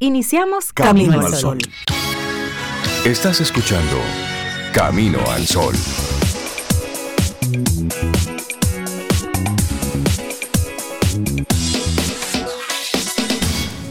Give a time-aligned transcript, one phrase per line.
[0.00, 1.58] Iniciamos Camino, al Sol.
[3.04, 3.96] Estás escuchando
[4.72, 5.74] Camino al Sol.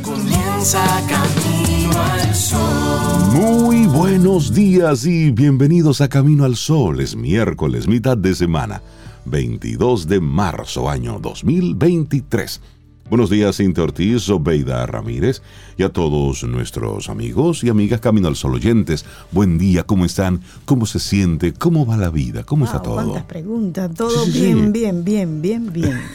[0.02, 3.34] Comienza Camino al Sol.
[3.34, 7.02] Muy buenos días y bienvenidos a Camino al Sol.
[7.02, 8.82] Es miércoles, mitad de semana,
[9.26, 12.62] 22 de marzo, año 2023.
[13.10, 15.42] Buenos días, Cintia Ortiz, Obeida Ramírez
[15.78, 19.06] y a todos nuestros amigos y amigas Camino al Sol oyentes.
[19.32, 20.42] Buen día, ¿cómo están?
[20.66, 21.54] ¿Cómo se siente?
[21.54, 22.44] ¿Cómo va la vida?
[22.44, 22.96] ¿Cómo está todo?
[22.96, 23.92] ¿Cuántas preguntas?
[23.96, 24.72] Todo Sí, sí, bien, sí.
[24.72, 26.02] bien, bien, bien, bien.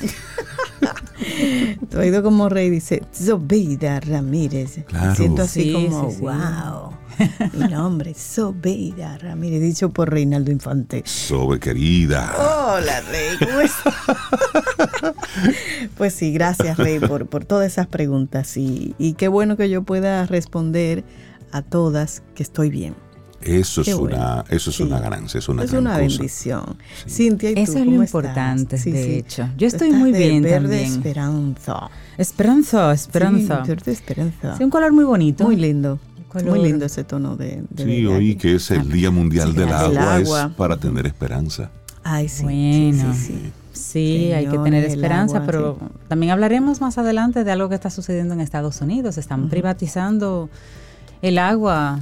[1.97, 4.81] oído como rey, dice Zobeida Ramírez.
[4.87, 5.15] Claro.
[5.15, 6.23] Siento así Sí, como, sí, sí.
[6.23, 6.93] wow.
[7.53, 11.03] Mi nombre, Zobeida Ramírez, dicho por Reinaldo Infante.
[11.05, 12.33] Sobe querida.
[12.39, 13.95] Hola, Rey, ¿cómo estás?
[15.97, 18.57] pues sí, gracias, Rey, por, por todas esas preguntas.
[18.57, 21.05] Y, y qué bueno que yo pueda responder
[21.53, 22.95] a todas que estoy bien.
[23.45, 24.83] Eso es una, eso es Sí.
[24.83, 26.01] una ganancia, es una es gran una cosa.
[26.19, 26.77] bendición.
[27.09, 28.93] Cintia, ¿y tú Eso es lo importante, estás?
[28.93, 29.49] de hecho.
[29.57, 30.85] Yo estoy estás muy de bien verde también.
[30.93, 31.91] esperanza.
[32.19, 33.63] Esperanza, esperanza.
[33.65, 34.57] Sí, verde esperanza.
[34.57, 35.45] Sí, un color muy bonito.
[35.45, 35.99] Muy lindo.
[36.29, 36.49] color.
[36.57, 38.37] Muy lindo ese tono de, de Sí, verde hoy aquí.
[38.39, 40.43] que es el Día Mundial Sí, del agua, agua.
[40.51, 41.71] es para tener esperanza.
[42.05, 42.43] Ay, sí.
[42.45, 43.13] Bueno.
[43.15, 43.53] sí, sí, sí.
[43.75, 45.79] Sí, hay que tener esperanza, agua, pero
[46.09, 49.19] también hablaremos más adelante de algo que está sucediendo en Estados Unidos.
[49.19, 50.49] Están privatizando
[51.21, 52.01] el agua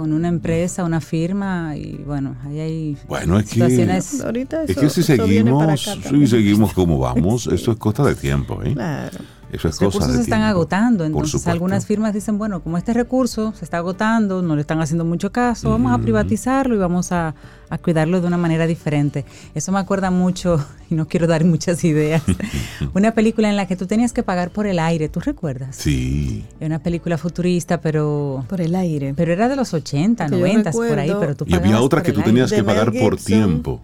[0.00, 4.22] con una empresa, una firma y bueno, ahí hay Bueno, es que, situaciones.
[4.22, 8.62] Ahorita es eso, que si seguimos, si seguimos como vamos, eso es cosa de tiempo,
[8.62, 8.72] ¿eh?
[8.72, 9.18] Claro.
[9.52, 10.50] Eso es Los cosa recursos se están tiempo.
[10.50, 14.80] agotando, entonces algunas firmas dicen, bueno, como este recurso se está agotando, no le están
[14.80, 17.34] haciendo mucho caso, vamos a privatizarlo y vamos a,
[17.68, 19.24] a cuidarlo de una manera diferente.
[19.54, 22.22] Eso me acuerda mucho, y no quiero dar muchas ideas,
[22.94, 25.76] una película en la que tú tenías que pagar por el aire, ¿tú recuerdas?
[25.76, 26.44] Sí.
[26.60, 29.14] Era una película futurista, pero, Por el aire.
[29.16, 32.00] pero era de los 80, Que yo 90, por ahí, pero tú Y había otra
[32.00, 33.80] por que tú tenías que pagar por Gibson.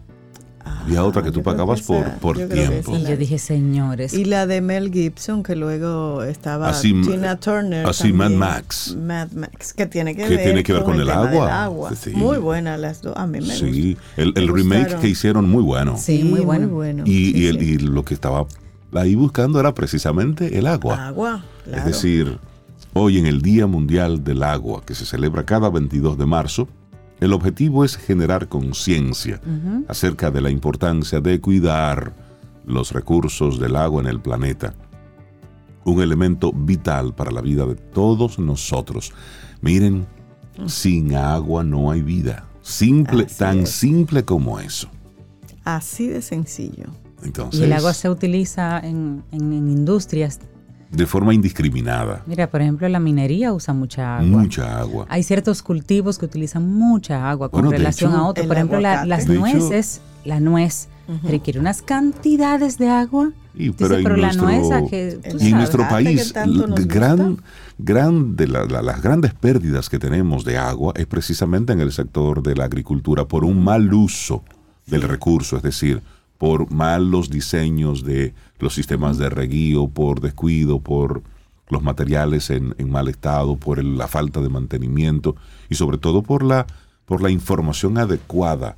[0.84, 2.96] Había otra que Ah, tú pagabas que por, esa- por tiempo.
[2.96, 7.36] Y la yo dije, señores, Y la de Mel Gibson, que luego estaba Así- Tina
[7.36, 7.86] Turner.
[7.86, 8.30] así Mad.
[8.30, 8.96] Max.
[9.00, 11.64] Mad Max, que tiene que, Que ver, tiene que ver con el agua.
[11.64, 11.94] agua.
[11.94, 12.10] Sí.
[12.10, 13.16] Muy buena las dos.
[13.16, 14.22] A mí me Sí, gustó.
[14.22, 15.00] el, el Me remake gustaron.
[15.02, 15.96] que hicieron muy bueno.
[15.98, 17.02] Sí, muy bueno.
[17.04, 17.64] Y, Sí, y el- sí.
[17.72, 18.46] y lo que estaba
[18.94, 21.08] ahí buscando era precisamente el agua.
[21.08, 21.78] Agua, claro.
[21.78, 22.38] Es decir,
[22.94, 26.68] hoy en el Día Mundial del Agua, que se celebra cada 22 de marzo,
[27.20, 29.40] el objetivo es generar conciencia
[29.88, 32.12] acerca de la importancia de cuidar
[32.66, 34.74] los recursos del agua en el planeta.
[35.84, 39.12] Un elemento vital para la vida de todos nosotros.
[39.60, 40.06] Miren,
[40.66, 42.44] sin agua no hay vida.
[42.62, 43.70] Simple, Así tan es.
[43.70, 44.88] simple como eso.
[45.64, 46.86] Así de sencillo.
[47.22, 50.40] Entonces, y el agua se utiliza en, en- en industrias.
[50.90, 52.22] De forma indiscriminada.
[52.26, 54.26] Mira, por ejemplo, la minería usa mucha agua.
[54.42, 55.06] Mucha agua.
[55.08, 58.46] Hay ciertos cultivos que utilizan mucha agua con Bueno, relación hecho- a otros.
[58.46, 60.88] Por ejemplo, la- las De hecho- nueces, la nuez
[61.22, 63.30] requiere unas cantidades de agua.
[63.54, 65.18] Y, Dice, pero la nuestro- nuez, ¿a qué?
[65.30, 66.34] Tú y en nuestro que país,
[66.86, 67.38] gran,
[67.78, 71.90] gran de la- la- las grandes pérdidas que tenemos de agua es precisamente en el
[71.92, 74.44] sector de la agricultura por un mal uso
[74.86, 76.02] del recurso, es decir,
[76.38, 81.22] por malos diseños de los sistemas de reguío, por descuido, por
[81.68, 85.34] los materiales en, en mal estado, por el- la falta de mantenimiento
[85.68, 86.66] y sobre todo por la,
[87.06, 88.76] por la información adecuada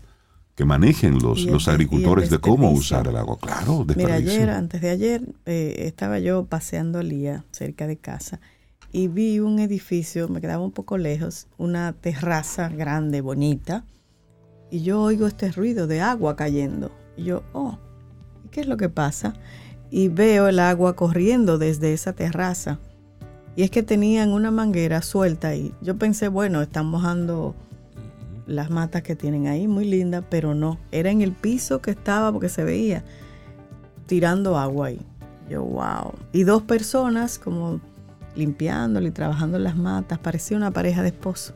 [0.54, 3.38] que manejen los, el los agricultores de cómo usar el agua.
[3.40, 8.40] Claro, Mira, ayer, antes de ayer, eh, estaba yo paseando Lía cerca de casa
[8.90, 13.84] y vi un edificio, me quedaba un poco lejos, una terraza grande, bonita,
[14.70, 16.90] y yo oigo este ruido de agua cayendo.
[17.18, 17.76] Y yo, oh,
[18.44, 19.34] ¿y ¿qué es lo que pasa?
[19.90, 22.78] Y veo el agua corriendo desde esa terraza.
[23.56, 27.56] Y es que tenían una manguera suelta y yo pensé, bueno, están mojando
[28.46, 32.32] las matas que tienen ahí, muy lindas, pero no, era en el piso que estaba
[32.32, 33.02] porque se veía
[34.06, 35.00] tirando agua ahí.
[35.50, 36.12] Yo, wow.
[36.32, 37.80] Y dos personas como
[38.36, 41.54] limpiándole y trabajando en las matas, parecía una pareja de esposos.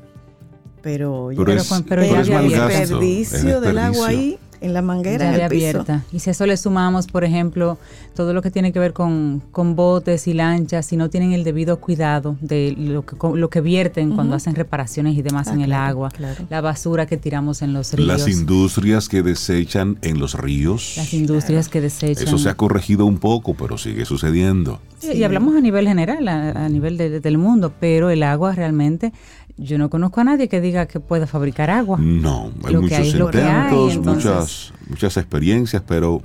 [0.83, 4.83] Pero, Pero Pero es, pero pero ya es es desperdicio del agua ahí en la
[4.83, 5.67] manguera, en de el piso.
[5.81, 6.05] abierta.
[6.13, 7.79] Y si a eso le sumamos, por ejemplo,
[8.15, 11.45] todo lo que tiene que ver con, con botes y lanchas, si no tienen el
[11.45, 15.61] debido cuidado de lo que, lo que vierten cuando hacen reparaciones y demás Ah, en
[15.63, 16.45] el claro, agua, claro.
[16.49, 20.95] la basura que tiramos en los ríos, Las industrias que desechan en los ríos.
[20.97, 22.27] las industrias que desechan.
[22.27, 24.81] Eso se ha corregido un poco, pero sigue sucediendo.
[24.99, 28.55] Sí, Y hablamos a nivel general, a, a nivel de- del mundo, pero el agua
[28.55, 29.13] realmente,
[29.57, 31.99] yo no conozco a nadie que diga que pueda fabricar agua.
[32.01, 36.23] No, hay Lo muchos hay hay, intentos, entonces- muchas, muchas experiencias, pero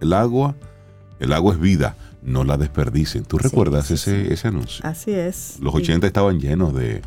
[0.00, 0.54] el agua,
[1.20, 1.96] el agua es vida.
[2.22, 3.24] no la desperdicien.
[3.24, 4.84] ¿Tú recuerdas sí, ese, ese anuncio?
[4.84, 5.58] Así es.
[5.60, 5.82] Los Sí.
[5.82, 7.00] 80 estaban llenos de,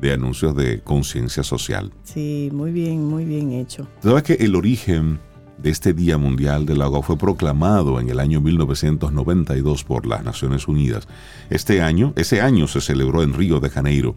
[0.00, 1.92] de anuncios de conciencia social.
[2.02, 3.86] Sí, muy bien, muy bien hecho.
[4.02, 5.20] ¿Tú ¿Sabes que el origen
[5.58, 10.66] de este Día Mundial del Agua fue proclamado en el año 1992 por las Naciones
[10.66, 11.06] Unidas?
[11.50, 14.16] Este año, ese año se celebró en Río de Janeiro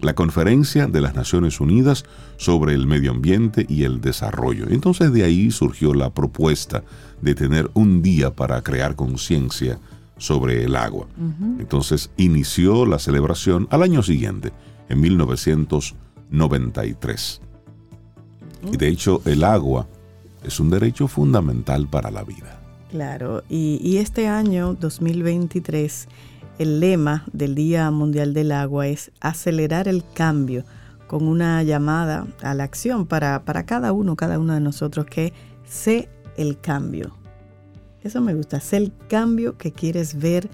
[0.00, 2.04] la Conferencia de las Naciones Unidas
[2.36, 4.66] sobre el Medio Ambiente y el Desarrollo.
[4.68, 6.82] Entonces de ahí surgió la propuesta
[7.22, 9.78] de tener un día para crear conciencia
[10.18, 11.06] sobre el agua.
[11.58, 14.52] Entonces inició la celebración al año siguiente,
[14.88, 17.42] en 1993.
[18.72, 19.86] Y de hecho el agua
[20.42, 22.60] es un derecho fundamental para la vida.
[22.90, 26.08] Claro, y, y este año 2023,
[26.58, 30.64] el lema del Día Mundial del Agua es acelerar el cambio
[31.06, 35.32] con una llamada a la acción para, para cada uno, cada uno de nosotros, que
[35.64, 37.16] sé el cambio.
[38.02, 40.48] Eso me gusta, sé el cambio que quieres ver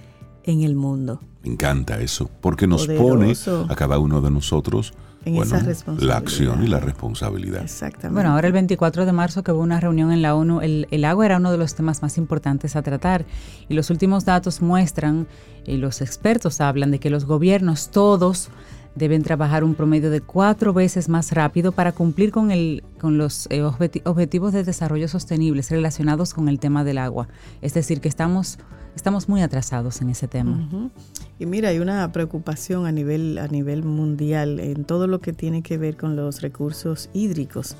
[0.44, 1.20] en el mundo.
[1.42, 3.62] Me encanta eso, porque nos Poderoso.
[3.62, 4.92] pone a cada uno de nosotros
[5.24, 6.16] En bueno, esa la responsabilidad.
[6.16, 7.62] acción y la responsabilidad.
[7.62, 8.14] Exactamente.
[8.14, 11.04] Bueno, ahora el 24 de marzo que hubo una reunión en la ONU, el, el
[11.04, 13.24] agua era uno de los temas más importantes a tratar
[13.68, 15.26] y los últimos datos muestran,
[15.64, 18.48] y los expertos hablan de que los gobiernos todos
[18.96, 23.46] deben trabajar un promedio de cuatro veces más rápido para cumplir con, el, con los
[23.50, 27.28] eh, objeti- objetivos de desarrollo sostenibles relacionados con el tema del agua.
[27.62, 28.58] Es decir, que estamos,
[28.94, 30.90] estamos muy atrasados en ese tema.
[31.38, 35.62] Y mira, hay una preocupación a nivel, a nivel mundial en todo lo que tiene
[35.62, 37.76] que ver con los recursos hídricos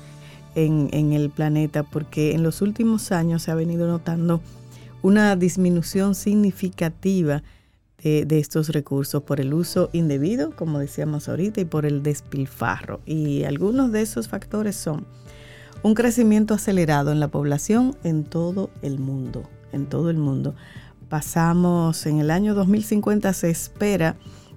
[0.55, 4.41] en, en el planeta, porque en los últimos años se ha venido notando
[5.01, 7.43] una disminución significativa
[8.01, 13.01] de, de estos recursos por el uso indebido, como decíamos ahorita, y por el despilfarro.
[13.05, 15.05] Y algunos de esos factores son
[15.83, 19.43] un crecimiento acelerado en la población en todo el mundo,
[19.73, 20.55] en todo el mundo.
[21.09, 24.15] Pasamos en el año 2050 se espera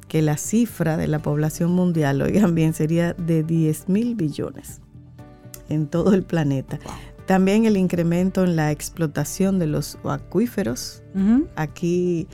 [0.09, 4.81] que la cifra de la población mundial, oigan bien, sería de 10 mil billones
[5.69, 6.79] en todo el planeta.
[7.27, 11.03] También el incremento en la explotación de los acuíferos.
[11.57, 12.29] Aquí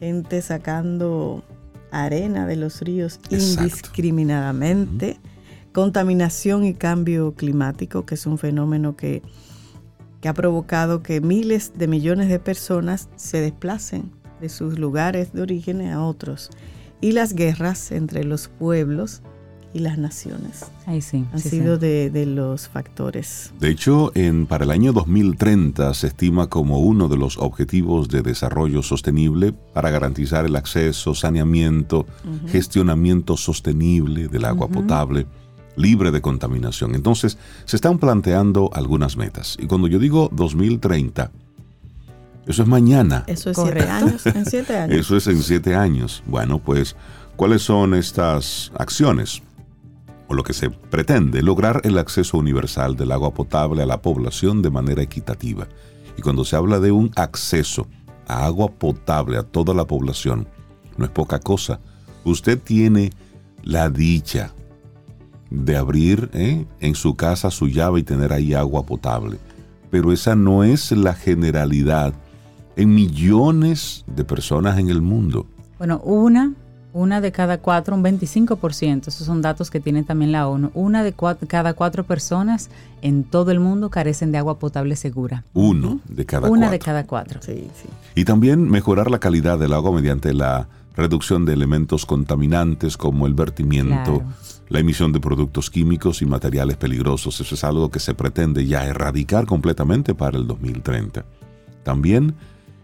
[0.00, 1.44] gente sacando
[1.90, 3.62] arena de los ríos Exacto.
[3.62, 5.18] indiscriminadamente.
[5.72, 9.22] Contaminación y cambio climático, que es un fenómeno que,
[10.22, 15.42] que ha provocado que miles de millones de personas se desplacen de sus lugares de
[15.42, 16.48] origen a otros.
[17.00, 19.22] Y las guerras entre los pueblos
[19.74, 21.24] y las naciones Ahí sí.
[21.32, 21.56] han sí, sí.
[21.56, 23.52] sido de, de los factores.
[23.58, 28.22] De hecho, en, para el año 2030 se estima como uno de los objetivos de
[28.22, 32.06] desarrollo sostenible para garantizar el acceso, saneamiento,
[32.46, 35.26] gestionamiento sostenible del agua potable,
[35.76, 36.94] libre de contaminación.
[36.94, 39.56] Entonces, se están planteando algunas metas.
[39.60, 41.30] Y cuando yo digo 2030,
[42.46, 43.24] eso es mañana.
[43.26, 44.98] Eso es siete años, en siete años.
[44.98, 46.22] Eso es en siete años.
[46.26, 46.96] Bueno, pues,
[47.36, 49.42] ¿cuáles son estas acciones?
[50.28, 54.62] O lo que se pretende, lograr el acceso universal del agua potable a la población
[54.62, 55.68] de manera equitativa.
[56.16, 57.86] Y cuando se habla de un acceso
[58.26, 60.48] a agua potable a toda la población,
[60.96, 61.80] no es poca cosa.
[62.24, 63.12] Usted tiene
[63.62, 64.52] la dicha
[65.52, 66.64] de abrir ¿eh?
[66.80, 69.38] en su casa su llave y tener ahí agua potable.
[69.90, 72.14] Pero esa no es la generalidad
[72.76, 75.46] en millones de personas en el mundo.
[75.78, 76.54] Bueno, una,
[76.94, 81.02] una de cada cuatro, un 25%, esos son datos que tiene también la ONU, una
[81.04, 82.70] de cua- cada cuatro personas
[83.02, 85.44] en todo el mundo carecen de agua potable segura.
[85.52, 86.70] Uno de cada una cuatro.
[86.72, 87.40] de cada cuatro.
[87.42, 87.88] Sí, sí.
[88.14, 93.34] Y también mejorar la calidad del agua mediante la reducción de elementos contaminantes como el
[93.34, 94.32] vertimiento, Claro.
[94.68, 97.40] la emisión de productos químicos y materiales peligrosos.
[97.40, 101.24] Eso es algo que se pretende ya erradicar completamente para el 2030.
[101.82, 102.34] También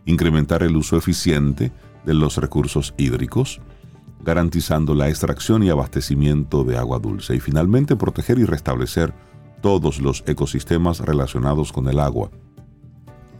[0.07, 1.71] incrementar el uso eficiente
[2.05, 3.61] de los recursos hídricos,
[4.25, 7.37] garantizando la extracción y abastecimiento de agua dulce.
[7.37, 9.13] Y finalmente proteger y restablecer
[9.61, 12.31] todos los ecosistemas relacionados con el agua.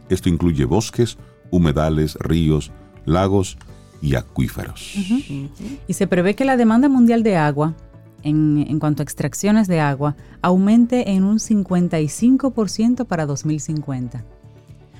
[0.09, 1.17] Esto incluye bosques,
[1.51, 2.71] humedales, ríos,
[3.05, 3.57] lagos
[4.01, 4.95] y acuíferos.
[5.87, 7.75] Y se prevé que la demanda mundial de agua,
[8.23, 14.23] en, en cuanto a extracciones de agua, aumente en un 55% para 2050.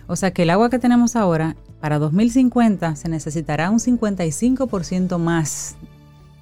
[0.07, 5.75] O sea que el agua que tenemos ahora, para 2050 se necesitará un 55% más.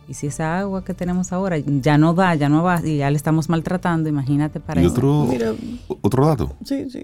[0.07, 3.11] Y si esa agua que tenemos ahora ya no da, ya no va, y ya
[3.11, 4.93] le estamos maltratando, imagínate para Y eso.
[4.93, 5.53] otro, Mira,
[6.01, 6.55] otro dato.
[6.63, 7.03] sí, sí.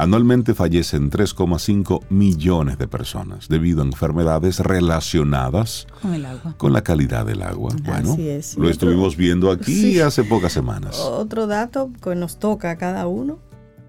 [0.00, 6.54] Anualmente fallecen 3,5 millones de personas debido a enfermedades relacionadas Con el agua.
[6.56, 7.74] con la calidad del agua.
[7.84, 8.56] Bueno, Así es.
[8.56, 10.00] Y lo estuvimos viendo aquí Sí.
[10.00, 10.98] hace pocas semanas.
[10.98, 13.38] Otro dato que nos toca a cada uno,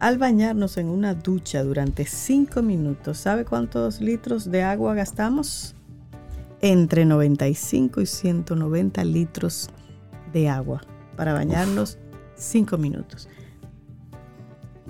[0.01, 5.75] Al bañarnos en una ducha durante 5 minutos, ¿sabe cuántos litros de agua gastamos?
[6.59, 9.69] Entre 95 y 190 litros
[10.33, 10.81] de agua
[11.15, 11.99] para bañarnos
[12.35, 13.29] 5 minutos.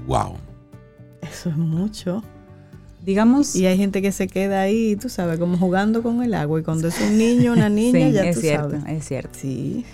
[0.07, 0.37] Wow.
[1.21, 2.23] Eso es mucho.
[3.05, 6.59] Digamos, Y hay gente que se queda ahí, tú sabes, como jugando con el agua.
[6.59, 8.83] Y cuando es un niño, una niña, sí, ya es tú cierto, sabes.
[8.87, 9.39] es cierto.
[9.39, 9.85] Sí.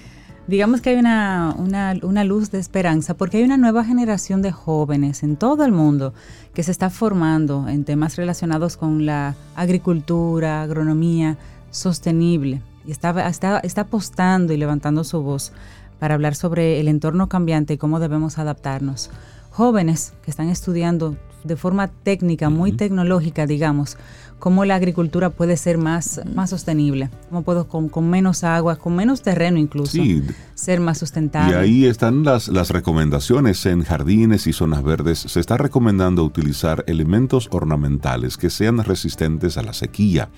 [0.48, 4.52] Digamos que hay una, una, una luz de esperanza porque hay una nueva generación de
[4.52, 6.14] jóvenes en todo el mundo
[6.54, 11.38] que se está formando en temas relacionados con la agricultura, agronomía
[11.70, 15.52] sostenible y está, está, está apostando y levantando su voz
[16.00, 19.10] para hablar sobre el entorno cambiante y cómo debemos adaptarnos.
[19.58, 23.98] Jóvenes que están estudiando de forma técnica, muy tecnológica, digamos,
[24.38, 28.96] cómo la agricultura puede ser más, más sostenible, cómo puedo con, con menos agua, con
[28.96, 30.22] menos terreno incluso, Sí,
[30.54, 31.56] ser más Y sustentable.
[31.56, 35.18] ahí están las, las recomendaciones en jardines y zonas verdes.
[35.18, 40.30] Se está recomendando utilizar elementos ornamentales que sean resistentes a la sequía,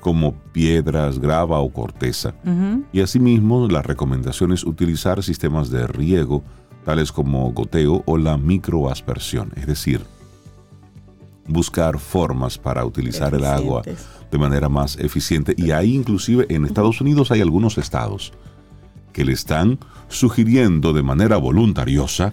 [0.00, 2.32] como piedras, grava o corteza.
[2.90, 6.42] Y asimismo, la recomendación es utilizar sistemas de riego,
[6.84, 10.04] tales como goteo o la microaspersión, es decir,
[11.46, 13.82] buscar formas para utilizar el agua
[14.30, 15.54] de manera más eficiente.
[15.56, 18.32] Y ahí inclusive en Estados Unidos hay algunos estados
[19.12, 22.32] que le están sugiriendo de manera voluntariosa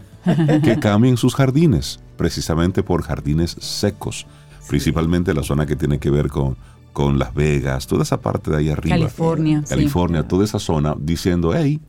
[0.64, 4.28] que cambien sus jardines, precisamente por jardines secos,
[4.68, 6.58] principalmente la zona que tiene que ver con,
[6.94, 8.96] con Las Vegas, toda esa parte de ahí arriba.
[8.96, 9.70] California, sí.
[9.70, 11.80] California, toda esa zona, diciendo, hey,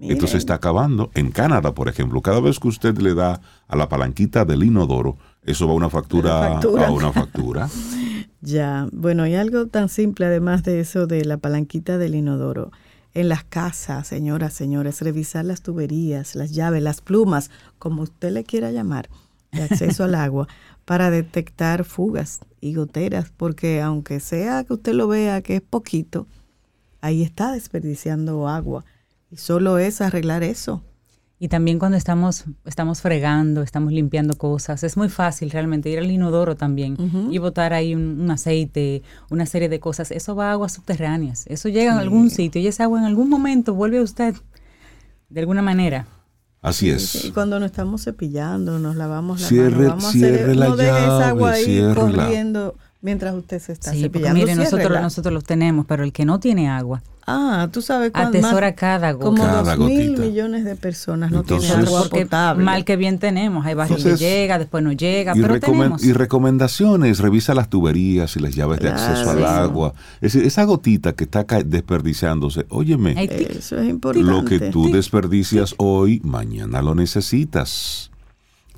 [0.00, 1.10] esto se está acabando.
[1.14, 5.16] En Canadá, por ejemplo, cada vez que usted le da a la palanquita del inodoro,
[5.42, 6.86] eso va a una factura, factura.
[6.88, 7.68] a una factura.
[8.40, 12.72] Ya, bueno, y algo tan simple además de eso de la palanquita del inodoro.
[13.14, 18.44] En las casas, señoras, señores, revisar las tuberías, las llaves, las plumas, como usted le
[18.44, 19.08] quiera llamar,
[19.50, 20.46] de acceso al agua,
[20.84, 26.26] para detectar fugas y goteras, porque aunque sea que usted lo vea que es poquito,
[27.00, 28.84] ahí está desperdiciando agua.
[29.34, 30.80] Y solo es arreglar eso.
[31.40, 36.08] Y también cuando estamos, estamos fregando, estamos limpiando cosas, es muy fácil realmente ir al
[36.08, 36.96] inodoro también
[37.32, 40.12] y botar ahí un, un aceite, una serie de cosas.
[40.12, 41.46] Eso va a aguas subterráneas.
[41.48, 44.34] Eso llega a algún sitio y esa agua en algún momento vuelve a usted
[45.28, 46.06] de alguna manera.
[46.62, 47.30] Así Y es.
[47.34, 50.76] cuando nos estamos cepillando, nos lavamos la Cierre- mano, vamos a cierre hacer, la no
[50.76, 54.40] deje esa agua llave, ahí corriendo mientras usted se está Sí, cepillando.
[54.40, 58.36] mire, nosotros, nosotros los tenemos, pero el que no tiene agua, Ah, tú sabes cuánto
[58.36, 59.24] atesora cada gota.
[59.24, 62.62] Como Cada dos mil millones de personas no Entonces- tienen agua porque potable.
[62.62, 63.64] mal que bien tenemos.
[63.64, 66.04] Hay barrios que llega, después no llega, Y, pero tenemos.
[66.04, 69.94] y recomendaciones, revisa las tuberías y las llaves de acceso al agua.
[70.20, 74.30] Es decir, esa gotita que está ca- desperdiciándose, óyeme, Hay tic- Eso es importante.
[74.30, 78.10] lo que tú desperdicias hoy, mañana lo necesitas.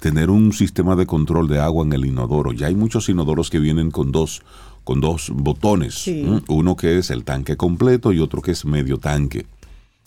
[0.00, 2.52] Tener un sistema de control de agua en el inodoro.
[2.52, 4.42] Ya hay muchos inodoros que vienen con dos,
[4.84, 6.04] con dos botones.
[6.48, 9.46] Uno que es el tanque completo y otro que es medio tanque.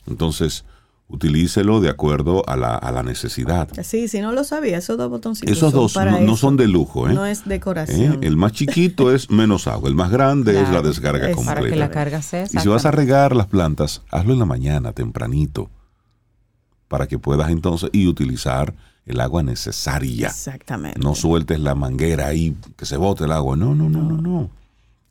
[0.07, 0.63] Entonces,
[1.09, 3.67] utilícelo de acuerdo a la, a la necesidad.
[3.83, 6.67] Sí, si no lo sabía, esos dos botoncitos Esos son dos para no, son de
[6.67, 7.13] lujo, ¿eh?
[7.13, 7.43] No es ¿Eh?
[7.45, 8.23] decoración.
[8.23, 11.61] El más chiquito es menos agua, el más grande es la descarga es completa.
[11.61, 14.45] para que la carga sea Y si vas a regar las plantas, hazlo en la
[14.45, 15.69] mañana, tempranito,
[16.87, 18.75] para que puedas entonces y utilizar
[19.09, 20.27] el agua necesaria.
[20.27, 20.99] Exactamente.
[20.99, 23.57] No sueltes la manguera ahí, que se bote el agua.
[23.57, 24.49] No, no, no, no, no.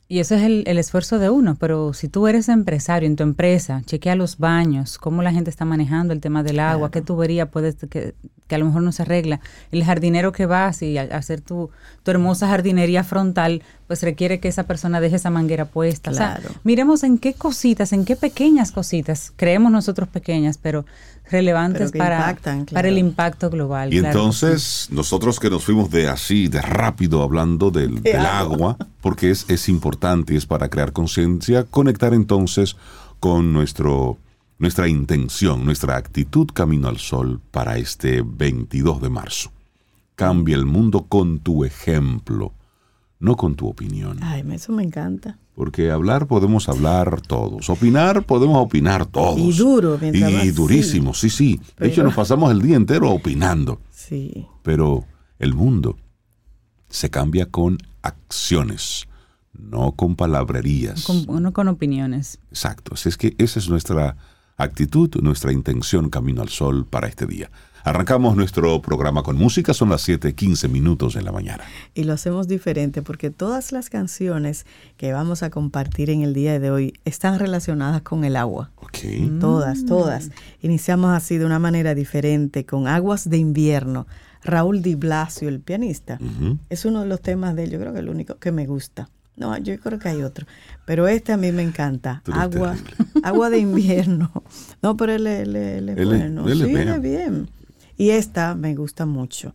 [0.07, 3.21] Y ese es el, el esfuerzo de uno, pero si tú eres empresario en tu
[3.21, 7.51] empresa, chequea los baños, cómo la gente está manejando el tema del agua, qué tubería
[7.51, 8.15] puedes, que,
[8.49, 9.39] que a lo mejor no se arregla.
[9.71, 11.69] El jardinero que vas y a, a hacer tu,
[12.03, 16.11] tu hermosa jardinería frontal, pues requiere que esa persona deje esa manguera puesta.
[16.11, 16.55] O sea, Claro.
[16.63, 20.83] miremos en qué cositas, en qué pequeñas cositas, creemos nosotros pequeñas, pero
[21.31, 23.93] relevantes Pero para, impactan, para el impacto global.
[23.93, 28.77] Y claro entonces, nosotros que nos fuimos de así, de rápido, hablando del, del agua,
[29.01, 32.75] porque es, es importante y es para crear conciencia, conectar entonces
[33.19, 34.17] con nuestro,
[34.59, 39.51] nuestra intención, nuestra actitud camino al sol para este 22 de marzo.
[40.15, 42.53] Cambia el mundo con tu ejemplo,
[43.19, 44.19] no con tu opinión.
[44.21, 45.39] Ay, me- eso me encanta.
[45.55, 49.39] Porque hablar podemos hablar todos, opinar podemos opinar todos.
[49.39, 51.59] Y duro, mientras Y durísimo, sí, sí.
[51.77, 53.81] De hecho, nos pasamos el día entero opinando.
[53.91, 54.45] Sí.
[54.63, 55.05] Pero
[55.37, 55.97] el mundo
[56.89, 59.07] se cambia con acciones,
[59.53, 61.03] no con palabrerías.
[61.03, 62.39] Con, uno con opiniones.
[62.49, 62.93] Exacto.
[62.93, 64.15] Así es que esa es nuestra
[64.59, 67.49] actitud, nuestra intención camino al sol para este día.
[67.85, 71.63] Arrancamos nuestro programa con música, son las 7:15 minutos en la mañana.
[71.93, 74.65] Y lo hacemos diferente porque todas las canciones
[74.97, 78.71] que vamos a compartir en el día de hoy están relacionadas con el agua.
[78.75, 78.97] Ok.
[79.39, 80.29] Todas, todas.
[80.61, 84.07] Iniciamos así de una manera diferente, con aguas de invierno.
[84.43, 86.19] Raúl Di Blasio, el pianista.
[86.69, 89.09] Es uno de los temas de él, yo creo que el único que me gusta.
[89.39, 90.45] No, yo creo que hay otro.
[90.85, 92.21] Pero este a mí me encanta.
[92.31, 92.75] Agua,
[93.23, 94.31] agua de invierno.
[94.81, 96.47] No, pero él, él- él es Él es- bueno.
[96.47, 97.49] sí, es bien.
[97.97, 99.53] Y esta me gusta mucho.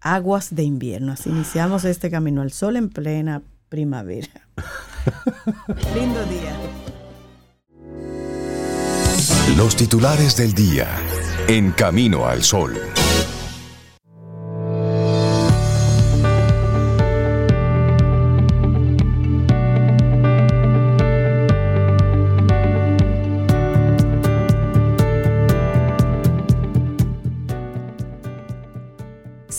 [0.00, 1.12] Aguas de invierno.
[1.12, 4.28] Así iniciamos este camino al sol en plena primavera.
[5.94, 6.56] Lindo día.
[9.56, 10.88] Los titulares del día.
[11.48, 12.74] En Camino al Sol.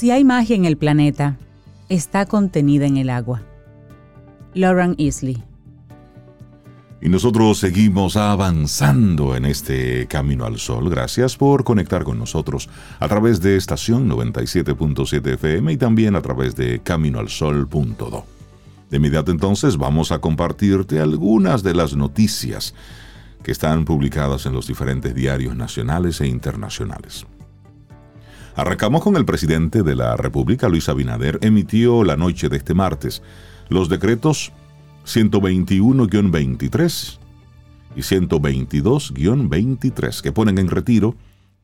[0.04, 1.38] Si hay magia en el planeta,
[1.88, 3.42] está contenida en el agua.
[4.54, 5.42] Lauren Isley.
[7.02, 10.90] Y nosotros seguimos avanzando en este camino al sol.
[10.90, 12.68] Gracias por conectar con nosotros
[13.00, 18.26] a través de estación 97.7 FM y también a través de caminoalsol.do.
[18.90, 22.76] De inmediato entonces vamos a compartirte algunas de las noticias
[23.42, 27.26] que están publicadas en los diferentes diarios nacionales e internacionales.
[28.56, 33.24] Arrancamos con el presidente de la República, Luis Abinader, emitió la noche de este martes
[33.68, 34.52] los decretos
[35.08, 37.18] 121-23
[37.96, 41.16] y 122-23 que ponen en retiro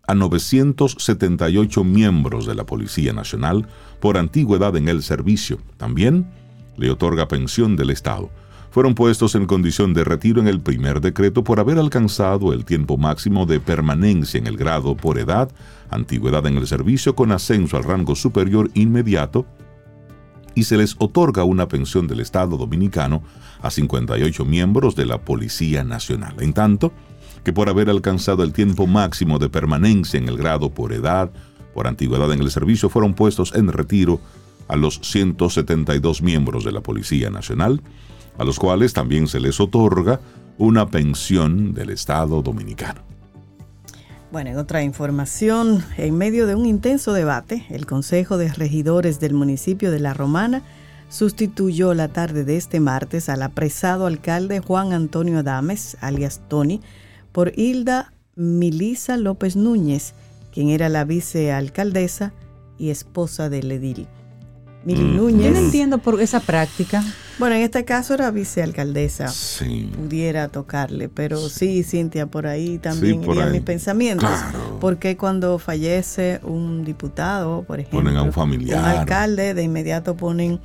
[0.08, 3.68] a 978 miembros de la Policía Nacional
[4.00, 5.60] por antigüedad en el servicio.
[5.78, 6.28] También
[6.76, 8.32] le otorga pensión del Estado.
[8.72, 12.98] Fueron puestos en condición de retiro en el primer decreto por haber alcanzado el tiempo
[12.98, 15.52] máximo de permanencia en el grado por edad,
[15.90, 19.46] antigüedad en el servicio con ascenso al rango superior inmediato
[20.56, 23.24] y se les otorga una pensión del Estado dominicano
[23.62, 26.36] a 58 miembros de la Policía Nacional.
[26.40, 26.92] En tanto,
[27.44, 31.32] que por haber alcanzado el tiempo máximo de permanencia en el grado por edad,
[31.74, 34.20] por antigüedad en el servicio, fueron puestos en retiro
[34.68, 37.82] a los 172 miembros de la Policía Nacional,
[38.38, 40.20] a los cuales también se les otorga
[40.58, 43.02] una pensión del Estado dominicano.
[44.32, 49.34] Bueno, en otra información, en medio de un intenso debate, el Consejo de Regidores del
[49.34, 50.62] municipio de La Romana
[51.10, 56.80] sustituyó la tarde de este martes al apresado alcalde Juan Antonio Adames, alias Tony,
[57.32, 60.14] por Hilda Milisa López Núñez,
[60.54, 62.32] quien era la vicealcaldesa
[62.78, 64.08] y esposa del edil.
[64.86, 65.16] Mili Mm.
[65.16, 67.04] Yo Núñez, no entiendo por esa práctica.
[67.40, 69.90] Bueno, en este caso era vicealcaldesa, Sí.
[69.96, 73.54] pudiera tocarle, pero sí, Cintia, por ahí también por irían ahí.
[73.56, 74.30] mis pensamientos.
[74.30, 74.78] Claro.
[74.80, 78.80] Porque cuando fallece un diputado, por ejemplo, Ponen a un familiar.
[78.80, 80.60] un alcalde, de inmediato ponen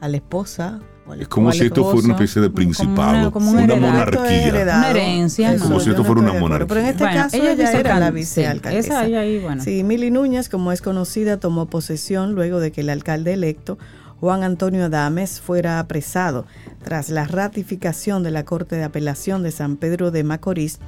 [0.00, 0.80] a la esposa.
[1.18, 4.46] Es como si esto fuera una especie de Como una- principado, como una, monarquía.
[4.48, 4.78] Heredado.
[4.80, 5.70] Una herencia, Eso, ¿no?
[5.70, 6.66] Como si esto no fuera una acuerdo.
[6.66, 8.82] Pero en este Bueno, caso ella ella, era la vicealcal- vicealcaldesa.
[8.82, 9.62] sí, esa ella ahí, bueno.
[9.64, 13.78] Sí, Mili Núñez, como es conocida, tomó posesión luego de que el alcalde electo,
[14.20, 16.46] Juan Antonio Adames, fuera apresado
[16.82, 20.80] tras la ratificación de la Corte de Apelación de San Pedro de Macorís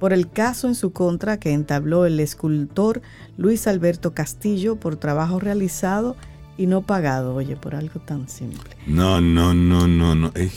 [0.00, 3.02] por el caso en su contra que entabló el escultor
[3.36, 6.16] Luis Alberto Castillo por trabajo realizado
[6.58, 8.76] y no pagado, oye, por algo tan simple.
[8.88, 10.32] No, no, no, no, no.
[10.34, 10.50] Eh,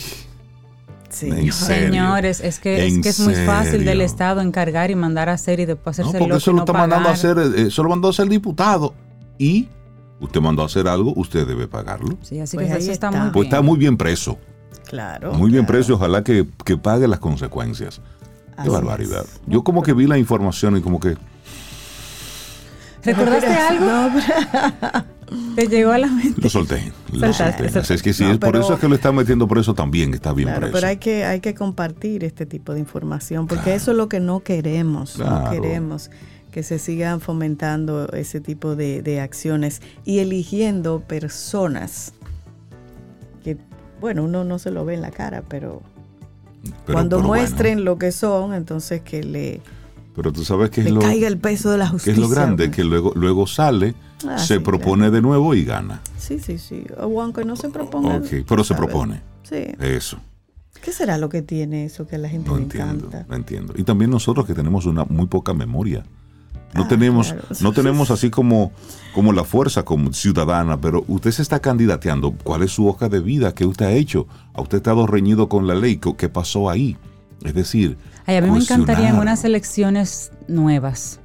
[1.10, 1.54] serio.
[1.54, 4.02] Señores, es que, es, ¿En que es muy fácil del?
[4.02, 6.64] Estado encargar y mandar a hacer y después No, hacerse porque loco eso lo no
[6.64, 8.94] está mandando a hacer, eh, eso lo mandó a hacer el diputado.
[9.38, 9.68] Y
[10.20, 12.18] usted mandó a hacer algo, usted debe pagarlo.
[12.22, 13.22] Sí, así Pues que eso está, está.
[13.22, 13.54] muy Pues bien.
[13.54, 14.38] está muy bien preso.
[14.88, 15.34] Claro.
[15.34, 15.80] muy bien claro.
[15.80, 18.02] preso, y ojalá que, que pague las consecuencias.
[18.64, 19.24] Qué barbaridad.
[19.26, 19.42] es.
[19.48, 21.18] Yo como que vi la información y como que
[23.04, 23.86] ¿Recordaste algo?
[23.86, 25.06] No, pero-
[25.56, 26.40] ¿Te llegó a la mente?
[26.42, 26.92] lo solté.
[27.12, 27.70] Lo solté.
[27.70, 27.94] soltaste.
[27.96, 30.14] Es que sí, No, es por pero- eso es que lo están metiendo preso también,
[30.14, 30.74] está bien Claro, preso.
[30.74, 34.20] pero hay que, hay que compartir este tipo de información, porque eso es lo que
[34.20, 35.18] no queremos.
[35.20, 36.10] No queremos
[36.56, 42.14] que se sigan fomentando ese tipo de, de acciones y eligiendo personas
[43.44, 43.58] que,
[44.00, 45.82] bueno, uno no se lo ve en la cara, pero,
[46.86, 47.42] Pero- cuando pero bueno.
[47.44, 49.60] muestren lo que son, entonces que le,
[50.16, 52.14] Pero tú sabes que es le lo, caiga el peso de la que justicia.
[52.14, 53.94] es lo grande, que luego, luego sale,
[54.26, 56.00] Ah, se sí, propone de nuevo y gana.
[56.18, 56.86] Sí, sí, sí.
[57.02, 58.16] O aunque no se proponga.
[58.16, 58.78] Ok, pero se ¿sabes?
[58.90, 59.22] propone.
[59.44, 59.58] Sí.
[59.82, 60.20] Eso.
[60.82, 63.26] ¿Qué será lo que tiene eso que a la gente No le entiendo, encanta?
[63.28, 63.74] no entiendo.
[63.76, 66.06] Y también nosotros que tenemos una muy poca memoria.
[66.74, 67.48] No Ah, tenemos, claro.
[67.62, 68.72] no tenemos así como,
[69.14, 72.34] como la fuerza como ciudadana, pero usted se está candidateando.
[72.44, 73.54] ¿Cuál es su hoja de vida?
[73.54, 74.28] ¿Qué usted ha hecho?
[74.54, 75.98] ¿A usted ha estado reñido con la ley?
[76.18, 76.98] ¿Qué, pasó ahí?
[77.44, 81.20] Es decir, Ay, a mí me encantaría en unas elecciones nuevas,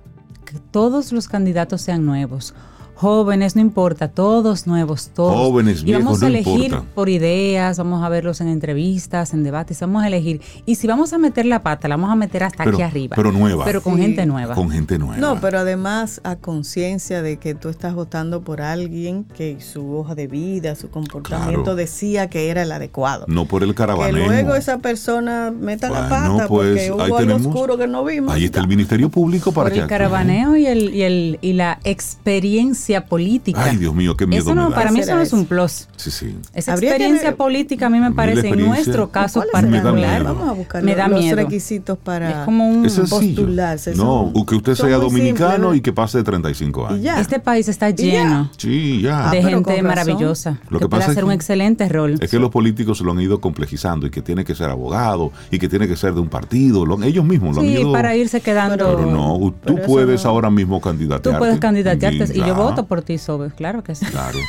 [0.45, 2.55] que todos los candidatos sean nuevos,
[3.01, 5.35] jóvenes, no importa, todos nuevos, todos.
[5.35, 9.81] Jóvenes, y vamos viejos, a elegir por ideas, vamos a verlos en entrevistas, en debates,
[9.81, 10.43] vamos a elegir.
[10.67, 13.17] Y si vamos a meter la pata, la vamos a meter hasta Pero- aquí arriba.
[13.17, 13.65] pero nueva.
[13.65, 14.03] Pero con Sí.
[14.03, 14.55] gente nueva.
[14.55, 15.17] Con gente nueva.
[15.17, 20.15] No, pero además a conciencia de que tú estás votando por alguien que su hoja
[20.15, 21.77] de vida, su comportamiento Claro.
[21.77, 23.25] decía que era el adecuado.
[23.29, 24.27] No por el que caravaneo.
[24.27, 28.35] luego esa persona meta la pata pues, porque hubo algo tenemos- oscuro que no vimos.
[28.35, 31.55] Ahí está el Ministerio Público para por que el caravaneo y, el, y, el, y
[31.55, 33.63] la experiencia política.
[33.63, 34.77] Ay, Dios mío, qué miedo eso no, me da.
[34.77, 35.87] para mí eso ¿Será no es un plus.
[35.97, 36.37] Sí, sí.
[36.55, 39.95] Esa que experiencia política a mí me parece en nuestro caso particular.
[39.95, 40.25] miedo.
[40.25, 41.37] Vamos a buscar me da los miedo.
[41.37, 42.31] requisitos para...
[42.31, 42.85] Es como un...
[42.87, 47.03] Es postularse, No, que usted sea dominicano y que pase de 35 años.
[47.03, 47.21] Ya.
[47.21, 47.97] Este país está ya.
[48.05, 49.29] lleno Sí, ya.
[49.29, 51.89] Ah, de pero gente maravillosa Lo que, que puede pasa es hacer un que- excelente
[51.89, 52.17] rol.
[52.21, 55.59] Es que los políticos lo han ido complejizando y que tiene que ser abogado y
[55.59, 56.87] que tiene que ser de un partido.
[56.87, 57.93] Lo- ellos mismos lo han Sí, ido.
[57.93, 58.77] para irse quedando...
[58.97, 61.31] Pero no, tú puedes no- ahora mismo candidatearte.
[61.31, 63.51] Tú puedes candidatearte Sí, y yo ya, voto por ti, Sobe.
[63.51, 64.07] Claro que sí.
[64.07, 64.39] Claro.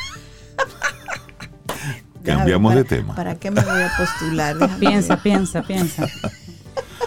[2.24, 3.14] Cambiamos para- de tema.
[3.14, 4.56] ¿Para qué me voy a postular?
[4.56, 5.22] Déjame Piensa, ver.
[5.22, 6.06] piensa, piensa.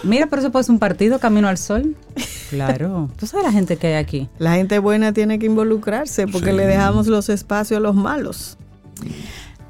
[0.02, 1.96] Mira, pero eso puede ser un partido Camino al Sol.
[2.50, 3.10] Claro.
[3.18, 4.28] Tú sabes la gente que hay aquí.
[4.38, 6.56] La gente buena tiene que involucrarse porque Sí.
[6.56, 8.58] le dejamos los espacios a los malos.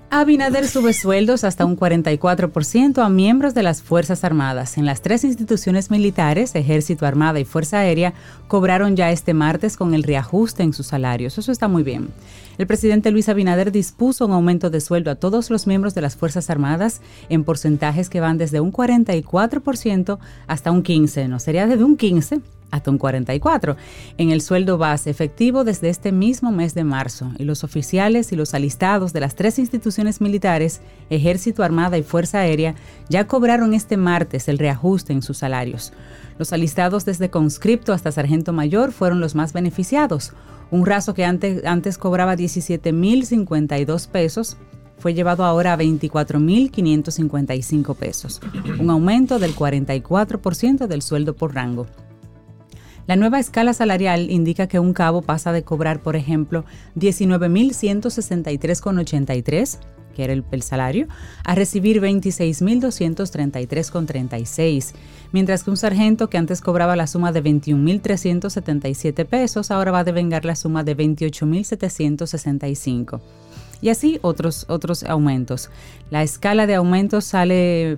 [0.09, 4.79] Abinader sube sueldos hasta un 44% a miembros de las Fuerzas Armadas.
[4.79, 8.15] En las tres instituciones militares, Ejército, Armada y Fuerza Aérea,
[8.47, 11.39] cobraron ya este martes con el reajuste en sus salarios.
[11.39, 12.09] Eso está muy bien.
[12.57, 16.15] El presidente Luis Abinader dispuso un aumento de sueldo a todos los miembros de las
[16.15, 21.29] Fuerzas Armadas en porcentajes que van desde un 44% hasta un 15%.
[21.29, 23.77] No sería desde un 15% hasta un 44
[24.19, 28.37] en el sueldo base efectivo desde este mismo mes de marzo y los oficiales y
[28.37, 32.75] los alistados de las tres instituciones militares, Ejército, Armada y Fuerza Aérea
[33.09, 35.93] ya cobraron este martes el reajuste en sus salarios.
[36.39, 40.33] Los alistados desde conscripto hasta sargento mayor fueron los más beneficiados.
[40.71, 44.57] Un raso que antes, antes cobraba 17.052 pesos
[44.99, 48.41] fue llevado ahora a 24.555 pesos,
[48.79, 51.87] un aumento del 44% del sueldo por rango.
[53.07, 56.65] La nueva escala salarial indica que un cabo pasa de cobrar, por ejemplo,
[56.97, 59.79] 19.163,83,
[60.15, 61.07] que era el, el salario,
[61.45, 64.95] a recibir 26.233,36,
[65.31, 70.05] mientras que un sargento que antes cobraba la suma de 21.377 pesos, ahora va a
[70.05, 73.21] devengar la suma de 28.765.
[73.81, 75.71] Y así otros, otros aumentos.
[76.11, 77.97] La escala de aumentos sale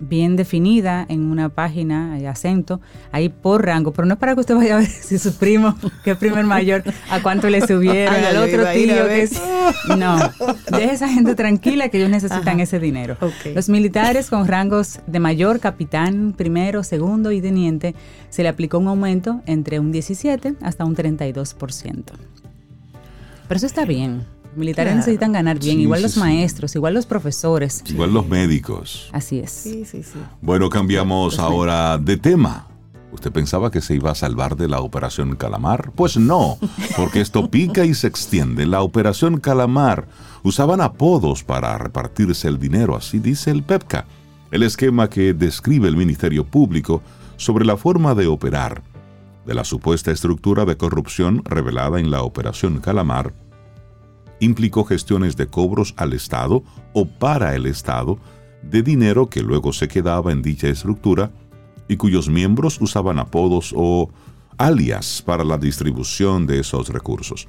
[0.00, 2.80] bien definida en una página, eh, acento,
[3.12, 5.76] ahí por rango, pero no es para que usted vaya a ver si su primo,
[6.02, 9.42] que es primer mayor, a cuánto le subieron, al otro tío que es...
[9.96, 10.18] No,
[10.70, 12.62] deje esa gente tranquila que ellos necesitan Ajá.
[12.62, 13.16] ese dinero.
[13.54, 17.94] Los militares con rangos de mayor, capitán, primero, segundo y teniente,
[18.30, 22.04] se le aplicó un aumento entre un 17 hasta un 32%.
[23.48, 24.33] Pero eso está bien.
[24.56, 24.96] Militares Claro.
[24.98, 26.20] necesitan ganar bien, Sí, igual sí, los sí.
[26.20, 27.82] maestros, igual los profesores.
[27.86, 29.08] Igual los médicos.
[29.12, 29.50] Así es.
[29.50, 30.18] Sí, sí, sí.
[30.40, 32.66] Bueno, cambiamos ahora de tema.
[33.12, 35.92] ¿Usted pensaba que se iba a salvar de la Operación Calamar?
[35.94, 36.58] Pues no,
[36.96, 38.66] porque esto pica y se extiende.
[38.66, 40.08] La Operación Calamar
[40.42, 44.06] usaban apodos para repartirse el dinero, así dice el PEPCA,
[44.50, 47.02] el esquema que describe el Ministerio Público
[47.36, 48.82] sobre la forma de operar
[49.46, 53.32] de la supuesta estructura de corrupción revelada en la Operación Calamar
[54.40, 58.18] implicó gestiones de cobros al Estado o para el Estado
[58.62, 61.30] de dinero que luego se quedaba en dicha estructura
[61.88, 64.10] y cuyos miembros usaban apodos o
[64.58, 67.48] alias para la distribución de esos recursos.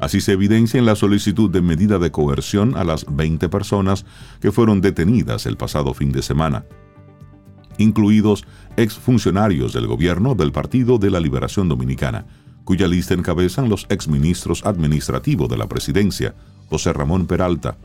[0.00, 4.04] Así se evidencia en la solicitud de medida de coerción a las 20 personas
[4.40, 6.64] que fueron detenidas el pasado fin de semana,
[7.78, 8.44] incluidos
[8.76, 12.26] exfuncionarios del gobierno del Partido de la Liberación Dominicana,
[12.68, 16.34] cuya lista encabezan los exministros administrativos de la presidencia,
[16.68, 17.78] José Ramón Peralta,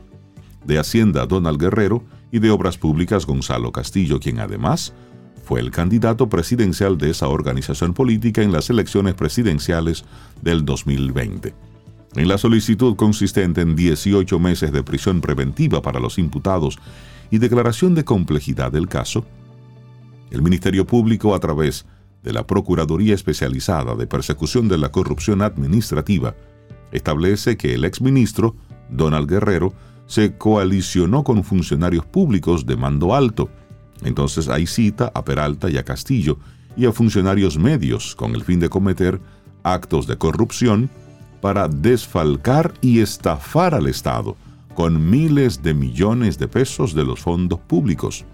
[0.66, 4.92] de Hacienda Donald Guerrero y de Obras Públicas Gonzalo Castillo, quien además
[5.42, 10.04] fue el candidato presidencial de esa organización política en las elecciones presidenciales
[10.42, 11.54] del 2020.
[12.16, 16.78] En la solicitud consistente en 18 meses de prisión preventiva para los imputados
[17.30, 19.24] y declaración de complejidad del caso,
[20.30, 21.86] el Ministerio Público, a través
[22.24, 26.34] de la Procuraduría Especializada de Persecución de la Corrupción Administrativa,
[26.90, 28.56] establece que el exministro,
[28.90, 29.74] Donald Guerrero,
[30.06, 33.50] se coalicionó con funcionarios públicos de mando alto.
[34.02, 36.38] Entonces ahí cita a Peralta y a Castillo
[36.76, 39.20] y a funcionarios medios con el fin de cometer
[39.62, 40.90] actos de corrupción
[41.40, 44.36] para desfalcar y estafar al Estado
[44.74, 48.24] con miles de millones de pesos de los fondos públicos.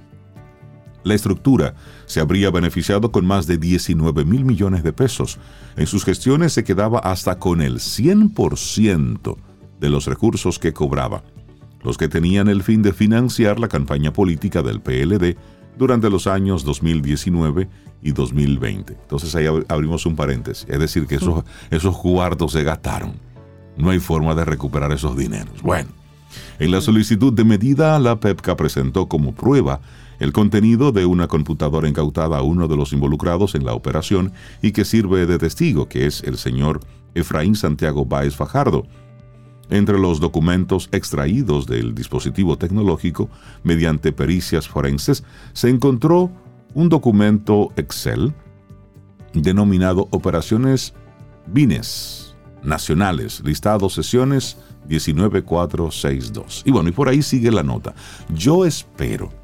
[1.02, 1.74] La estructura
[2.06, 5.38] se habría beneficiado con más de 19 mil millones de pesos.
[5.76, 9.36] En sus gestiones se quedaba hasta con el 100%
[9.80, 11.22] de los recursos que cobraba,
[11.82, 15.36] los que tenían el fin de financiar la campaña política del PLD
[15.78, 17.68] durante los años 2019
[18.02, 18.92] y 2020.
[18.92, 23.14] Entonces ahí abrimos un paréntesis, es decir, que esos, esos cuartos se gastaron.
[23.78, 25.62] No hay forma de recuperar esos dineros.
[25.62, 25.88] Bueno,
[26.58, 29.80] en la solicitud de medida, la PEPCA presentó como prueba
[30.20, 34.70] el contenido de una computadora incautada a uno de los involucrados en la operación y
[34.72, 36.80] que sirve de testigo, que es el señor
[37.14, 38.87] Efraín Santiago Báez Fajardo.
[39.70, 43.30] Entre los documentos extraídos del dispositivo tecnológico
[43.62, 46.30] mediante pericias forenses se encontró
[46.74, 48.35] un documento Excel
[49.33, 50.92] denominado Operaciones
[51.46, 56.62] Bines Nacionales, listado sesiones 19462.
[56.66, 57.94] Y bueno, y por ahí sigue la nota.
[58.35, 59.39] Yo espero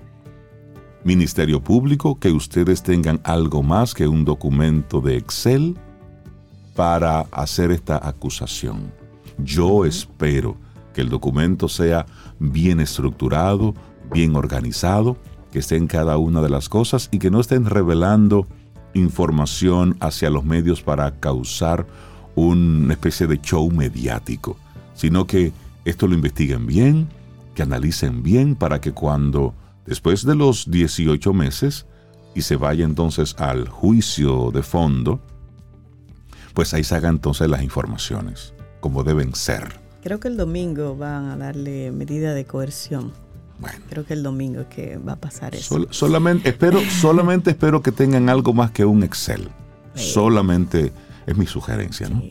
[1.06, 5.76] Ministerio Público, que ustedes tengan algo más que un documento de Excel
[6.74, 8.92] para hacer esta acusación.
[9.38, 10.56] Yo espero
[10.92, 12.06] que el documento sea
[12.40, 13.72] bien estructurado,
[14.12, 15.16] bien organizado,
[15.52, 18.48] que esté en cada una de las cosas y que no estén revelando
[18.92, 21.86] información hacia los medios para causar
[22.34, 24.56] una especie de show mediático,
[24.94, 25.52] sino que
[25.84, 27.06] esto lo investiguen bien,
[27.54, 29.54] que analicen bien para que cuando
[29.86, 31.86] Después de los 18 meses
[32.34, 35.20] y se vaya entonces al juicio de fondo,
[36.54, 39.80] pues ahí se hagan entonces las informaciones, como deben ser.
[40.02, 43.12] Creo que el domingo van a darle medida de coerción.
[43.58, 43.78] Bueno.
[43.88, 45.86] Creo que el domingo es que va a pasar eso.
[45.90, 49.48] solamente, espero, solamente espero que tengan algo más que un Excel.
[49.94, 50.92] Solamente
[51.26, 52.22] es mi sugerencia, ¿no?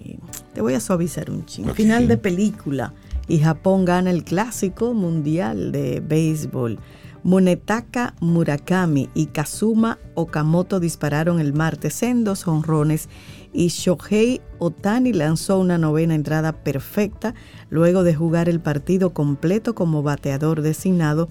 [0.53, 1.73] Te voy a suavizar un chingo.
[1.73, 2.93] Final de película
[3.27, 6.79] y Japón gana el clásico mundial de béisbol.
[7.25, 13.09] Munetaka Murakami y Kazuma Okamoto dispararon el martes en dos honrones
[13.51, 17.33] y Shohei Otani lanzó una novena entrada perfecta
[17.71, 21.27] luego de jugar el partido completo como bateador designado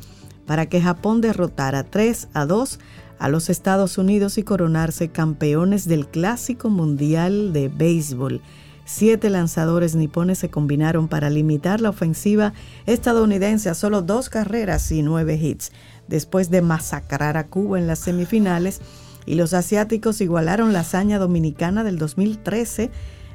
[0.46, 2.80] para que Japón derrotara 3 a 2
[3.20, 8.42] a los Estados Unidos y coronarse campeones del Clásico Mundial de Béisbol.
[8.84, 12.52] Siete lanzadores nipones se combinaron para limitar la ofensiva
[12.86, 15.72] estadounidense a solo dos carreras y nueve hits,
[16.06, 18.80] después de masacrar a Cuba en las semifinales,
[19.26, 22.90] y los asiáticos igualaron la hazaña dominicana del 2013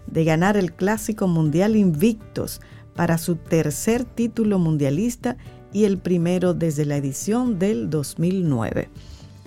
[0.06, 2.62] de ganar el Clásico Mundial invictos
[2.96, 5.38] para su tercer título mundialista
[5.74, 8.90] y el primero desde la edición del 2009.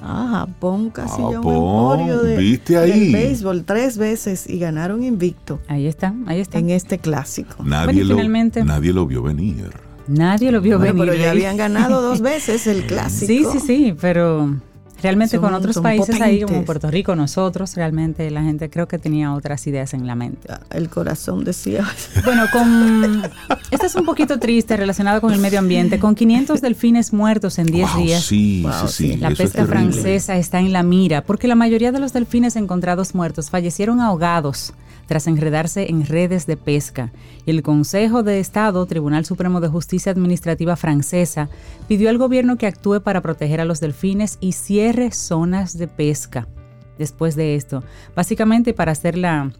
[0.02, 3.12] Ah, Japón casi ya un emporio de, ¿Viste ahí?
[3.12, 5.60] béisbol tres veces y ganaron invicto.
[5.68, 6.58] Ahí está, ahí está.
[6.58, 7.62] En este clásico.
[7.62, 8.16] Nadie, lo,
[8.64, 9.70] nadie lo vio venir.
[10.08, 10.98] Nadie lo vio venir.
[10.98, 13.26] Pero ya habían ganado dos veces el clásico.
[13.26, 14.56] Sí, sí, sí, pero
[15.02, 19.34] Realmente con otros países ahí como Puerto Rico, nosotros, realmente la gente creo que tenía
[19.34, 20.48] otras ideas en la mente.
[20.50, 21.84] Ah, el corazón decía.
[22.24, 23.22] Bueno, con
[23.70, 25.98] esto es un poquito triste relacionado con el medio ambiente.
[25.98, 30.72] Con 500 delfines muertos en 10 días, sí, sí, sí, la pesca francesa está en
[30.72, 34.72] la mira porque la mayoría de los delfines encontrados muertos fallecieron ahogados
[35.06, 37.12] tras enredarse en redes de pesca.
[37.44, 41.48] El Consejo de Estado, Tribunal Supremo de Justicia Administrativa francesa,
[41.88, 46.46] pidió al gobierno que actúe para proteger a los delfines y cierre zonas de pesca.
[46.98, 47.82] Después de esto,
[48.14, 49.50] básicamente para hacer la,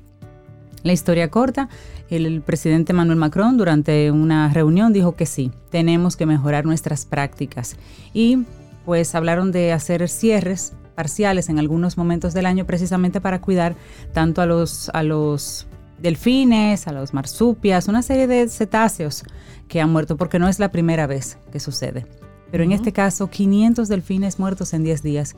[0.83, 1.69] la historia corta,
[2.11, 7.77] el presidente Manuel Macron durante una reunión dijo que sí, tenemos que mejorar nuestras prácticas
[8.13, 8.45] y
[8.85, 13.77] pues hablaron de hacer cierres parciales en algunos momentos del año precisamente para cuidar
[14.13, 15.67] tanto a los, a los
[15.99, 19.25] delfines, a los marsupias, una serie de cetáceos
[19.69, 22.07] que han muerto porque no es la primera vez que sucede.
[22.53, 25.35] Pero en este caso, 500 delfines muertos en 10 días.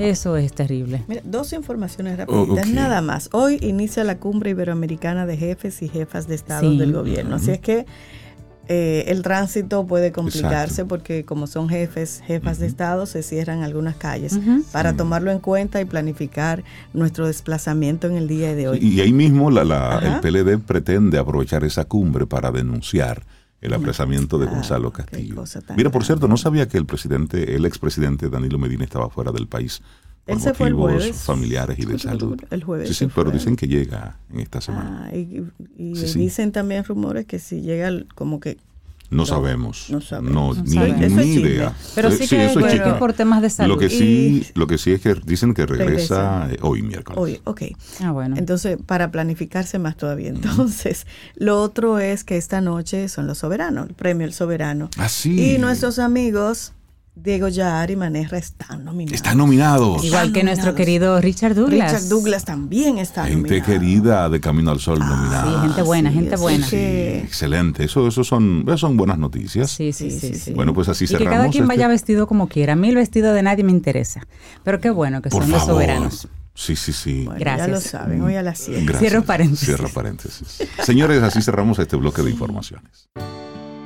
[0.00, 1.04] Eso es terrible.
[1.24, 3.30] dos informaciones rápidas, nada más.
[3.32, 7.36] Hoy inicia la cumbre iberoamericana de jefes y jefas de Estado del gobierno.
[7.36, 7.86] Así es que
[8.66, 13.94] eh, el tránsito puede complicarse porque como son jefes, jefas de Estado, se cierran algunas
[13.94, 14.38] calles.
[14.72, 18.78] Para tomarlo en cuenta y planificar nuestro desplazamiento en el día de hoy.
[18.78, 23.22] Y ahí mismo la, el PLD pretende aprovechar esa cumbre para denunciar
[23.60, 25.44] el apresamiento de Gonzalo Castillo.
[25.76, 29.48] Mira, por cierto, no sabía que el presidente, el expresidente Danilo Medina estaba fuera del
[29.48, 29.82] país
[30.28, 31.16] él se fue el jueves.
[31.16, 32.38] familiares y de salud.
[32.50, 32.88] El jueves.
[32.88, 35.08] Sí, sí, pero dicen que llega en esta semana.
[35.10, 35.42] Ah, y,
[35.78, 38.58] dicen también rumores que si llega como que
[39.10, 39.86] no, sabemos.
[39.88, 40.58] No sabemos.
[40.58, 40.76] No, ni,
[41.34, 41.74] idea.
[41.94, 42.52] Pero sí, que, es
[42.98, 43.74] por temas de salud.
[43.74, 47.18] Lo que sí, lo que sí es que dicen que regresa, eh, hoy miércoles.
[47.18, 47.62] Hoy, ok.
[48.00, 48.36] Ah, bueno.
[48.36, 50.28] Entonces, para planificarse más todavía.
[50.28, 54.90] Entonces, lo otro es que esta noche son los soberanos, el premio El Soberano.
[54.98, 55.54] Ah, sí.
[55.54, 56.72] Y nuestros amigos
[57.20, 59.14] Diego Yahar y Manera están nominados.
[59.16, 60.04] Están nominados.
[60.04, 60.76] Igual que nuestro nominados.
[60.76, 61.92] querido Richard Douglas.
[61.92, 63.66] Richard Douglas también está Gente nominado.
[63.66, 65.52] querida de Camino al Sol nominada.
[65.62, 66.64] Sí, gente buena, sí, gente buena.
[66.64, 67.84] Sí, que- excelente.
[67.84, 69.70] Eso, eso son, eso son buenas noticias.
[69.70, 70.40] Sí, sí, sí, Sí, sí, sí.
[70.40, 70.52] sí.
[70.54, 71.34] Bueno, pues así Y que cerramos.
[71.38, 72.74] cada quien este- vaya vestido como quiera.
[72.74, 74.26] A mí el vestido de nadie me interesa.
[74.62, 75.74] Pero qué bueno que Por son los favor.
[75.74, 76.28] soberanos.
[76.54, 77.22] Sí, sí, sí.
[77.24, 77.66] Bueno, Gracias.
[77.68, 78.82] ya lo saben, hoy a las 7.
[78.84, 78.98] Gracias.
[79.10, 79.66] Cierro paréntesis.
[79.66, 80.58] Cierra paréntesis.
[80.82, 83.08] Señores, así cerramos este bloque de informaciones.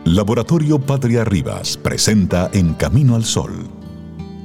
[0.04, 3.52] Laboratorio Patria Rivas presenta En Camino al Sol,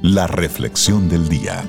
[0.02, 1.64] la reflexión del día.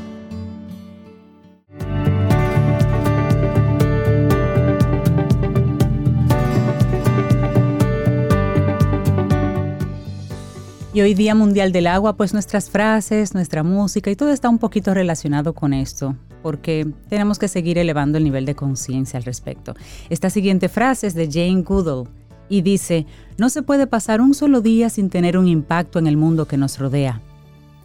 [10.94, 14.60] Y hoy Día Mundial del Agua, pues nuestras frases, nuestra música y todo está un
[14.60, 19.74] poquito relacionado con esto, porque tenemos que seguir elevando el nivel de conciencia al respecto.
[20.12, 22.08] Esta siguiente frase es de Jane Goodall
[22.50, 23.06] y dice,
[23.38, 26.58] no se puede pasar un solo día sin tener un impacto en el mundo que
[26.58, 27.22] nos rodea.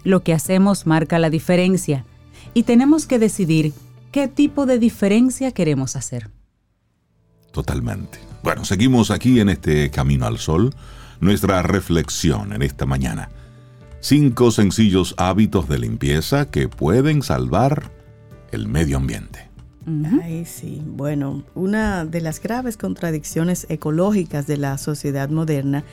[0.03, 2.05] Lo que hacemos marca la diferencia
[2.55, 3.73] y tenemos que decidir
[4.11, 6.31] qué tipo de diferencia queremos hacer.
[7.53, 8.19] Totalmente.
[8.43, 10.75] Bueno, seguimos aquí en este Camino al Sol,
[11.21, 13.31] nuestra reflexión en esta mañana.
[14.01, 17.91] Cinco sencillos hábitos de limpieza que pueden salvar
[18.53, 19.44] el medio ambiente.
[19.87, 20.83] Ay, sí.
[20.87, 25.85] Bueno, una de las graves contradicciones ecológicas de la sociedad moderna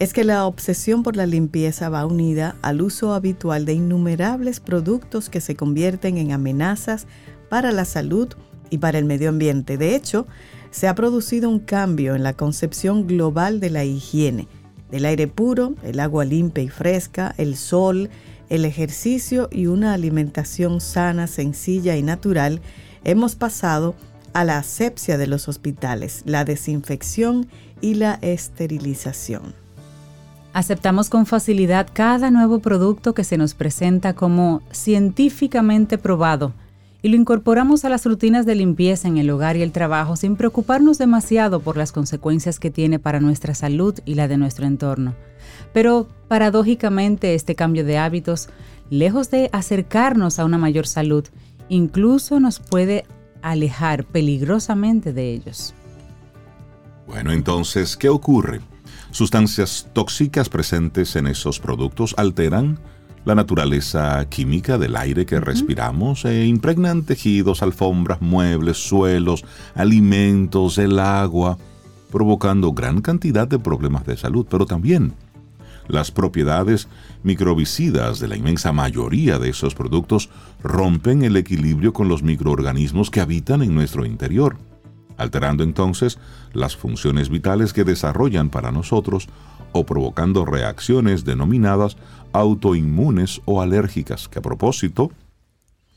[0.00, 5.28] es que la obsesión por la limpieza va unida al uso habitual de innumerables productos
[5.28, 7.06] que se convierten en amenazas
[7.50, 8.28] para la salud
[8.70, 9.76] y para el medio ambiente.
[9.76, 10.26] De hecho,
[10.70, 14.48] se ha producido un cambio en la concepción global de la higiene,
[14.90, 18.08] del aire puro, el agua limpia y fresca, el sol,
[18.48, 22.60] el ejercicio y una alimentación sana, sencilla y natural.
[23.04, 23.94] Hemos pasado
[24.32, 27.48] a la asepsia de los hospitales, la desinfección
[27.80, 29.54] y la esterilización.
[30.52, 36.52] Aceptamos con facilidad cada nuevo producto que se nos presenta como científicamente probado
[37.02, 40.36] y lo incorporamos a las rutinas de limpieza en el hogar y el trabajo sin
[40.36, 45.14] preocuparnos demasiado por las consecuencias que tiene para nuestra salud y la de nuestro entorno.
[45.72, 48.48] Pero paradójicamente este cambio de hábitos,
[48.90, 51.24] lejos de acercarnos a una mayor salud,
[51.70, 53.06] incluso nos puede
[53.40, 55.72] alejar peligrosamente de ellos.
[57.06, 58.60] Bueno, entonces, ¿qué ocurre?
[59.10, 62.78] Sustancias tóxicas presentes en esos productos alteran
[63.24, 70.98] la naturaleza química del aire que respiramos e impregnan tejidos, alfombras, muebles, suelos, alimentos, el
[70.98, 71.58] agua,
[72.10, 75.14] provocando gran cantidad de problemas de salud, pero también
[75.92, 76.88] las propiedades
[77.22, 80.30] microbicidas de la inmensa mayoría de esos productos
[80.62, 84.56] rompen el equilibrio con los microorganismos que habitan en nuestro interior,
[85.16, 86.18] alterando entonces
[86.52, 89.28] las funciones vitales que desarrollan para nosotros
[89.72, 91.96] o provocando reacciones denominadas
[92.32, 95.10] autoinmunes o alérgicas, que a propósito,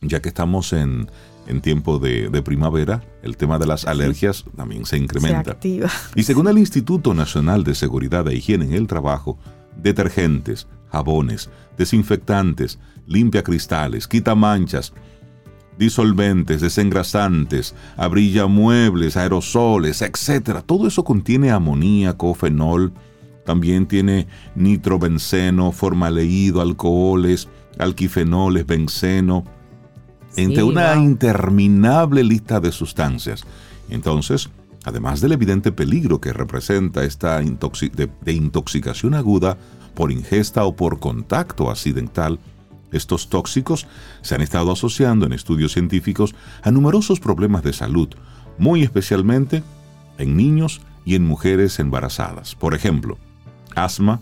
[0.01, 1.09] ya que estamos en,
[1.47, 5.51] en tiempo de, de primavera, el tema de las alergias también se Se incrementa.
[5.51, 5.89] activa.
[6.15, 9.37] Y según el Instituto Nacional de Seguridad e Higiene en el Trabajo,
[9.77, 14.93] detergentes, jabones, desinfectantes, limpiacristales, quitamanchas,
[15.77, 20.61] disolventes, desengrasantes, abrillamuebles, aerosoles, etc.
[20.65, 22.93] Todo eso contiene amoníaco, fenol,
[23.45, 29.43] también tiene nitrobenceno, formaldehído, alcoholes, alquifenoles, benceno,
[30.35, 33.43] entre una interminable lista de sustancias.
[33.89, 34.49] Entonces,
[34.83, 39.57] además del evidente peligro que representa esta de intoxicación aguda
[39.93, 42.39] por ingesta o por contacto accidental,
[42.91, 43.87] estos tóxicos
[44.21, 48.09] se han estado asociando en estudios científicos a numerosos problemas de salud,
[48.57, 49.63] muy especialmente
[50.17, 52.55] en niños y en mujeres embarazadas.
[52.55, 53.17] Por ejemplo,
[53.75, 54.21] asma,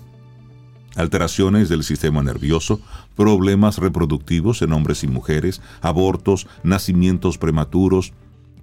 [0.95, 2.80] alteraciones del sistema nervioso,
[3.15, 8.13] problemas reproductivos en hombres y mujeres, abortos, nacimientos prematuros,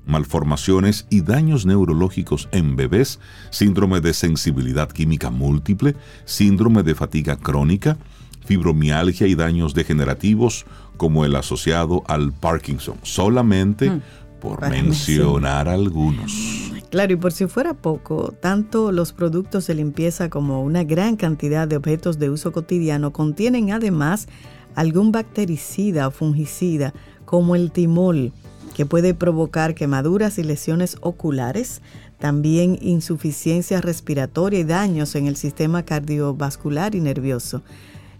[0.09, 5.95] malformaciones y daños neurológicos en bebés, síndrome de sensibilidad química múltiple,
[6.25, 7.97] síndrome de fatiga crónica,
[8.45, 10.65] fibromialgia y daños degenerativos
[10.97, 14.01] como el asociado al Parkinson, solamente
[14.41, 15.69] por para mencionar.
[15.69, 16.73] algunos.
[16.91, 21.69] Claro, y por si fuera poco, tanto los productos de limpieza como una gran cantidad
[21.69, 24.27] de objetos de uso cotidiano contienen además
[24.75, 26.95] algún bactericida o fungicida
[27.27, 28.33] como el timol,
[28.79, 31.83] que puede provocar quemaduras y lesiones oculares,
[32.21, 37.63] también insuficiencia respiratoria y daños en el sistema cardiovascular y nervioso.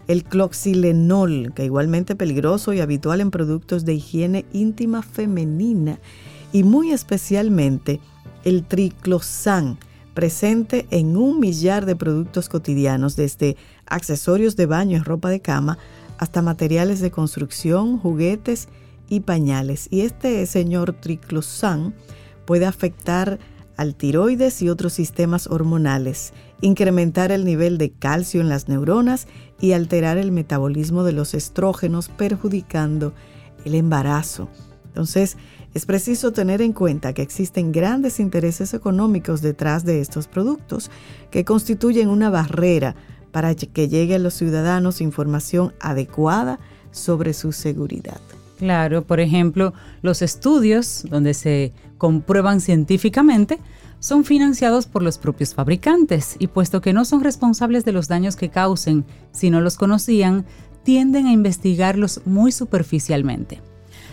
[0.09, 5.97] El cloxilenol, que igualmente peligroso y habitual en productos de higiene íntima femenina,
[6.51, 8.01] y muy especialmente
[8.43, 9.77] el triclosan,
[10.13, 13.55] presente en un millar de productos cotidianos, desde
[13.85, 15.77] accesorios de baño y ropa de cama
[16.17, 18.88] hasta materiales de construcción, juguetes y
[19.19, 19.87] pañales.
[19.89, 21.93] Y este señor triclosan
[22.45, 23.39] puede afectar
[23.77, 29.27] al tiroides y otros sistemas hormonales, incrementar el nivel de calcio en las neuronas
[29.59, 33.13] y alterar el metabolismo de los estrógenos, perjudicando
[33.63, 34.49] el embarazo.
[34.87, 35.37] Entonces,
[35.73, 40.91] es preciso tener en cuenta que existen grandes intereses económicos detrás de estos productos
[41.31, 42.95] que constituyen una barrera
[43.31, 46.59] para que llegue a los ciudadanos información adecuada
[46.91, 48.19] sobre su seguridad.
[48.59, 53.57] Claro, por ejemplo, los estudios donde se comprueban científicamente
[53.99, 58.35] son financiados por los propios fabricantes y puesto que no son responsables de los daños
[58.35, 60.45] que causen si no los conocían,
[60.83, 63.61] tienden a investigarlos muy superficialmente.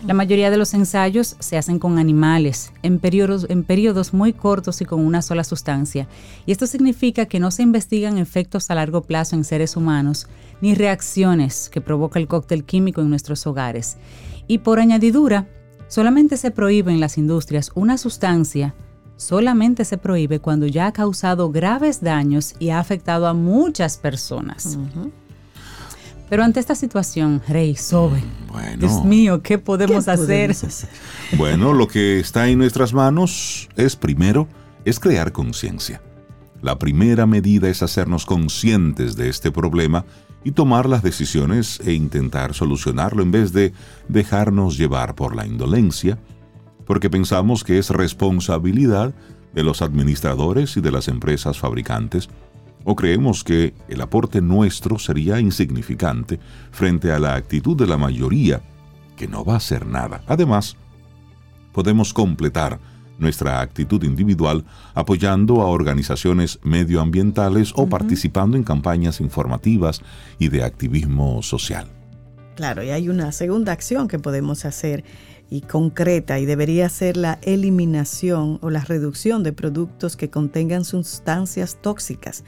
[0.07, 5.01] La mayoría de los ensayos se hacen con animales, en periodos, muy cortos y con
[5.01, 6.07] una sola sustancia,
[6.44, 10.28] y esto significa que no se investigan efectos a largo plazo en seres humanos,
[10.61, 13.97] ni reacciones que provoca el cóctel químico en nuestros hogares.
[14.47, 15.47] Y por añadidura,
[15.88, 18.74] solamente se prohíbe en las industrias una sustancia
[19.16, 24.78] solamente se prohíbe cuando ya ha causado graves daños y ha afectado a muchas personas.
[26.28, 28.76] Pero ante esta situación, Rey, Sobe, Bueno.
[28.78, 30.26] Dios mío, ¿qué podemos, ¿Qué hacer?
[30.26, 30.88] podemos hacer?
[31.38, 34.49] Bueno, lo que está en nuestras manos es primero,
[34.84, 36.03] es crear conciencia.
[36.62, 40.05] La primera medida es hacernos conscientes de este problema
[40.47, 43.72] y tomar las decisiones e intentar solucionarlo en vez de
[44.07, 46.20] dejarnos llevar por la indolencia,
[46.86, 49.12] porque pensamos que es responsabilidad
[49.53, 52.28] de los administradores y de las empresas fabricantes,
[52.84, 56.38] o creemos que el aporte nuestro sería insignificante
[56.70, 58.62] frente a la actitud de la mayoría,
[59.16, 60.22] que no va a hacer nada.
[60.28, 60.76] Además,
[61.72, 62.78] podemos completar
[63.18, 64.64] nuestra actitud individual
[64.94, 70.02] apoyando a organizaciones medioambientales o participando en campañas informativas
[70.38, 71.86] y de activismo social.
[72.56, 75.04] Claro, y hay una segunda acción que podemos hacer
[75.50, 81.78] y concreta y debería ser la eliminación o la reducción de productos que contengan sustancias
[81.80, 82.44] tóxicas.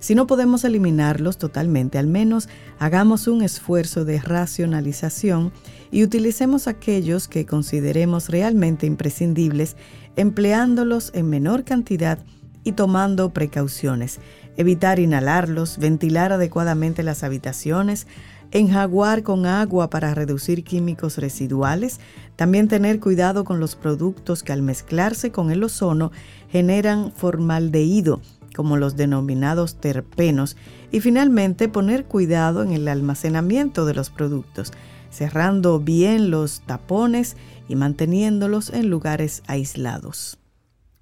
[0.00, 2.48] Si no podemos eliminarlos totalmente, al menos
[2.78, 5.52] hagamos un esfuerzo de racionalización
[5.90, 9.76] y utilicemos aquellos que consideremos realmente imprescindibles,
[10.16, 12.18] empleándolos en menor cantidad
[12.64, 14.20] y tomando precauciones.
[14.56, 18.06] Evitar inhalarlos, ventilar adecuadamente las habitaciones,
[18.50, 22.00] enjaguar con agua para reducir químicos residuales,
[22.36, 26.10] también tener cuidado con los productos que al mezclarse con el ozono
[26.50, 28.20] generan formaldehído,
[28.54, 30.56] como los denominados terpenos,
[30.90, 34.72] y finalmente poner cuidado en el almacenamiento de los productos,
[35.10, 37.36] cerrando bien los tapones
[37.68, 40.38] y manteniéndolos en lugares aislados.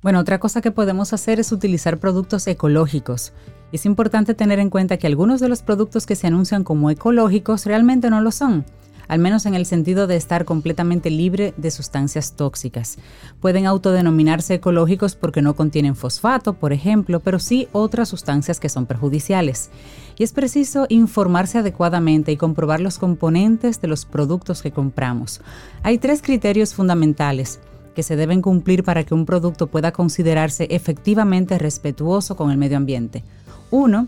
[0.02, 3.32] Bueno, otra cosa que podemos hacer es utilizar productos ecológicos.
[3.72, 7.66] Es importante tener en cuenta que algunos de los productos que se anuncian como ecológicos
[7.66, 8.64] realmente no lo son,
[9.08, 12.98] al menos en el sentido de estar completamente libre de sustancias tóxicas.
[13.40, 18.86] Pueden autodenominarse ecológicos porque no contienen fosfato, por ejemplo, pero sí otras sustancias que son
[18.86, 19.70] perjudiciales.
[20.16, 25.40] Y es preciso informarse adecuadamente y comprobar los componentes de los productos que compramos.
[25.82, 27.60] Hay tres criterios fundamentales
[27.94, 32.76] que se deben cumplir para que un producto pueda considerarse efectivamente respetuoso con el medio
[32.76, 33.24] ambiente.
[33.72, 34.06] Uno,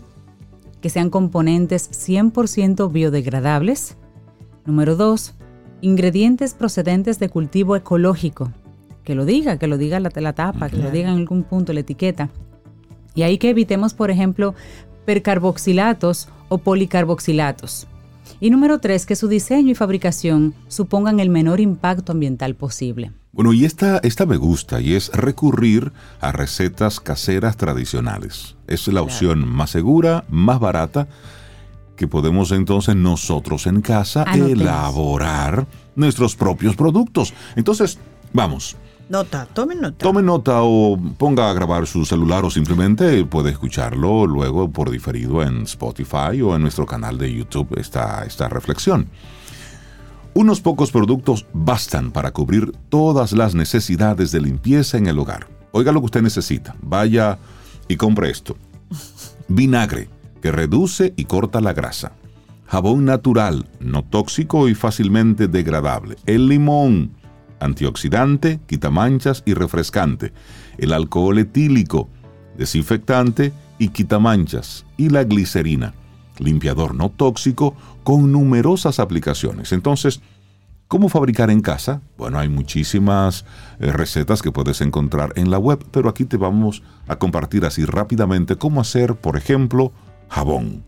[0.81, 3.97] que sean componentes 100% biodegradables.
[4.65, 5.33] Número dos,
[5.81, 8.51] ingredientes procedentes de cultivo ecológico.
[9.03, 11.73] Que lo diga, que lo diga la, la tapa, que lo diga en algún punto
[11.73, 12.29] la etiqueta.
[13.15, 14.53] Y ahí que evitemos, por ejemplo,
[15.05, 17.87] percarboxilatos o policarboxilatos.
[18.39, 23.11] Y número tres, que su diseño y fabricación supongan el menor impacto ambiental posible.
[23.33, 28.57] Bueno, y esta, esta me gusta y es recurrir a recetas caseras tradicionales.
[28.67, 31.07] Es la opción más segura, más barata,
[32.01, 34.49] que podemos entonces nosotros en casa Anotemos.
[34.63, 37.31] elaborar nuestros propios productos.
[37.55, 37.99] Entonces,
[38.33, 38.75] vamos,
[39.07, 39.97] Nota, tomen nota.
[39.99, 45.43] tome nota o ponga a grabar su celular o simplemente puede escucharlo luego por diferido
[45.43, 49.05] en Spotify o en nuestro canal de YouTube esta, esta reflexión.
[50.33, 55.45] Unos pocos productos bastan para cubrir todas las necesidades de limpieza en el hogar.
[55.71, 56.73] Oiga lo que usted necesita.
[56.81, 57.37] Vaya
[57.87, 58.57] y compre esto.
[59.49, 60.09] Vinagre,
[60.41, 62.13] que reduce y corta la grasa.
[62.67, 66.15] Jabón natural, no tóxico y fácilmente degradable.
[66.25, 67.11] El limón,
[67.59, 70.33] antioxidante, quita manchas y refrescante.
[70.77, 72.07] El alcohol etílico,
[72.57, 74.85] desinfectante y quita manchas.
[74.97, 75.93] Y la glicerina,
[76.39, 79.71] limpiador no tóxico con numerosas aplicaciones.
[79.71, 80.21] Entonces,
[80.91, 82.01] ¿Cómo fabricar en casa?
[82.17, 83.45] Bueno, hay muchísimas
[83.79, 87.85] eh, recetas que puedes encontrar en la web, pero aquí te vamos a compartir así
[87.85, 89.93] rápidamente cómo hacer, por ejemplo,
[90.31, 90.83] jabón.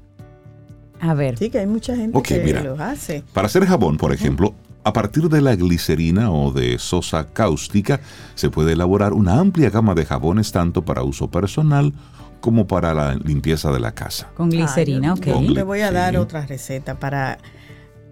[1.00, 1.38] A ver.
[1.38, 2.64] Sí, que hay mucha gente que mira.
[2.64, 3.24] lo hace.
[3.34, 8.00] Para hacer jabón, por ejemplo, a partir de la glicerina o de sosa cáustica,
[8.36, 11.94] se puede elaborar una amplia gama de jabones tanto para uso personal
[12.39, 14.30] como para la limpieza de la casa.
[14.36, 15.28] Con glicerina, Ah, ok.
[15.34, 16.18] Con Te voy a dar sí.
[16.18, 17.38] otra receta para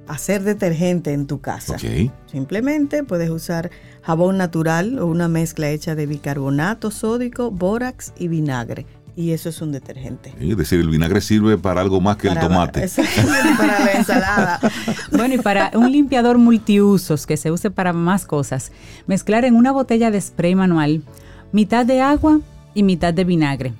[0.07, 1.73] hacer detergente en tu casa.
[1.75, 2.11] Ok.
[2.25, 3.71] Simplemente puedes usar
[4.01, 8.85] jabón natural o una mezcla hecha de bicarbonato sódico, bórax y vinagre.
[9.15, 10.33] Y eso es un detergente.
[10.39, 12.87] Es decir, el vinagre sirve para algo más que el tomate.
[13.57, 14.59] Para la ensalada.
[15.11, 18.71] Bueno, y para un limpiador multiusos que se use para más cosas,
[19.05, 21.03] mezclar en una botella de spray manual
[21.51, 22.39] mitad de agua
[22.73, 23.73] y mitad de vinagre.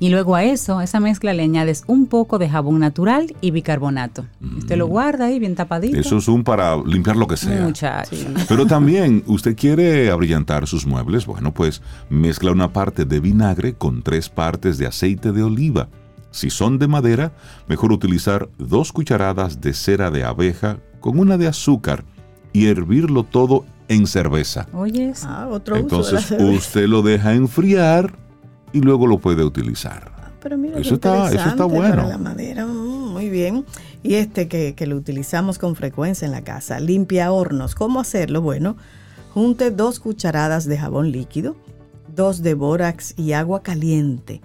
[0.00, 3.50] Y luego a eso, a esa mezcla le añades un poco de jabón natural y
[3.50, 4.26] bicarbonato.
[4.58, 5.98] Usted lo guarda ahí bien tapadito.
[5.98, 7.62] Eso es un para limpiar lo que sea.
[7.62, 8.14] Muchacho.
[8.48, 11.26] Pero también, ¿usted quiere abrillantar sus muebles?
[11.26, 15.88] Bueno, pues mezcla una parte de vinagre con tres partes de aceite de oliva.
[16.30, 17.32] Si son de madera,
[17.66, 22.04] mejor utilizar dos cucharadas de cera de abeja con una de azúcar
[22.52, 24.68] y hervirlo todo en cerveza.
[24.72, 26.58] Oyes, Ah, otro Entonces uso de la cerveza.
[26.58, 28.12] usted lo deja enfriar
[28.72, 30.12] y luego lo puede utilizar.
[30.40, 31.96] Pero mira, Eso está- eso está bueno.
[31.96, 33.64] Para la madera, mm, muy bien.
[34.02, 37.74] Y este que, que lo utilizamos con frecuencia en la casa, limpia hornos.
[37.74, 38.40] ¿Cómo hacerlo?
[38.40, 38.76] Bueno,
[39.34, 41.56] junte dos cucharadas de jabón líquido,
[42.14, 44.40] dos de bórax y agua caliente.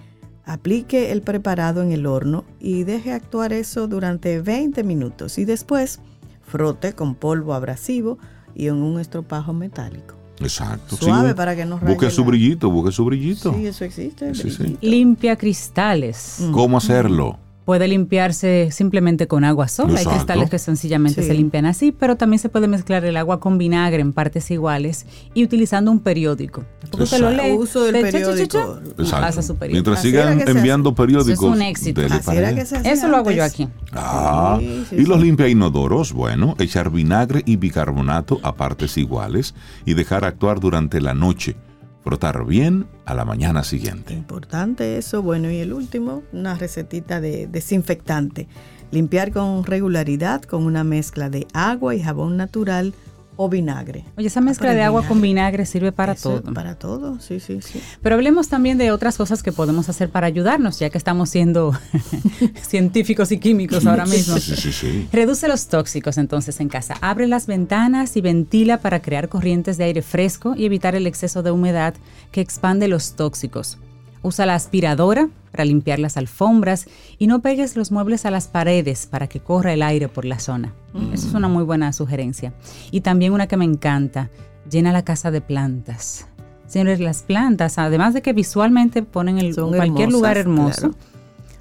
[0.45, 5.37] Aplique el preparado en el horno y deje actuar eso durante 20 minutos.
[5.37, 5.99] Y después
[6.41, 8.17] frote con polvo abrasivo
[8.55, 10.15] y en un estropajo metálico.
[10.39, 10.95] Exacto.
[10.95, 13.53] Suave Sí, para que no Busque su brillito, busque su brillito.
[13.53, 14.33] Sí, eso existe.
[14.35, 14.57] Sí, sí.
[14.57, 14.79] brillito.
[14.81, 16.39] limpia cristales.
[16.51, 17.39] ¿Cómo hacerlo?
[17.65, 19.97] Puede limpiarse simplemente con agua sola.
[19.97, 21.27] Hay cristales que sencillamente Sí.
[21.29, 25.05] se limpian así, pero también se puede mezclar el agua con vinagre en partes iguales
[25.33, 26.65] y utilizando un periódico.
[26.97, 27.51] Porque usted lo Exacto.
[27.51, 27.57] lee.
[27.57, 28.79] Uso del de cha, cha, cha, periódico.
[29.11, 29.73] pasa su periódico.
[29.91, 30.95] Mientras Así sigan enviando hace.
[30.97, 31.33] periódicos.
[31.43, 32.01] Eso es un éxito.
[32.01, 32.57] dele Así para era allá.
[32.57, 33.67] que se hacía Eso lo hago yo aquí.
[33.91, 39.53] Ah, Sí, sí, y los limpia inodoros, bueno, echar vinagre y bicarbonato a partes iguales
[39.85, 41.55] y dejar actuar durante la noche.
[42.03, 44.13] Frotar bien a la mañana siguiente.
[44.13, 45.21] Importante eso.
[45.21, 48.47] Bueno, y el último, una recetita de desinfectante.
[48.91, 52.93] Limpiar con regularidad con una mezcla de agua y jabón natural
[53.35, 54.05] o vinagre.
[54.17, 56.53] Oye, esa mezcla de agua con vinagre sirve para Eso, todo.
[56.53, 57.81] Para todo, sí, sí, sí.
[58.01, 61.73] Pero hablemos también de otras cosas que podemos hacer para ayudarnos, ya que estamos siendo
[62.61, 64.37] científicos y químicos ahora mismo.
[64.37, 65.07] Sí, sí, sí.
[65.11, 66.95] Reduce los tóxicos entonces en casa.
[67.01, 71.43] Abre las ventanas y ventila para crear corrientes de aire fresco y evitar el exceso
[71.43, 71.93] de humedad
[72.31, 73.77] que expande los tóxicos.
[74.23, 76.87] Usa la aspiradora para limpiar las alfombras
[77.19, 80.39] y no pegues los muebles a las paredes para que corra el aire por la
[80.39, 80.73] zona.
[81.13, 82.53] Esa es una muy buena sugerencia.
[82.89, 84.29] Y también una que me encanta,
[84.69, 86.25] llena la casa de plantas.
[86.65, 90.95] Señores, las plantas, además de que visualmente ponen el, Son cualquier lugar hermoso, claro.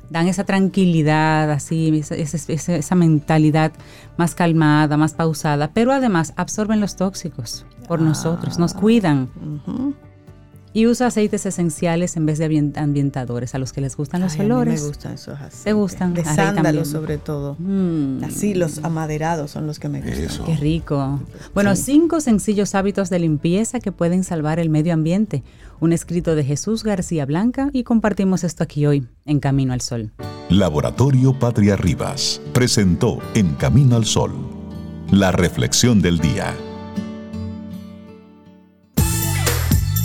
[0.08, 2.14] dan esa tranquilidad, así, esa,
[2.78, 3.72] esa- mentalidad
[4.16, 9.28] más calmada, más pausada, pero además absorben los tóxicos por nosotros, nos cuidan.
[9.66, 9.94] Ujú.
[10.74, 14.32] Y usa aceites esenciales en vez de ambien- ambientadores, a los que les gustan los
[14.34, 14.80] Ay, a mí olores.
[14.80, 15.64] me gustan esos aceites.
[15.64, 16.14] ¿Te gustan?
[16.14, 17.56] De sándalo sobre todo.
[17.58, 20.24] Mm, Así, los amaderados son los que me gustan.
[20.24, 20.44] Eso.
[20.46, 21.20] qué rico.
[21.54, 25.42] Bueno, cinco sencillos hábitos de limpieza que pueden salvar el medio ambiente.
[25.78, 30.12] Un escrito de Jesús García Blanca y compartimos esto aquí hoy, en Camino al Sol.
[30.48, 34.32] Laboratorio Patria Rivas presentó En Camino al Sol,
[35.10, 36.54] la reflexión del día.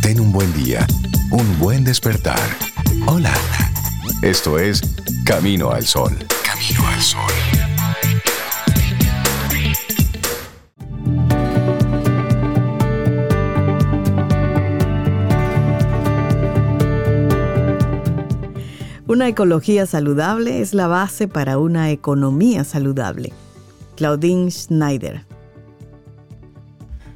[0.08, 0.88] Ten un buen día,
[1.32, 2.40] un buen despertar.
[3.08, 3.34] Hola.
[4.22, 4.82] Esto es
[5.26, 6.18] Camino al Sol.
[6.46, 7.20] Camino al Sol.
[19.08, 23.34] Una ecología saludable es la base para una economía saludable.
[23.98, 25.26] Claudine Schneider.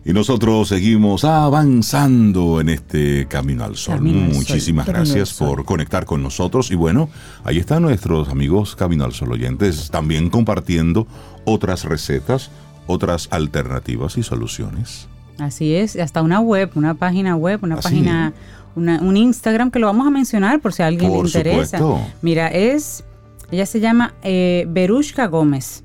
[0.04, 3.97] Y nosotros seguimos avanzando en este Camino al Sol.
[3.97, 4.36] Camino al Sol.
[4.36, 5.49] Muchísimas gracias Sol.
[5.49, 6.72] por conectar con nosotros.
[6.72, 7.08] Y bueno,
[7.43, 11.06] ahí están nuestros amigos Camino al Sol oyentes también compartiendo
[11.45, 12.49] otras recetas,
[12.88, 15.08] otras alternativas y soluciones.
[15.38, 17.84] Así es, hasta una web, una página web, una Así.
[17.84, 18.34] página,
[18.76, 21.78] una- un Instagram que lo vamos a mencionar por si a alguien Por le interesa.
[21.78, 22.12] supuesto.
[22.24, 23.04] Mira, es,
[23.52, 25.84] ella se llama eh, Berushka Gómez,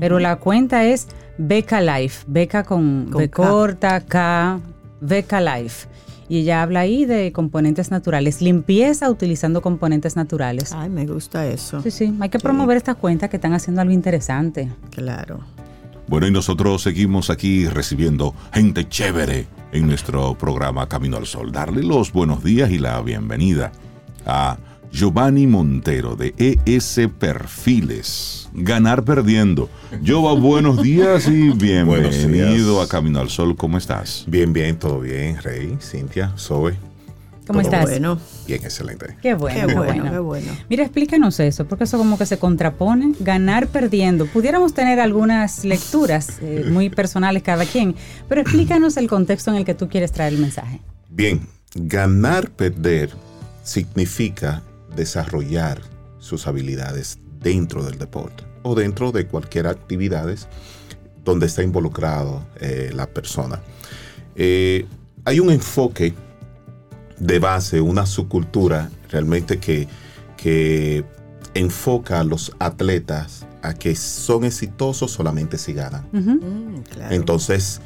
[0.00, 1.08] pero la cuenta es
[1.42, 4.60] Beca Life, Beca con, Con B corta, K,
[5.00, 5.88] Beca Life.
[6.28, 10.72] Y ella habla ahí de componentes naturales, limpieza utilizando componentes naturales.
[10.72, 11.82] Ay, me gusta eso.
[11.82, 14.70] Sí, sí, hay que promover estas cuentas que están haciendo algo interesante.
[14.90, 15.40] Claro.
[16.08, 21.52] Bueno, y nosotros seguimos aquí recibiendo gente chévere en nuestro programa Camino al Sol.
[21.52, 23.72] Darle los buenos días y la bienvenida
[24.26, 24.58] a
[24.92, 28.48] Giovanni Montero de ES Perfiles.
[28.52, 29.70] Ganar perdiendo.
[30.02, 31.48] Giova, buenos días y
[31.84, 32.86] Buenos bienvenido días.
[32.86, 33.56] a Camino al Sol.
[33.56, 34.24] ¿Cómo estás?
[34.26, 36.74] Bien, bien, todo bien, Rey, Cintia, Zoe.
[37.46, 37.82] ¿Cómo estás?
[37.82, 39.16] Bueno, Bien, excelente.
[39.22, 40.52] Qué bueno, qué bueno, qué bueno.
[40.68, 44.26] Mira, explícanos eso, porque eso como que se contrapone, ganar perdiendo.
[44.26, 47.96] Pudiéramos tener algunas lecturas eh, muy personales cada quien,
[48.28, 50.80] pero explícanos el contexto en el que tú quieres traer el mensaje.
[51.08, 51.40] Bien,
[51.74, 53.10] ganar, perder
[53.64, 54.62] significa
[54.94, 55.80] desarrollar
[56.18, 60.28] sus habilidades dentro del deporte o dentro de cualquier actividad
[61.24, 63.60] donde está involucrado eh, la persona.
[64.36, 64.86] Eh,
[65.24, 66.14] hay un enfoque
[67.18, 69.86] de base, una subcultura realmente que,
[70.36, 71.04] que
[71.54, 76.08] enfoca a los atletas a que son exitosos solamente si ganan.
[76.12, 77.14] Mm, claro.
[77.14, 77.80] Entonces,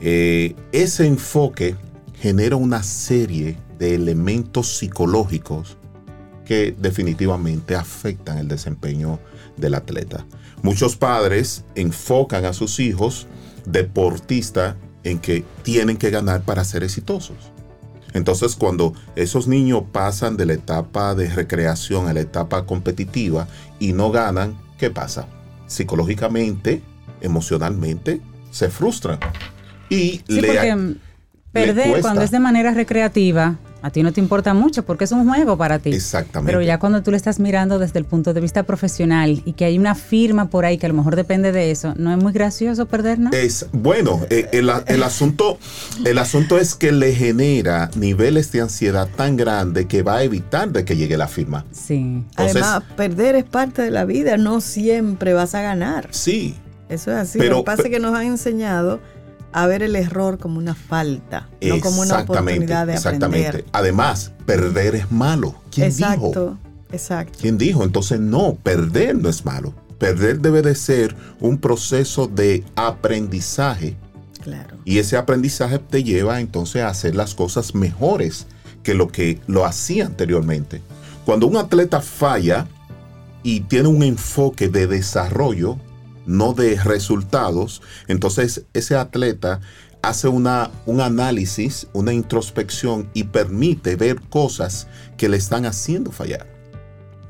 [0.00, 1.74] eh, ese enfoque
[2.20, 5.76] genera una serie de elementos psicológicos
[6.46, 9.18] que definitivamente afectan el desempeño
[9.56, 10.24] del atleta.
[10.62, 13.26] Muchos padres enfocan a sus hijos
[13.66, 17.36] deportistas en que tienen que ganar para ser exitosos.
[18.14, 23.46] Entonces, cuando esos niños pasan de la etapa de recreación a la etapa competitiva
[23.78, 25.28] y no ganan, ¿qué pasa?
[25.66, 26.80] Psicológicamente,
[27.20, 29.18] emocionalmente, se frustran.
[29.90, 30.96] Y Sí, le, porque
[31.52, 35.28] perder cuando es de manera recreativa, a ti no te importa mucho porque es un
[35.28, 35.90] juego para ti.
[35.92, 36.50] Exactamente.
[36.50, 39.64] Pero ya cuando tú le estás mirando desde el punto de vista profesional y que
[39.64, 42.32] hay una firma por ahí que a lo mejor depende de eso, ¿no es muy
[42.32, 43.36] gracioso perder nada?
[43.38, 45.58] Es bueno, eh, el, el asunto,
[46.04, 50.70] el asunto es que le genera niveles de ansiedad tan grande que va a evitar
[50.72, 51.64] de que llegue la firma.
[51.70, 52.24] Sí.
[52.30, 56.08] Entonces- Además, perder es parte de la vida, no siempre vas a ganar.
[56.10, 56.56] Sí,
[56.88, 57.38] Eso es así.
[57.38, 59.00] Pero- Lo que pasa es que nos han enseñado
[59.56, 63.48] a ver el error como una falta, no como una oportunidad de exactamente.
[63.48, 63.70] aprender.
[63.72, 65.54] Además, perder es malo.
[65.70, 66.04] ¿Quién dijo?
[66.10, 66.58] Exacto,
[66.92, 67.38] exacto.
[67.40, 67.82] ¿Quién dijo?
[67.82, 69.72] Entonces no, perder no es malo.
[69.96, 73.96] Perder debe de ser un proceso de aprendizaje
[74.42, 74.76] Claro.
[74.84, 78.46] y ese aprendizaje te lleva entonces a hacer las cosas mejores
[78.82, 80.82] que lo que lo hacía anteriormente.
[81.24, 82.66] Cuando un atleta falla
[83.42, 85.78] y tiene un enfoque de desarrollo,
[86.26, 89.60] no de resultados, entonces ese atleta
[90.02, 96.46] hace una, un análisis, una introspección y permite ver cosas que le están haciendo fallar.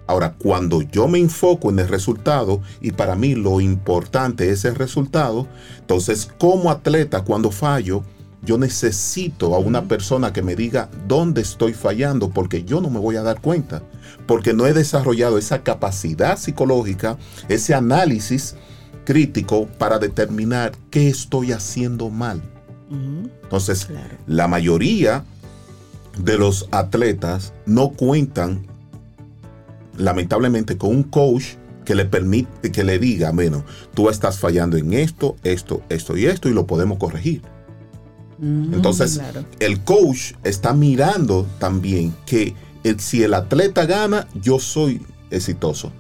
[0.07, 4.77] Ahora, cuando yo me enfoco en el resultado y para mí lo importante es el
[4.77, 8.05] resultado, entonces como atleta cuando fallo,
[8.43, 13.01] yo necesito a una persona que me diga dónde estoy fallando porque yo no me
[13.01, 13.83] voy a dar cuenta,
[14.27, 17.19] porque no he desarrollado esa capacidad psicológica,
[17.49, 18.55] ese análisis
[19.07, 22.43] crítico para determinar qué estoy haciendo mal.
[22.91, 24.17] Entonces, Claro.
[24.27, 25.25] la mayoría
[26.19, 28.67] de los atletas no cuentan,
[29.97, 31.55] lamentablemente, con un coach
[31.85, 36.27] que le permite, que le diga, bueno, tú estás fallando en esto, esto, esto y
[36.27, 37.43] esto, y lo podemos corregir.
[38.39, 38.75] Mm.
[38.75, 39.45] Entonces, claro.
[39.61, 42.55] el coach está mirando también que
[42.85, 45.01] el- si el atleta gana, yo soy
[45.31, 45.93] exitoso.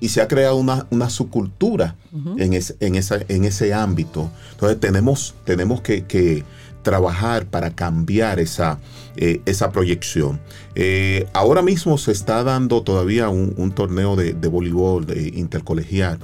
[0.00, 1.94] Y se ha creado una, una subcultura
[2.38, 4.30] en, ese, en, esa, en ese ámbito.
[4.52, 6.42] Entonces tenemos, tenemos que, que
[6.82, 8.78] trabajar para cambiar esa,
[9.16, 10.40] eh, esa proyección.
[10.74, 16.18] Eh, ahora mismo se está dando todavía un, un torneo de, de voleibol de intercolegial.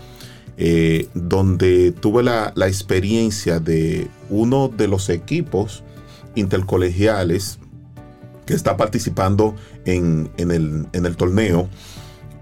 [0.56, 5.82] eh, donde tuve la, la experiencia de uno de los equipos
[6.34, 7.58] intercolegiales
[8.46, 9.54] que está participando
[9.84, 11.68] en, en el, en el torneo,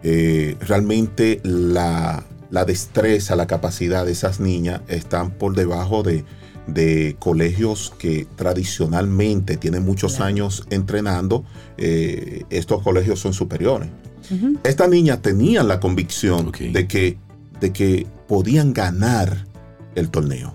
[0.04, 6.24] eh, realmente la, la destreza, la capacidad de esas niñas están por debajo de,
[6.68, 11.44] de colegios que tradicionalmente tienen muchos años entrenando.
[11.78, 13.88] eh, estos colegios son superiores.
[14.30, 14.58] Ujú.
[14.64, 17.18] Estas niñas tenían la convicción de, que,
[17.60, 19.46] de que podían ganar
[19.94, 20.54] el torneo.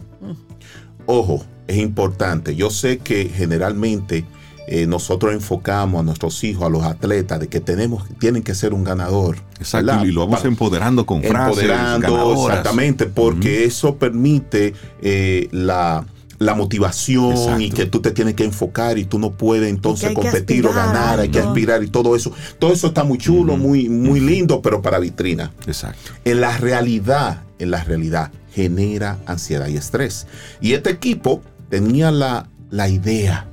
[1.05, 2.55] Ojo, es importante.
[2.55, 4.25] Yo sé que generalmente
[4.71, 8.73] eh, nosotros enfocamos a nuestros hijos, a los atletas, de que tenemos, tienen que ser
[8.75, 9.37] un ganador.
[9.57, 10.05] Exacto, ¿verdad?
[10.05, 12.57] y lo vamos Para- empoderando con frases empoderando, ganadoras.
[12.59, 16.05] exactamente, porque eso permite eh, la,
[16.37, 20.65] la motivación y que tú te tienes que enfocar y tú no puedes entonces competir
[20.67, 22.31] o ganar, hay que aspirar y todo eso.
[22.59, 25.51] Todo eso está muy chulo, muy, muy lindo, pero para vitrina.
[25.67, 26.11] Exacto.
[26.25, 30.27] En la realidad, en la realidad, genera ansiedad y estrés.
[30.61, 33.47] Y este equipo tenía la, la idea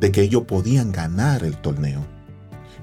[0.00, 2.04] de que ellos podían ganar el torneo.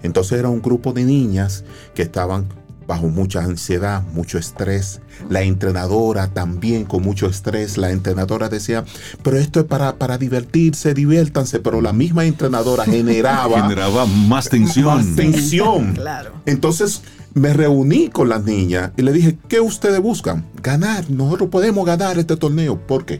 [0.03, 1.63] Entonces era un grupo de niñas
[1.93, 2.45] que estaban
[2.87, 5.01] bajo mucha ansiedad, mucho estrés.
[5.29, 7.77] La entrenadora también con mucho estrés.
[7.77, 8.85] La entrenadora decía,
[9.23, 11.59] pero esto es para, para divertirse, diviértanse.
[11.59, 14.85] Pero la misma entrenadora generaba, Generaba más tensión.
[14.97, 15.93] más tensión.
[15.93, 16.33] Claro.
[16.45, 17.01] Entonces
[17.33, 20.45] me reuní con las niñas y le dije, ¿qué ustedes buscan?
[20.61, 21.09] Ganar.
[21.09, 22.79] Nosotros podemos ganar este torneo.
[22.79, 23.19] ¿Por qué?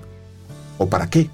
[0.78, 1.30] ¿O para qué?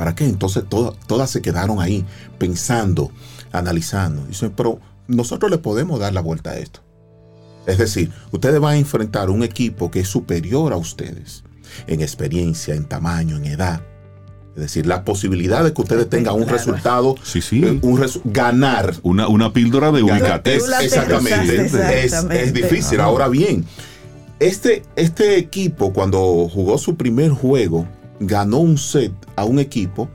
[0.00, 0.24] ¿Para qué?
[0.24, 2.06] Entonces todas, todas se quedaron ahí
[2.38, 3.10] pensando,
[3.52, 4.24] analizando.
[4.24, 6.80] Dicen, pero nosotros le podemos dar la vuelta a esto.
[7.66, 11.44] Es decir, ustedes van a enfrentar un equipo que es superior a ustedes
[11.86, 13.82] en experiencia, en tamaño, en edad.
[14.56, 16.56] Es decir, la posibilidad de que ustedes tengan un Claro.
[16.56, 17.62] resultado, Sí, sí.
[17.62, 20.62] eh, un resu- ganar Una, una píldora de ubicatez.
[20.80, 21.56] Exactamente.
[21.56, 22.44] pensaste, Es, exactamente.
[22.44, 23.00] es difícil.
[23.00, 23.66] Ahora bien,
[24.38, 27.86] este, este equipo cuando jugó su primer juego,
[28.20, 30.08] ganó un set a un equipo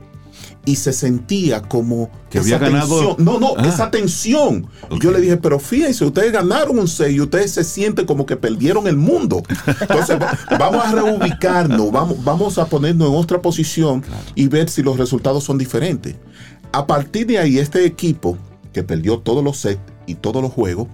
[0.64, 3.24] y se sentía como Que esa había ganado- tensión.
[3.24, 3.66] No, no, Ah.
[3.68, 4.66] esa tensión.
[5.00, 8.36] Yo le dije, pero fíjense, ustedes ganaron un set y ustedes se sienten como que
[8.36, 9.42] perdieron el mundo.
[9.80, 14.02] Entonces, va- vamos a reubicarnos, vamos, vamos a ponernos en otra posición
[14.34, 16.16] y ver si los resultados son diferentes.
[16.72, 18.36] A partir de ahí, este equipo
[18.72, 20.88] que perdió todos los sets y todos los juegos,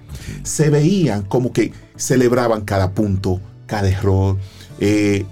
[0.44, 4.36] se veían como que celebraban cada punto, cada error,
[4.80, 5.24] eh,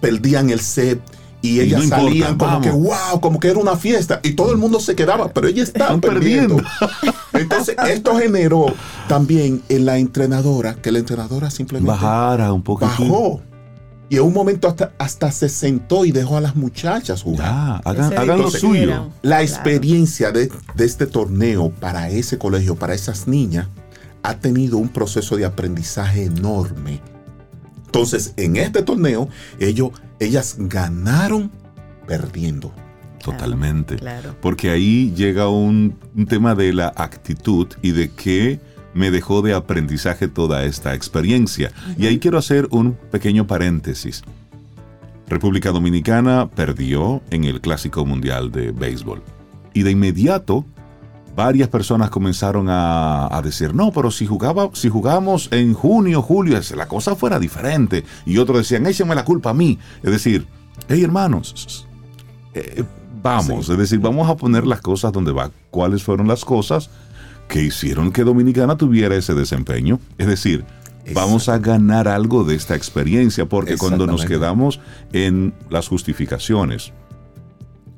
[0.00, 1.00] perdían el set
[1.46, 2.66] y Y ellas no importa, salían como vamos.
[2.66, 5.62] que wow, como que era una fiesta y todo el mundo se quedaba, pero ella
[5.62, 6.56] estaba Están perdiendo.
[6.56, 7.18] perdiendo.
[7.32, 8.66] Entonces, esto generó
[9.08, 12.90] también en la entrenadora, que la entrenadora simplemente Bajara un poquito.
[12.90, 13.40] bajó.
[14.08, 17.48] Y en un momento hasta, hasta se sentó y dejó a las muchachas jugar.
[17.48, 19.10] Ya, hagan, hagan lo suyo.
[19.22, 23.66] La experiencia de, de este torneo para ese colegio, para esas niñas,
[24.22, 27.00] ha tenido un proceso de aprendizaje enorme.
[27.86, 29.28] Entonces, en este torneo,
[29.58, 29.90] ellos,
[30.20, 31.50] ellas ganaron
[32.06, 32.72] perdiendo.
[33.22, 33.96] Totalmente.
[33.96, 34.36] Claro.
[34.40, 38.60] Porque ahí llega un, un tema de la actitud y de qué
[38.94, 41.70] me dejó de aprendizaje toda esta experiencia.
[41.98, 44.22] Y ahí quiero hacer un pequeño paréntesis.
[45.28, 49.22] República Dominicana perdió en el Clásico Mundial de Béisbol.
[49.74, 50.64] Y de inmediato,
[51.36, 56.58] varias personas comenzaron a, a decir, no, pero si, jugaba, si jugamos en junio, julio,
[56.74, 58.04] la cosa fuera diferente.
[58.24, 59.78] Y otros decían, échenme la culpa a mí.
[60.02, 60.46] Es decir,
[60.88, 61.86] hey hermanos,
[62.54, 62.82] eh,
[63.22, 65.50] vamos, es decir, vamos a poner las cosas donde va.
[65.70, 66.88] ¿Cuáles fueron las cosas
[67.48, 70.00] que hicieron que Dominicana tuviera ese desempeño?
[70.16, 70.64] Es decir,
[71.12, 74.80] vamos a ganar algo de esta experiencia, porque cuando nos quedamos
[75.12, 76.92] en las justificaciones,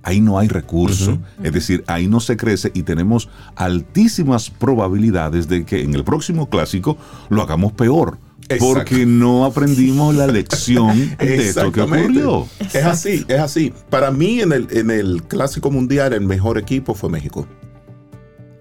[0.02, 5.64] ahí no hay recurso, es decir, ahí no se crece y tenemos altísimas probabilidades de
[5.64, 6.96] que en el próximo clásico
[7.28, 8.18] lo hagamos peor.
[8.50, 8.66] Exacto.
[8.66, 12.46] Porque no aprendimos la lección de esto que ocurrió.
[12.72, 13.74] Es así, es así.
[13.90, 17.46] Para mí en el, en el Clásico Mundial el mejor equipo fue México.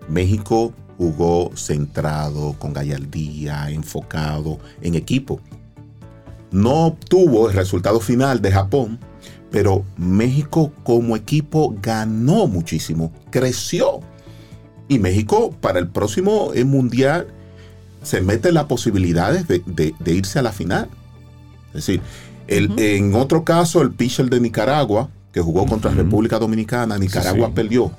[0.10, 5.40] México jugó centrado, con gallardía, enfocado, en equipo.
[6.52, 9.00] No obtuvo el resultado final de Japón,
[9.52, 14.00] pero México como equipo ganó muchísimo, creció.
[14.90, 17.28] Y México para el próximo eh, Mundial
[18.04, 20.88] se mete las posibilidades de, de- de irse a la final.
[21.70, 22.02] Es decir,
[22.48, 25.92] el- en otro caso, el pitcher de Nicaragua, que jugó contra.
[25.92, 27.54] República Dominicana, Nicaragua sí.
[27.54, 27.92] perdió.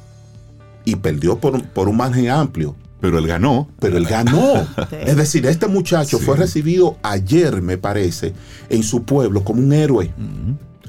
[0.84, 2.74] Y perdió por, por un margen amplio.
[3.00, 3.68] Pero él ganó.
[3.78, 4.66] Pero él ganó.
[4.90, 6.24] Es decir, este muchacho Sí.
[6.24, 8.32] fue recibido ayer, me parece,
[8.70, 10.10] en su pueblo como un héroe.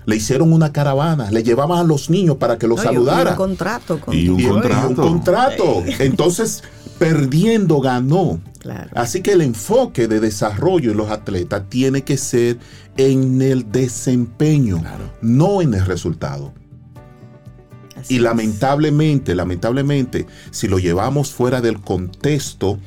[0.10, 2.92] Le hicieron una caravana, le llevaban a los niños para que lo No, y un-
[2.92, 3.32] y saludara.
[3.32, 4.00] Un contrato.
[4.02, 4.88] con- Y un y contrato.
[4.90, 5.84] un contrato.
[6.00, 6.64] Entonces,
[6.98, 8.40] perdiendo ganó.
[8.60, 8.90] Claro.
[8.96, 12.58] Así que el enfoque de desarrollo en los atletas tiene que ser
[12.98, 14.82] en el desempeño,
[15.22, 16.54] no en el resultado.
[17.96, 18.24] Así Y es.
[18.24, 22.80] lamentablemente, lamentablemente, si lo llevamos fuera del contexto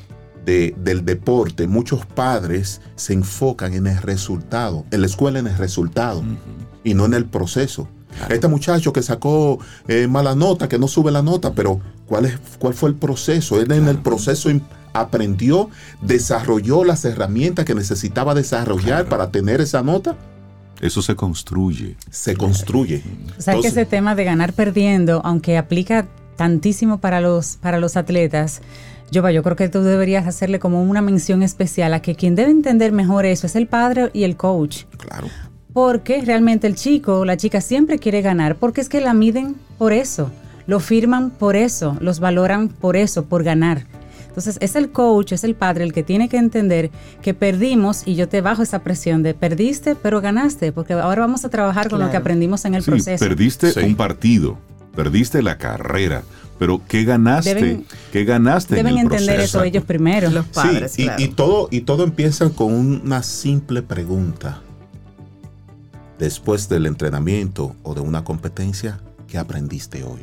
[0.45, 5.57] de- del deporte, muchos padres se enfocan en el resultado, en la escuela en el
[5.57, 6.21] resultado
[6.83, 7.87] y no en el proceso.
[8.29, 12.37] Este muchacho que sacó eh, mala nota, que no sube la nota, pero ¿cuál, es,
[12.59, 13.59] cuál fue el proceso?
[13.59, 14.49] Él en el proceso
[14.93, 15.69] aprendió,
[16.01, 20.15] desarrolló las herramientas que necesitaba desarrollar para tener esa nota,
[20.79, 21.97] Eso se construye.
[22.11, 23.03] se construye.
[23.37, 27.79] O sea que Entonces- ese tema de ganar perdiendo, aunque aplica tantísimo para los, para
[27.79, 28.61] los atletas,
[29.11, 32.51] yo, yo creo que tú deberías hacerle como una mención especial a que quien debe
[32.51, 34.83] entender mejor eso es el padre y el coach.
[34.97, 35.27] Claro.
[35.73, 39.55] Porque realmente el chico o la chica siempre quiere ganar, porque es que la miden
[39.77, 40.29] por eso,
[40.67, 43.85] lo firman por eso, los valoran por eso, por ganar.
[44.27, 46.89] Entonces es el coach, es el padre el que tiene que entender
[47.21, 51.45] que perdimos y yo te bajo esa presión de perdiste pero ganaste, porque ahora vamos
[51.45, 53.23] a trabajar con lo que aprendimos en el Sí, proceso.
[53.23, 53.79] perdiste Sí.
[53.81, 54.57] un partido,
[54.95, 56.23] perdiste la carrera,
[56.59, 57.55] Pero ¿qué ganaste?
[57.55, 59.57] Deben- ¿Qué ganaste Deben en el entender proceso?
[59.57, 60.29] eso ellos primero.
[60.29, 61.21] Los padres, sí, y, claro.
[61.23, 64.61] y todo, y todo empieza con una simple pregunta.
[66.19, 70.21] Después del entrenamiento o de una competencia, ¿qué aprendiste hoy?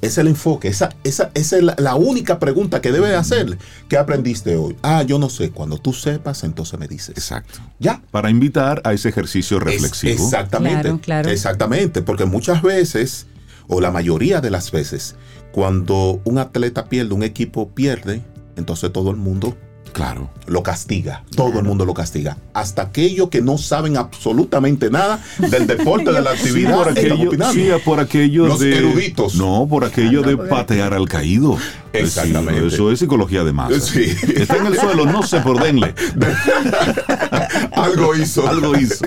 [0.00, 3.56] Ese es el enfoque, esa, esa, esa es la, la única pregunta que debes hacer.
[3.88, 4.76] ¿Qué aprendiste hoy?
[4.82, 5.50] Ah, yo no sé.
[5.52, 7.10] Cuando tú sepas, entonces me dices.
[7.10, 7.60] Exacto.
[7.78, 8.02] Ya.
[8.10, 10.14] Para invitar a ese ejercicio Es- reflexivo.
[10.24, 10.82] exactamente.
[10.82, 11.30] Claro, claro.
[11.30, 13.26] Exactamente, porque muchas veces,
[13.68, 15.14] o la mayoría de las veces,
[15.52, 18.22] cuando un atleta pierde, un equipo pierde,
[18.56, 19.56] entonces todo el mundo
[19.92, 20.30] Claro.
[20.46, 21.22] lo castiga.
[21.36, 22.36] Todo el mundo lo castiga.
[22.54, 27.28] Hasta aquellos que no saben absolutamente nada del deporte, de la Sí, actividad, por aquello,
[27.28, 27.52] opinando.
[27.54, 28.76] sí, por aquello Los de.
[28.78, 29.34] eruditos.
[29.36, 31.56] No, por aquello de patear al caído.
[31.92, 32.60] Exactamente.
[32.70, 33.78] Sí, eso es psicología de masa.
[33.80, 34.14] Sí.
[34.36, 35.94] Está en el suelo, no se por denle.
[37.72, 38.48] Algo hizo.
[38.48, 39.04] Algo hizo.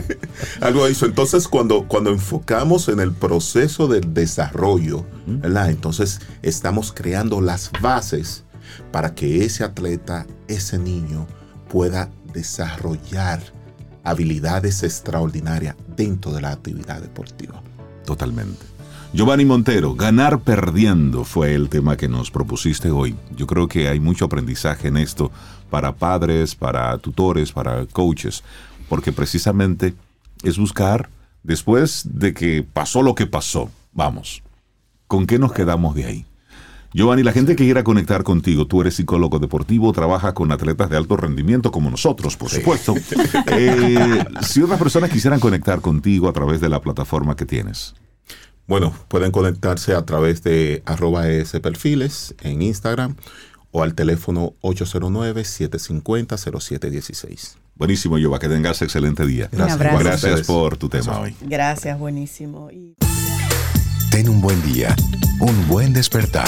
[0.62, 1.06] Algo hizo.
[1.06, 5.70] Entonces, cuando, cuando enfocamos en el proceso del desarrollo, ¿verdad?
[5.70, 8.44] Entonces, estamos creando las bases
[8.92, 11.28] para que ese atleta, ese niño,
[11.70, 13.42] pueda desarrollar
[14.04, 17.62] habilidades extraordinarias dentro de la actividad deportiva.
[18.06, 18.66] Totalmente.
[19.14, 23.16] Giovanni Montero, ganar perdiendo fue el tema que nos propusiste hoy.
[23.36, 25.32] Yo creo que hay mucho aprendizaje en esto
[25.70, 28.44] para padres, para tutores, para coaches,
[28.90, 29.96] porque precisamente
[30.44, 31.10] es buscar,
[31.44, 34.44] después de que pasó lo que pasó, vamos,
[35.08, 36.26] ¿con qué nos quedamos de ahí?
[36.96, 40.96] Giovanni, la gente que quiera conectar contigo, tú eres psicólogo deportivo, trabajas con atletas de
[40.96, 42.96] alto rendimiento como nosotros, por supuesto.
[43.48, 47.96] Eh, si otras personas quisieran conectar contigo a través de la plataforma que tienes.
[48.66, 53.18] Bueno, pueden conectarse a través de arroba ES perfiles en Instagram
[53.72, 57.58] o al teléfono 809-750-0716.
[57.76, 59.50] Buenísimo, Giova, que tengas excelente día.
[59.52, 60.00] Un abrazo.
[60.00, 61.36] Gracias por tu tema hoy.
[61.42, 62.70] Gracias, buenísimo.
[64.12, 64.96] Ten un buen día,
[65.42, 66.48] un buen despertar.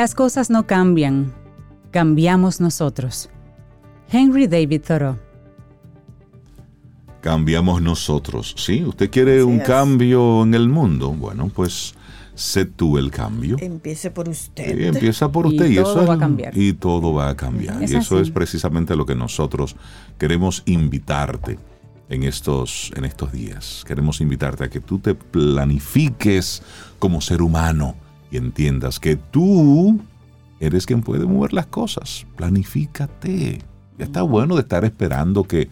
[0.00, 1.30] Las cosas no cambian,
[1.90, 3.28] cambiamos nosotros.
[4.10, 5.18] Henry David Thoreau.
[7.20, 8.54] Cambiamos nosotros.
[8.56, 8.82] ¿Sí?
[8.82, 9.66] ¿Usted quiere un es.
[9.66, 11.10] cambio en el mundo?
[11.10, 11.94] Bueno, pues
[12.34, 13.58] sé tú el cambio.
[13.60, 14.74] Empiece por usted.
[14.74, 16.56] Sí, empieza por usted y, todo eso es- va a cambiar.
[16.56, 17.82] Y todo va a cambiar.
[17.82, 18.22] Es y eso así.
[18.22, 19.76] es precisamente lo que nosotros
[20.16, 21.58] queremos invitarte
[22.08, 23.84] en estos, en estos días.
[23.86, 26.62] Queremos invitarte a que tú te planifiques
[26.98, 27.96] como ser humano
[28.30, 29.98] y entiendas que tú
[30.60, 32.26] eres quien puede mover las cosas.
[32.36, 33.60] Planifícate.
[33.98, 35.68] Ya está bueno de estar esperando que,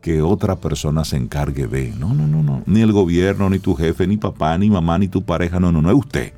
[0.00, 1.92] que otra persona se encargue de.
[1.98, 2.62] No, no, no, no.
[2.66, 5.60] Ni el gobierno, ni tu jefe, ni papá, ni mamá, ni tu pareja.
[5.60, 6.32] No, no, no es usted.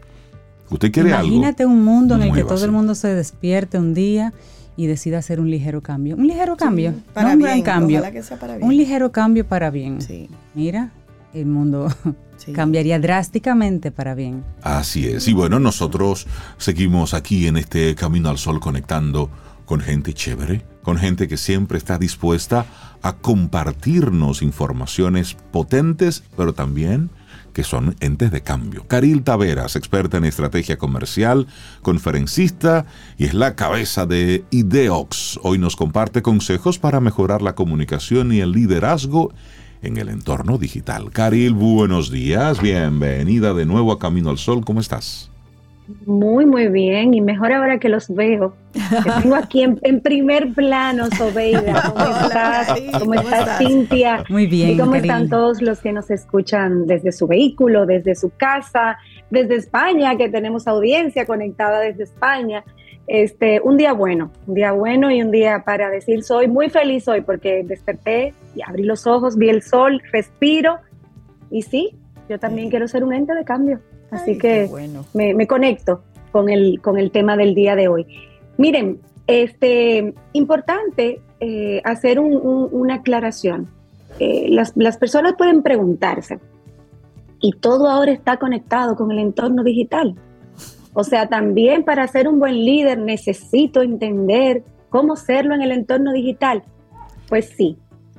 [0.71, 1.27] Usted quiere algo.
[1.27, 4.33] Imagínate un mundo en el que todo el mundo se despierte un día
[4.77, 6.16] y decida hacer un ligero cambio.
[6.16, 7.99] Un ligero cambio, para no un bien, gran cambio.
[7.99, 8.66] ojalá que sea para bien.
[8.66, 10.01] Un ligero cambio para bien.
[10.01, 10.91] Sí, Mira,
[11.35, 11.89] el mundo
[12.37, 12.53] sí.
[12.53, 14.45] cambiaría drásticamente para bien.
[14.62, 15.28] Así es.
[15.28, 16.26] Y bueno, nosotros
[16.59, 19.31] seguimos aquí en este Camino al Sol conectando
[19.64, 22.66] con gente chévere, con gente que siempre está dispuesta
[23.03, 27.11] a compartirnos informaciones potentes, pero también
[27.53, 28.87] que son entes de cambio.
[28.87, 31.47] Caril Taveras, experta en estrategia comercial,
[31.83, 35.39] conferencista y es la cabeza de Ideox.
[35.43, 39.33] Hoy nos comparte consejos para mejorar la comunicación y el liderazgo
[39.83, 41.11] en el entorno digital.
[41.11, 45.31] Caril, buenos días, bienvenida de nuevo a Camino al Sol, ¿cómo estás?
[46.07, 47.14] Muy, muy bien.
[47.14, 48.55] Y mejor ahora que los veo.
[48.72, 51.83] Te tengo aquí en, en primer plano, Sobeida.
[51.95, 52.81] ¿Cómo estás?
[52.93, 53.59] ¿Cómo ¿cómo estás?
[53.59, 54.24] Cintia?
[54.28, 58.31] Muy bien, ¿Y cómo están todos los que nos escuchan desde su vehículo, desde su
[58.37, 58.99] casa,
[59.31, 62.64] desde España, que tenemos audiencia conectada desde España?
[63.13, 67.09] Este, un día bueno, un día bueno y un día para decir soy muy feliz
[67.09, 70.77] hoy porque desperté y abrí los ojos, vi el sol, respiro
[71.51, 71.97] y sí,
[72.29, 73.81] yo también quiero ser un ente de cambio.
[74.13, 75.05] Así Ay, que bueno.
[75.13, 78.07] me, me conecto con el, con el tema del día de hoy.
[78.59, 83.67] Miren, este, importante eh, hacer un- un- una aclaración.
[84.21, 86.39] Eh, las, las personas pueden preguntarse,
[87.41, 90.15] ¿y todo ahora está conectado con el entorno digital?
[90.93, 96.12] O sea, también para ser un buen líder necesito entender cómo serlo en el entorno
[96.12, 96.62] digital.
[97.28, 97.78] Pues sí,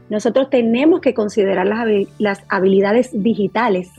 [0.10, 3.90] nosotros tenemos que considerar las, habi- las habilidades digitales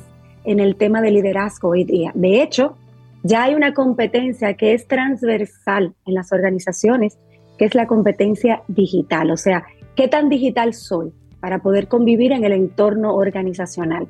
[0.44, 2.12] en el tema de liderazgo hoy día.
[2.14, 2.76] De hecho,
[3.24, 7.18] Ya hay una competencia que es transversal en las organizaciones,
[7.56, 9.30] que es la competencia digital.
[9.30, 9.64] O sea,
[9.94, 14.08] ¿qué tan digital soy para poder convivir en el entorno organizacional?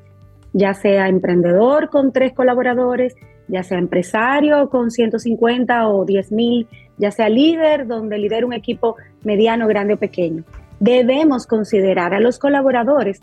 [0.55, 3.15] Ya sea emprendedor con tres colaboradores,
[3.53, 8.97] ya sea empresario con 150 o 10 mil, ya sea líder donde lidera un equipo
[9.25, 10.43] mediano, grande o pequeño.
[10.81, 13.21] Debemos considerar a los colaboradores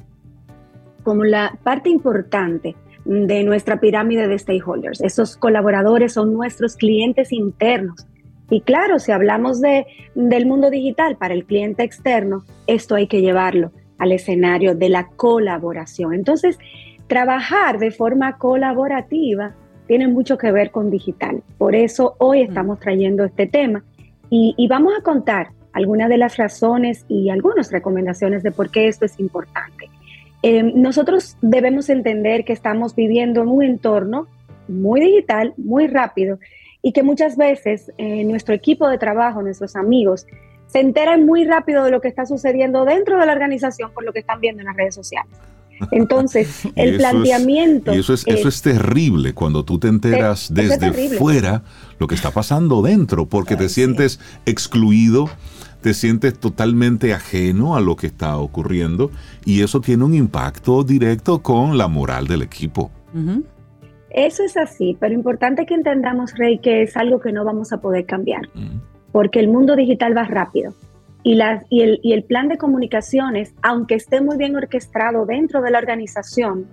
[1.03, 2.75] como la parte importante
[3.05, 5.01] de nuestra pirámide de stakeholders.
[5.01, 8.05] Esos colaboradores son nuestros clientes internos.
[8.51, 13.21] Y claro, si hablamos de, del mundo digital para el cliente externo, esto hay que
[13.21, 16.13] llevarlo al escenario de la colaboración.
[16.13, 16.59] Entonces,
[17.07, 19.55] trabajar de forma colaborativa
[19.89, 21.41] tiene mucho que ver con digital.
[21.57, 23.83] Por eso hoy estamos trayendo este tema
[24.29, 28.87] y, y vamos a contar algunas de las razones y algunas recomendaciones de por qué
[28.87, 29.89] esto es importante.
[30.43, 34.27] Eh, nosotros debemos entender que estamos viviendo en un entorno
[34.67, 36.37] muy digital, muy rápido,
[36.83, 40.27] y que muchas veces eh, nuestro equipo de trabajo, nuestros amigos,
[40.67, 44.13] se enteran muy rápido de lo que está sucediendo dentro de la organización por lo
[44.13, 45.35] que están viendo en las redes sociales.
[45.91, 47.93] Entonces, el planteamiento...
[47.93, 51.63] y eso es, eso es terrible cuando tú te enteras desde fuera
[51.99, 55.29] lo que está pasando dentro, porque te sientes excluido,
[55.81, 59.11] te sientes totalmente ajeno a lo que está ocurriendo
[59.45, 62.91] y eso tiene un impacto directo con la moral del equipo.
[64.09, 67.79] Eso es así, pero importante que entendamos, Rey, que es algo que no vamos a
[67.79, 68.49] poder cambiar,
[69.11, 70.73] porque el mundo digital va rápido.
[71.23, 76.67] Y, el plan de comunicaciones, aunque esté muy bien orquestado dentro de la organización,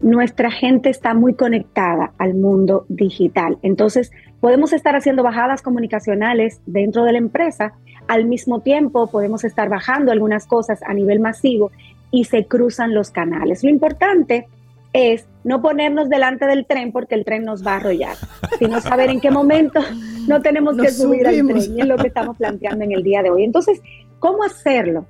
[0.00, 3.58] nuestra gente está muy conectada al mundo digital.
[3.62, 7.72] Entonces, podemos estar haciendo bajadas comunicacionales dentro de la empresa,
[8.06, 11.70] al mismo tiempo podemos estar bajando algunas cosas a nivel masivo
[12.10, 13.62] y se cruzan los canales.
[13.62, 14.46] Lo importante
[14.92, 18.16] es no ponernos delante del tren porque el tren nos va a arrollar,
[18.58, 19.80] sino saber en qué momento
[20.26, 23.22] no tenemos que subir al tren y es lo que estamos planteando en el día
[23.22, 23.44] de hoy.
[23.44, 23.80] Entonces,
[24.18, 25.06] ¿cómo hacerlo?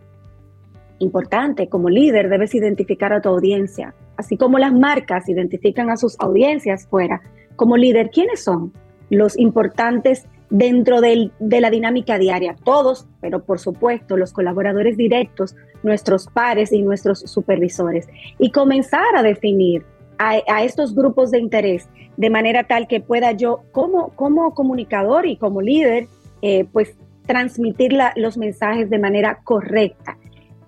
[0.98, 6.18] Importante, como líder debes identificar a tu audiencia, así como las marcas identifican a sus
[6.18, 7.20] audiencias fuera.
[7.56, 8.72] Como líder, ¿quiénes son
[9.10, 12.56] los importantes dentro de la dinámica diaria?
[12.64, 18.08] Todos, pero por supuesto los colaboradores directos, nuestros pares y nuestros supervisores.
[18.38, 19.84] Y comenzar a definir
[20.18, 25.36] a, estos grupos de interés de manera tal que pueda yo como, como comunicador y
[25.36, 26.08] como líder,
[26.42, 26.96] eh, pues
[27.26, 30.16] transmitir los mensajes de manera correcta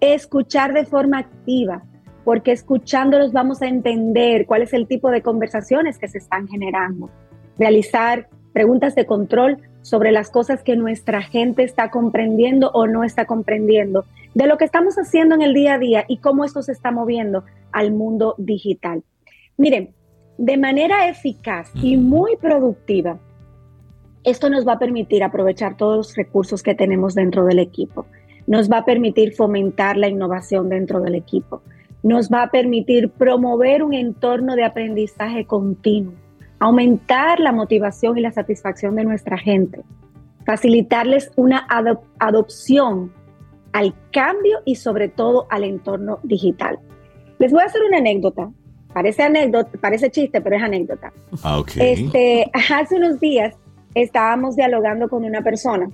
[0.00, 1.82] escuchar de forma activa,
[2.24, 7.10] porque escuchándolos vamos a entender cuál es el tipo de conversaciones que se están generando.
[7.58, 13.24] Realizar preguntas de control sobre las cosas que nuestra gente está comprendiendo o no está
[13.24, 14.04] comprendiendo,
[14.34, 16.90] de lo que estamos haciendo en el día a día y cómo esto se está
[16.90, 19.02] moviendo al mundo digital.
[19.56, 19.94] Miren,
[20.38, 23.18] de manera eficaz y muy productiva,
[24.24, 28.06] esto nos va a permitir aprovechar todos los recursos que tenemos dentro del equipo.
[28.46, 31.62] Nos va a permitir fomentar la innovación dentro del equipo,
[32.02, 36.14] nos va a permitir promover un entorno de aprendizaje continuo,
[36.60, 39.82] aumentar la motivación y la satisfacción de nuestra gente,
[40.44, 41.66] facilitarles una
[42.18, 43.12] adopción
[43.72, 46.78] al cambio y sobre todo al entorno digital.
[47.38, 48.50] Les voy a hacer una anécdota.
[48.92, 51.12] Parece anécdota, parece chiste, pero es anécdota.
[51.42, 53.56] Ah, este, hace unos días
[53.94, 55.90] estábamos dialogando con una persona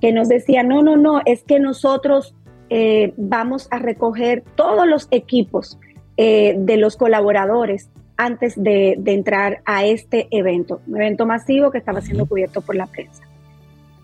[0.00, 2.34] que nos decía, no, no, no, es que nosotros
[2.70, 5.78] eh, vamos a recoger todos los equipos
[6.16, 12.00] eh, de los colaboradores antes de, entrar a este evento, un evento masivo que estaba
[12.00, 13.22] siendo cubierto por la prensa.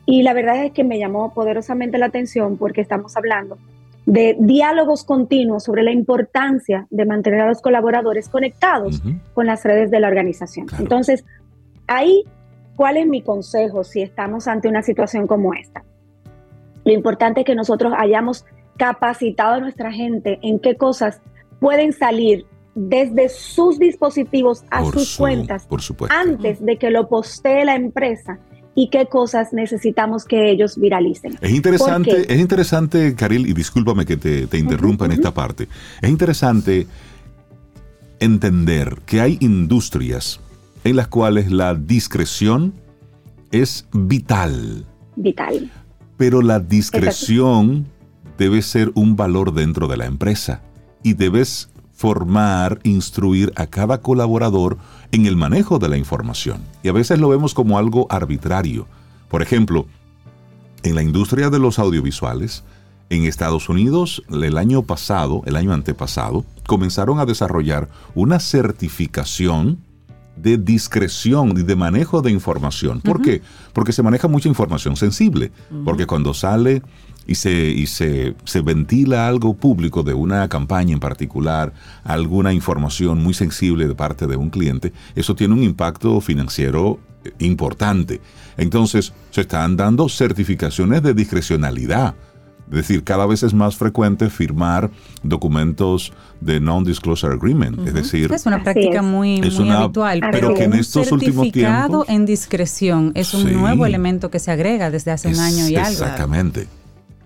[0.04, 3.58] Y la verdad es que me llamó poderosamente la atención porque estamos hablando
[4.04, 9.00] de diálogos continuos sobre la importancia de mantener a los colaboradores conectados
[9.32, 10.66] con las redes de la organización.
[10.78, 11.24] Entonces,
[11.86, 12.24] ahí
[12.76, 15.84] ¿Cuál es mi consejo si estamos ante una situación como esta?
[16.84, 18.44] Lo importante es que nosotros hayamos
[18.76, 21.20] capacitado a nuestra gente en qué cosas
[21.60, 25.66] pueden salir desde sus dispositivos a sus cuentas
[26.08, 28.38] antes de que lo postee la empresa
[28.74, 31.36] y qué cosas necesitamos que ellos viralicen.
[31.40, 35.68] Es interesante, es interesante, Caril, y discúlpame que te, interrumpa en esta parte.
[36.00, 36.86] Es interesante
[38.18, 40.40] entender que hay industrias
[40.84, 42.72] en las cuales la discreción
[43.50, 44.86] es vital.
[45.16, 45.70] Vital.
[46.16, 47.86] Pero la discreción
[48.38, 50.62] debe ser un valor dentro de la empresa
[51.02, 51.68] y debes
[52.02, 54.76] formar, instruir a cada colaborador
[55.12, 56.60] en el manejo de la información.
[56.82, 58.88] Y a veces lo vemos como algo arbitrario.
[59.28, 59.86] Por ejemplo,
[60.82, 62.64] en la industria de los audiovisuales,
[63.08, 69.78] en Estados Unidos, el año pasado, el año antepasado, comenzaron a desarrollar una certificación
[70.36, 73.00] de discreción y de manejo de información.
[73.00, 73.42] ¿Por qué?
[73.72, 75.52] Porque se maneja mucha información sensible.
[75.84, 76.82] Porque cuando sale
[77.26, 81.72] y, se, y se, se ventila algo público de una campaña en particular,
[82.04, 87.32] alguna información muy sensible de parte de un cliente, eso tiene un impacto financiero eh,
[87.40, 88.20] importante.
[88.56, 92.14] Entonces, se están dando certificaciones de discrecionalidad.
[92.70, 94.90] Es decir, cada vez es más frecuente firmar
[95.22, 97.86] documentos de non-disclosure agreement.
[97.86, 99.02] Es decir, Es una práctica es.
[99.04, 100.20] muy, Es muy una- habitual.
[100.32, 103.54] pero que en estos últimos tiempos- en discreción es un Sí.
[103.54, 105.90] nuevo elemento que se agrega desde hace un año y algo.
[105.90, 106.66] Exactamente.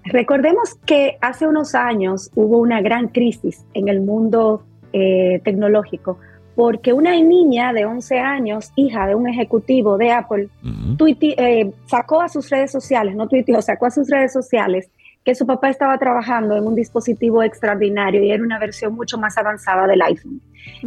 [0.05, 4.63] Recordemos que hace unos años hubo una gran crisis en el mundo
[4.93, 6.19] eh, tecnológico
[6.55, 10.49] porque una niña de 11 años, hija de un ejecutivo de Apple,
[10.97, 14.89] tuite- eh, sacó a sus redes sociales, no tuiteó, sacó a sus redes sociales
[15.27, 19.37] que su papá estaba trabajando en un dispositivo extraordinario y era una versión mucho más
[19.37, 20.41] avanzada del iPhone.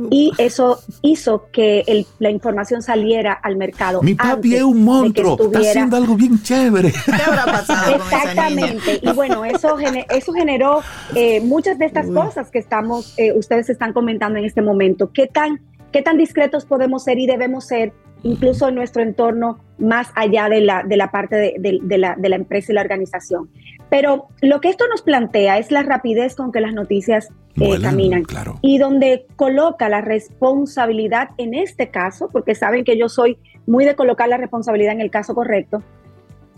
[0.09, 4.01] Y eso hizo que el- la información saliera al mercado.
[4.01, 6.91] Mi papi es un monstruo, está haciendo algo bien chévere.
[6.91, 8.31] ¿Qué habrá pasado con esa niña?
[8.67, 8.99] Exactamente.
[9.01, 9.75] Y bueno, eso,
[10.09, 10.81] eso generó
[11.15, 12.13] eh, muchas de estas Uy.
[12.15, 15.11] cosas que estamos, eh, ustedes están comentando en este momento.
[15.13, 15.59] ¿Qué tan,
[15.91, 17.91] ¿Qué tan discretos podemos ser y debemos ser,
[18.23, 22.15] incluso en nuestro entorno, más allá de la, de la parte de, de- de la,
[22.17, 23.49] de la empresa y la organización?
[23.89, 28.23] Pero lo que esto nos plantea es la rapidez con que las noticias eh, caminan
[28.23, 28.59] Claro.
[28.61, 33.95] y donde coloca la responsabilidad en este caso, porque saben que yo soy muy de
[33.95, 35.81] colocar la responsabilidad en el caso correcto,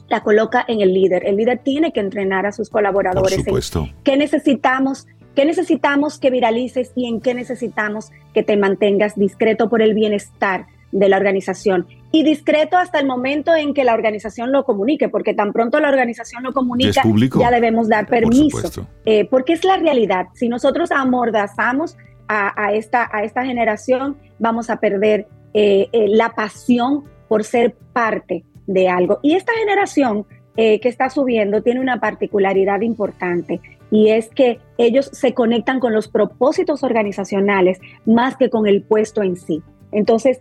[0.10, 1.26] la coloca en el líder.
[1.26, 3.88] El líder tiene que entrenar a sus Por colaboradores en supuesto.
[4.04, 9.82] qué necesitamos, qué necesitamos que viralices y en qué necesitamos que te mantengas discreto por
[9.82, 11.88] el bienestar de la organización.
[12.12, 15.90] Y discreto hasta el momento en que la organización lo comunique, porque tan pronto la
[15.90, 17.02] organización lo comunica,
[17.40, 18.88] ya debemos dar permiso.
[19.06, 20.28] Eh, porque es la realidad.
[20.34, 26.34] Si nosotros amordazamos a, a esta, a esta generación, vamos a perder eh, eh, la
[26.36, 29.20] pasión por ser parte de algo.
[29.22, 35.34] Y esta generación que está subiendo tiene una particularidad importante y es que ellos se
[35.34, 39.64] conectan con los propósitos organizacionales más que con el puesto en sí.
[39.92, 40.40] Entonces,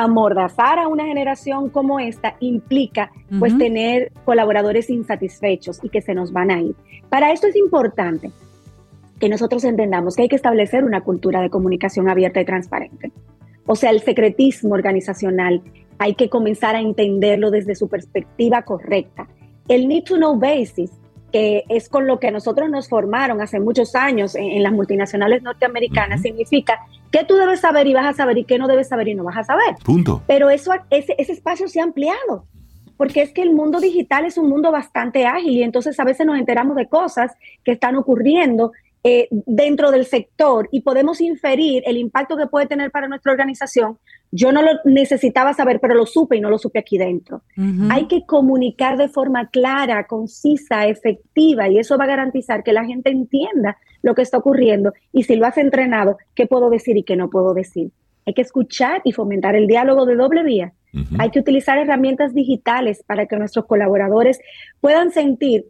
[0.00, 6.32] amordazar a una generación como esta implica pues tener colaboradores insatisfechos y que se nos
[6.32, 6.74] van a ir.
[7.10, 8.30] Para esto es importante
[9.20, 13.12] que nosotros entendamos que hay que establecer una cultura de comunicación abierta y transparente.
[13.66, 15.62] O sea, el secretismo organizacional
[15.98, 19.28] hay que comenzar a entenderlo desde su perspectiva correcta.
[19.68, 20.90] El need to know basis,
[21.32, 25.42] que es con lo que nosotros nos formaron hace muchos años en, en las multinacionales
[25.42, 26.78] norteamericanas, significa
[27.10, 29.24] que tú debes saber y vas a saber y qué no debes saber y no
[29.24, 29.76] vas a saber.
[29.84, 30.22] Punto.
[30.26, 32.46] Pero eso, ese, ese espacio se ha ampliado,
[32.96, 36.26] porque es que el mundo digital es un mundo bastante ágil y entonces a veces
[36.26, 37.32] nos enteramos de cosas
[37.64, 38.72] que están ocurriendo
[39.04, 43.98] eh, dentro del sector y podemos inferir el impacto que puede tener para nuestra organización.
[44.30, 47.42] Yo no lo necesitaba saber, pero lo supe y no lo supe aquí dentro.
[47.90, 52.84] Hay que comunicar de forma clara, concisa, efectiva y eso va a garantizar que la
[52.84, 57.02] gente entienda lo que está ocurriendo y si lo has entrenado, qué puedo decir y
[57.02, 57.90] qué no puedo decir.
[58.24, 60.72] Hay que escuchar y fomentar el diálogo de doble vía.
[61.18, 64.38] Hay que utilizar herramientas digitales para que nuestros colaboradores
[64.80, 65.64] puedan sentir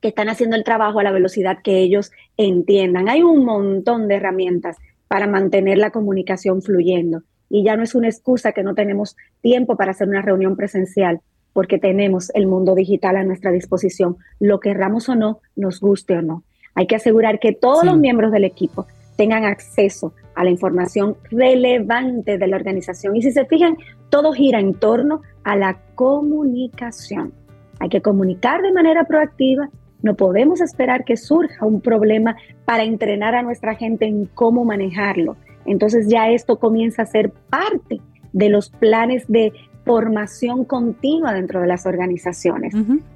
[0.00, 3.08] que están haciendo el trabajo a la velocidad que ellos entiendan.
[3.10, 4.78] Hay un montón de herramientas
[5.08, 9.76] para mantener la comunicación fluyendo y ya no es una excusa que no tenemos tiempo
[9.76, 11.20] para hacer una reunión presencial
[11.52, 16.22] porque tenemos el mundo digital a nuestra disposición, lo querramos o no, nos guste o
[16.22, 16.44] no.
[16.74, 17.86] Hay que asegurar que todos Sí.
[17.86, 18.86] los miembros del equipo
[19.16, 23.16] tengan acceso a la información relevante de la organización.
[23.16, 23.76] Y si se fijan,
[24.10, 27.32] todo gira en torno a la comunicación.
[27.80, 29.68] Hay que comunicar de manera proactiva.
[30.02, 35.36] No podemos esperar que surja un problema para entrenar a nuestra gente en cómo manejarlo.
[35.66, 38.00] Entonces ya esto comienza a ser parte
[38.32, 39.52] de los planes de
[39.84, 42.74] formación continua dentro de las organizaciones.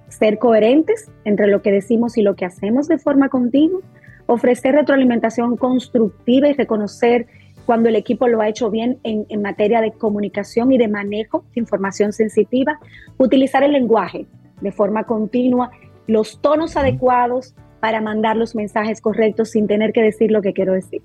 [0.08, 3.80] Ser coherentes entre lo que decimos y lo que hacemos de forma continua,
[4.26, 7.26] ofrecer retroalimentación constructiva y reconocer
[7.66, 11.44] cuando el equipo lo ha hecho bien en, en materia de comunicación y de manejo
[11.54, 12.80] de información sensitiva,
[13.18, 14.26] utilizar el lenguaje
[14.60, 15.70] de forma continua,
[16.06, 20.72] los tonos adecuados para mandar los mensajes correctos sin tener que decir lo que quiero
[20.72, 21.02] decir.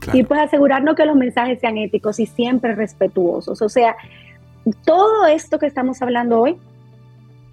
[0.00, 0.18] Claro.
[0.18, 3.62] Y pues asegurarnos que los mensajes sean éticos y siempre respetuosos.
[3.62, 3.96] O sea,
[4.84, 6.56] todo esto que estamos hablando hoy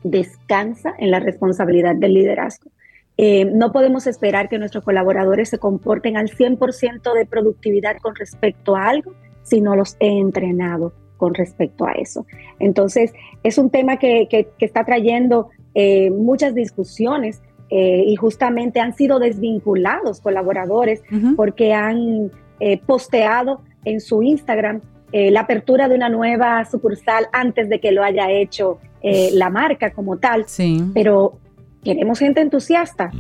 [0.04, 2.70] descansa en la responsabilidad del liderazgo.
[3.18, 8.76] Eh, no podemos esperar que nuestros colaboradores se comporten al 100% de productividad con respecto
[8.76, 9.14] a algo
[9.44, 12.26] si no los he entrenado con respecto a eso.
[12.60, 13.14] Entonces,
[13.44, 18.96] es un tema que, que- que está trayendo eh, muchas discusiones eh, y justamente han
[18.96, 21.36] sido desvinculados colaboradores Ujú.
[21.36, 24.82] porque han eh, posteado en su Instagram
[25.12, 29.50] eh, la apertura de una nueva sucursal antes de que lo haya hecho eh, la
[29.50, 30.46] marca como tal.
[30.48, 30.84] Sí.
[30.94, 31.40] Pero
[31.84, 33.12] queremos gente entusiasta.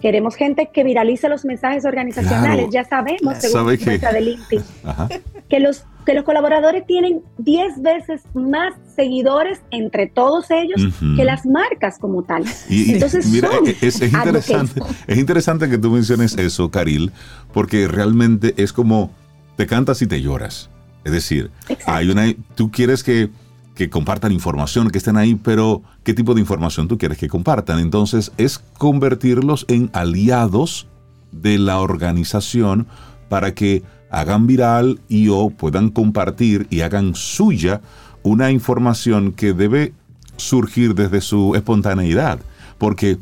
[0.00, 2.68] Queremos gente que viralice los mensajes organizacionales.
[2.68, 2.72] Claro.
[2.72, 5.08] Ya sabemos, según ¿Sabe encuesta de LinkedIn, Ajá.
[5.48, 10.80] que los, que los colaboradores tienen 10 veces más seguidores entre todos ellos
[11.16, 12.44] que las marcas como tal.
[12.68, 17.12] Y, Entonces, mira, son es, es interesante, es interesante que tú menciones eso, Caril,
[17.52, 19.10] porque realmente es como
[19.56, 20.70] te cantas y te lloras.
[21.04, 21.92] Es decir, Exacto.
[21.92, 23.30] hay una, tú quieres que,
[23.74, 27.78] que compartan información, que estén ahí, pero ¿qué tipo de información tú quieres que compartan?
[27.78, 30.86] Entonces es convertirlos en aliados
[31.32, 32.86] de la organización
[33.28, 33.82] para que
[34.12, 37.80] hagan viral y o puedan compartir y hagan suya
[38.22, 39.92] una información que debe
[40.36, 42.38] surgir desde su espontaneidad.
[42.78, 43.16] Porque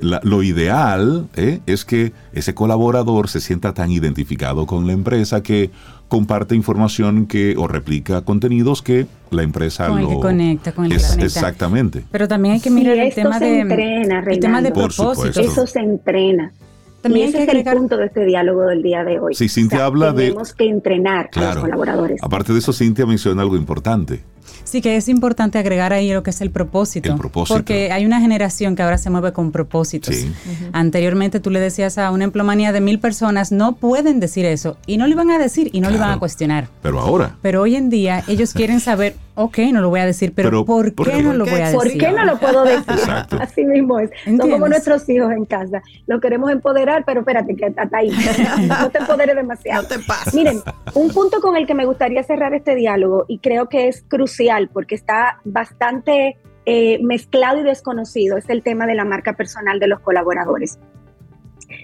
[0.00, 1.60] la- lo ideal ¿eh?
[1.66, 5.70] es que ese colaborador se sienta tan identificado con la empresa que
[6.08, 10.86] comparte información que o replica contenidos que la empresa Con el lo que conecta, con
[10.86, 12.02] el Es- exactamente.
[12.10, 15.40] Pero también hay que Sí, mirar el tema de entrena, el tema de supuesto.
[15.40, 16.52] Eso se entrena.
[17.02, 19.18] También y hay ese que es agregar el punto de este diálogo del día de
[19.18, 19.34] hoy.
[19.34, 21.54] Sí, Cintia habla de- Tenemos que entrenar a Claro.
[21.54, 22.22] los colaboradores.
[22.22, 24.20] Aparte de eso, Cintia menciona algo importante.
[24.64, 27.10] Sí, que es importante agregar ahí lo que es el propósito.
[27.12, 27.54] El propósito.
[27.54, 30.14] Porque hay una generación que ahora se mueve con propósitos.
[30.14, 30.32] Sí.
[30.72, 34.76] Anteriormente tú le decías a una emplomanía de mil personas, no pueden decir eso.
[34.86, 36.16] Y no le iban a decir y no le iban Claro.
[36.16, 36.68] a cuestionar.
[36.82, 40.32] Pero ahora, Pero hoy en día ellos quieren saber, ok, no lo voy a decir,
[40.34, 41.22] pero, Pero, ¿por, ¿por qué, qué?
[41.22, 42.00] no lo voy a ¿Por decir?
[42.00, 42.84] qué no lo puedo decir?
[42.88, 43.36] Exacto.
[43.40, 44.10] Así mismo es.
[44.10, 44.52] Son ¿Entiendes?
[44.54, 45.82] como nuestros hijos en casa.
[46.06, 48.10] Lo queremos empoderar, pero espérate, que hasta ahí.
[48.80, 49.82] No te empoderes demasiado.
[49.82, 50.34] No te pases.
[50.34, 50.60] Miren,
[50.94, 54.29] un punto con el que me gustaría cerrar este diálogo y creo que es crucial
[54.72, 56.36] porque está bastante
[56.66, 60.78] eh, mezclado y desconocido es el tema de la marca personal de los colaboradores.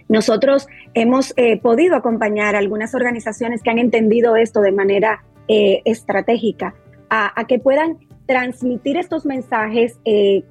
[0.09, 5.82] Nosotros hemos eh, podido acompañar a algunas organizaciones que han entendido esto de manera eh,
[5.85, 6.74] estratégica
[7.09, 10.43] a, a que puedan transmitir estos mensajes eh,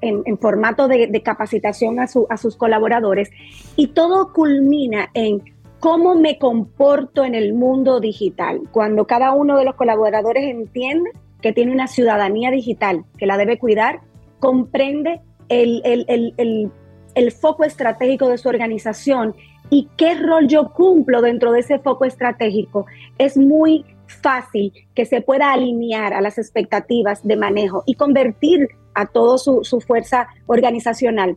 [0.00, 3.30] en, en formato de, de capacitación a, su- a sus colaboradores
[3.76, 5.42] y todo culmina en
[5.78, 8.62] cómo me comporto en el mundo digital.
[8.72, 11.10] Cuando cada uno de los colaboradores entiende
[11.42, 14.00] que tiene una ciudadanía digital, que la debe cuidar,
[14.38, 16.70] comprende el, el- el- el-
[17.14, 19.34] el foco estratégico de su organización
[19.68, 22.86] y qué rol yo cumplo dentro de ese foco estratégico,
[23.18, 29.06] es muy fácil que se pueda alinear a las expectativas de manejo y convertir a
[29.06, 31.36] toda su, su fuerza organizacional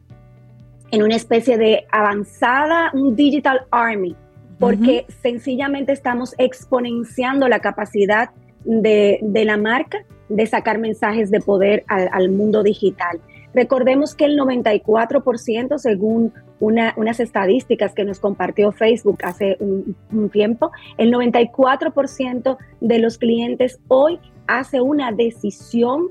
[0.92, 4.16] en una especie de avanzada, un digital army,
[4.60, 8.30] porque sencillamente estamos exponenciando la capacidad
[8.66, 10.00] de, de la marca
[10.30, 13.20] de sacar mensajes de poder al, al mundo digital.
[13.54, 20.30] Recordemos que el 94%, según una- unas estadísticas que nos compartió Facebook hace un, un
[20.30, 26.08] tiempo, el 94% de los clientes hoy hace una decisión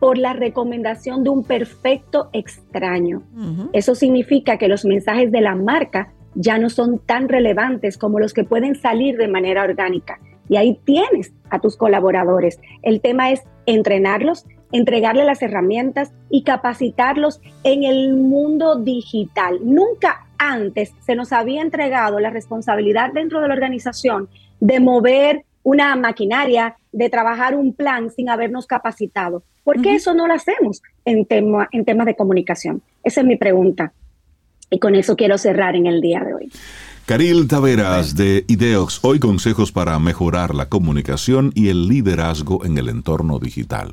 [0.00, 3.22] por la recomendación de un perfecto extraño.
[3.72, 8.32] Eso significa que los mensajes de la marca ya no son tan relevantes como los
[8.32, 10.20] que pueden salir de manera orgánica.
[10.48, 12.60] Y ahí tienes a tus colaboradores.
[12.82, 19.58] El tema es entrenarlos, entregarle las herramientas y capacitarlos en el mundo digital.
[19.62, 24.28] Nunca antes se nos había entregado la responsabilidad dentro de la organización
[24.60, 29.42] de mover una maquinaria, de trabajar un plan sin habernos capacitado.
[29.64, 32.80] ¿Por qué eso no lo hacemos en, tema, en temas de comunicación?
[33.04, 33.92] Esa es mi pregunta.
[34.70, 36.52] Y con eso quiero cerrar en el día de hoy.
[37.08, 42.90] Caril Taveras de Ideox, hoy consejos para mejorar la comunicación y el liderazgo en el
[42.90, 43.92] entorno digital.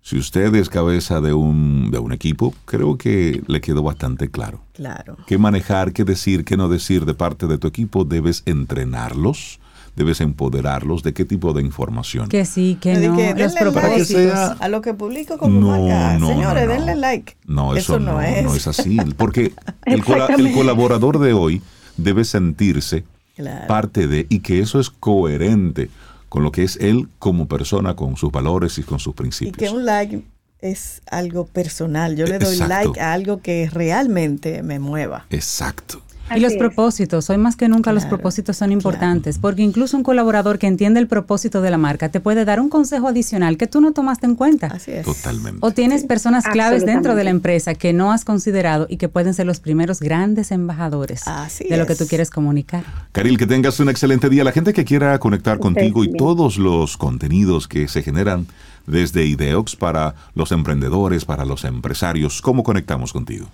[0.00, 4.64] Si usted es cabeza de un, de un equipo, creo que le quedó bastante claro.
[4.72, 5.18] Claro.
[5.28, 9.60] qué manejar, qué decir, qué no decir de parte de tu equipo, debes entrenarlos,
[9.94, 12.28] debes empoderarlos de qué tipo de información.
[12.28, 13.16] Que sí, que no.
[13.16, 16.18] que los like sea- a lo que publico como No, marca.
[16.18, 16.80] no, Señores, no, no.
[16.80, 17.36] denle like.
[17.46, 18.42] No, eso, no, es.
[18.42, 18.96] no es así.
[19.16, 19.52] Porque
[19.86, 21.62] el, colaborador de hoy
[21.96, 23.04] debe sentirse
[23.34, 23.66] Claro.
[23.66, 25.88] parte de y que eso es coherente
[26.28, 29.56] con lo que es él como persona, con sus valores y con sus Y principios.
[29.70, 30.22] que un like
[30.60, 32.14] es algo personal.
[32.16, 32.88] Yo le doy Exacto.
[32.88, 35.26] like a algo que realmente me mueva.
[35.30, 36.02] Exacto.
[36.36, 36.58] Y los es.
[36.58, 41.00] propósitos, hoy más que nunca los propósitos son importantes, porque incluso un colaborador que entiende
[41.00, 44.26] el propósito de la marca te puede dar un consejo adicional que tú no tomaste
[44.26, 44.68] en cuenta.
[44.68, 45.04] Así es.
[45.04, 45.58] Totalmente.
[45.60, 49.34] O tienes personas claves dentro de la empresa que no has considerado y que pueden
[49.34, 52.84] ser los primeros grandes embajadores Así de lo que tú quieres comunicar.
[53.12, 54.44] Caril, que tengas un excelente día.
[54.44, 58.46] La gente que quiera conectar contigo y todos los contenidos que se generan
[58.86, 63.48] desde Ideox para los emprendedores, para los empresarios, ¿cómo conectamos contigo?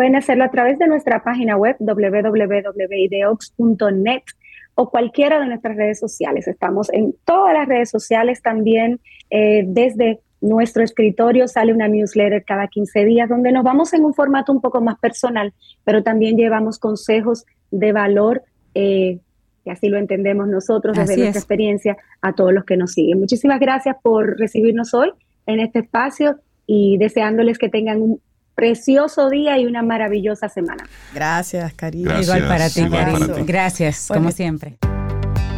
[0.00, 2.22] Pueden hacerlo a través de nuestra página web www.ideox.net
[4.74, 6.48] o cualquiera de nuestras redes sociales.
[6.48, 8.98] Estamos en todas las redes sociales también,
[9.28, 14.14] eh, desde nuestro escritorio sale una newsletter cada 15 días donde nos vamos en un
[14.14, 15.52] formato un poco más personal,
[15.84, 18.42] pero también llevamos consejos de valor,
[18.74, 19.18] eh,
[19.66, 21.44] que así lo entendemos nosotros desde Así nuestra es.
[21.44, 23.20] experiencia, a todos los que nos siguen.
[23.20, 25.12] Muchísimas gracias por recibirnos hoy
[25.44, 28.22] en este espacio y deseándoles que tengan un
[28.54, 30.84] precioso día y una maravillosa semana.
[31.14, 32.04] Gracias, cariño.
[32.10, 33.18] Gracias, Igual para ti, igual Cari.
[33.18, 33.42] para ti.
[33.44, 34.22] Gracias, Bueno.
[34.22, 34.76] como siempre.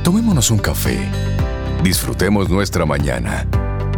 [0.05, 0.99] Tomémonos un café.
[1.83, 3.47] Disfrutemos nuestra mañana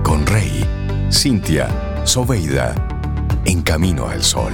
[0.03, 0.65] con Rey,
[1.12, 1.69] Cintia,
[2.05, 2.75] Soveida,
[3.45, 4.53] en camino al sol.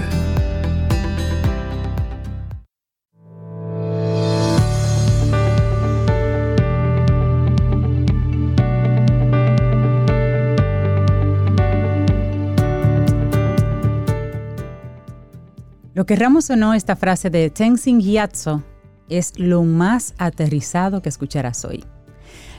[16.01, 18.65] Lo querramos o no, esta frase de Tenzin Gyatso
[19.11, 21.85] es lo más aterrizado que escucharás hoy.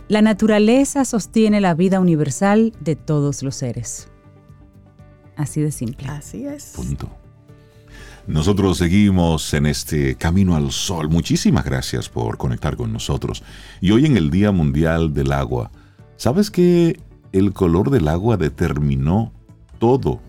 [0.07, 4.09] La naturaleza sostiene la vida universal de todos los seres.
[5.35, 6.07] Así de simple.
[6.07, 6.73] Así es.
[6.75, 7.09] Punto.
[8.27, 11.09] Nosotros seguimos en este camino al sol.
[11.09, 13.41] Muchísimas gracias por conectar con nosotros.
[13.79, 15.71] Y hoy en el Día Mundial del Agua,
[16.15, 16.99] ¿sabes que
[17.31, 19.33] el color del agua determinó
[19.79, 20.21] todo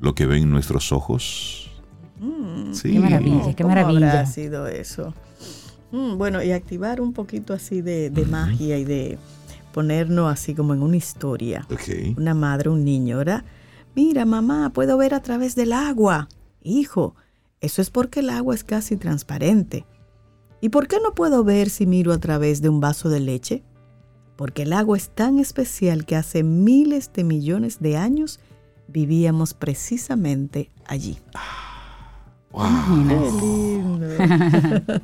[0.00, 1.67] lo que ven nuestros ojos?
[2.72, 2.92] Sí.
[2.92, 4.10] Qué maravilla, qué ¿Cómo maravilla.
[4.10, 5.14] habrá sido eso?
[5.90, 9.18] Mm, bueno, y activar un poquito así de, de magia y de
[9.72, 11.66] ponernos así como en una historia.
[12.16, 13.44] Una madre, un niño, ¿verdad?
[13.94, 16.28] Mira, mamá, puedo ver a través del agua.
[16.62, 17.14] Hijo,
[17.60, 19.86] eso es porque el agua es casi transparente.
[20.60, 23.62] ¿Y por qué no puedo ver si miro a través de un vaso de leche?
[24.36, 28.40] Porque el agua es tan especial que hace miles de millones de años
[28.88, 31.18] vivíamos precisamente allí.
[31.32, 31.67] Qué
[33.40, 34.08] lindo.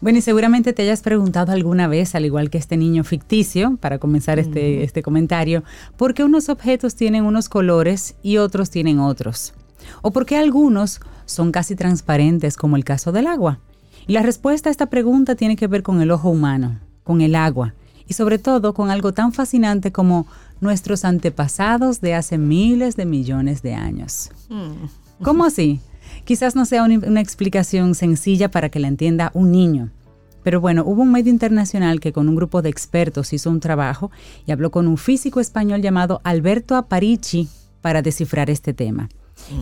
[0.00, 3.98] Bueno, y seguramente te hayas preguntado alguna vez, al igual que este niño ficticio, para
[3.98, 5.64] comenzar este, este comentario,
[5.96, 9.54] ¿por qué unos objetos tienen unos colores y otros tienen otros?
[10.02, 13.60] ¿O por qué algunos son casi transparentes, como el caso del agua?
[14.06, 17.34] Y la respuesta a esta pregunta tiene que ver con el ojo humano, con el
[17.34, 17.72] agua,
[18.06, 20.26] y sobre todo con algo tan fascinante como
[20.60, 24.30] nuestros antepasados de hace miles de millones de años.
[25.22, 25.80] ¿Cómo así?
[26.24, 29.90] Quizás no sea una, una explicación sencilla para que la entienda un niño.
[30.42, 34.10] Pero bueno, hubo un medio internacional que con un grupo de expertos hizo un trabajo
[34.46, 37.48] y habló con un físico español llamado Alberto Aparici
[37.80, 39.08] para descifrar este tema.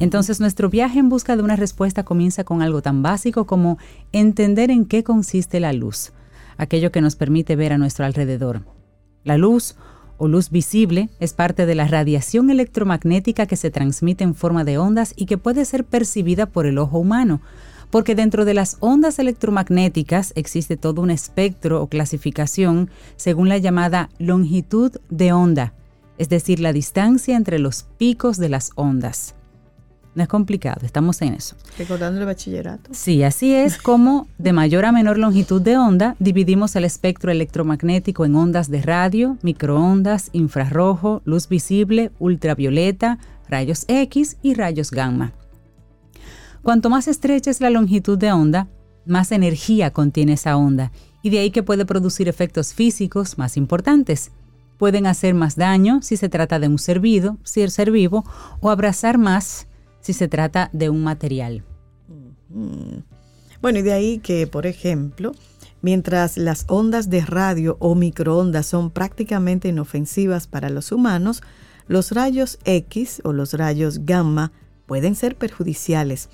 [0.01, 3.78] Entonces nuestro viaje en busca de una respuesta comienza con algo tan básico como
[4.12, 6.12] entender en qué consiste la luz,
[6.56, 8.62] aquello que nos permite ver a nuestro alrededor.
[9.24, 9.76] La luz
[10.18, 14.78] o luz visible es parte de la radiación electromagnética que se transmite en forma de
[14.78, 17.40] ondas y que puede ser percibida por el ojo humano,
[17.90, 24.09] porque dentro de las ondas electromagnéticas existe todo un espectro o clasificación según la llamada
[24.18, 25.74] longitud de onda,
[26.18, 29.34] es decir, la distancia entre los picos de las ondas.
[30.14, 31.56] No es complicado, estamos en eso.
[31.78, 32.90] Recordando el bachillerato.
[32.93, 38.26] Sí, así es como de mayor a menor longitud de onda dividimos el espectro electromagnético
[38.26, 43.18] en ondas de radio, microondas, infrarrojo, luz visible, ultravioleta,
[43.48, 45.32] rayos X y rayos gamma.
[46.62, 48.68] Cuanto más estrecha es la longitud de onda,
[49.06, 54.30] más energía contiene esa onda y de ahí que puede producir efectos físicos más importantes.
[54.76, 58.24] Pueden hacer más daño si se trata de un ser vivo, si es ser vivo,
[58.60, 59.68] o abrazar más
[60.03, 61.65] si se trata de un material.
[63.62, 65.33] Bueno, y de ahí que, por ejemplo,
[65.81, 71.43] mientras las ondas de radio o microondas son prácticamente inofensivas para los humanos,
[71.89, 74.53] los rayos X o los rayos gamma
[74.87, 76.29] pueden ser perjudiciales.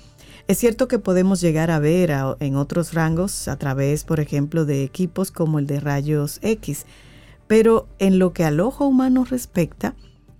[0.47, 4.83] Es cierto que podemos llegar a ver en otros rangos a través, por ejemplo, de
[4.83, 6.85] equipos como el de rayos X,
[7.45, 9.95] pero en lo que al ojo humano respecta,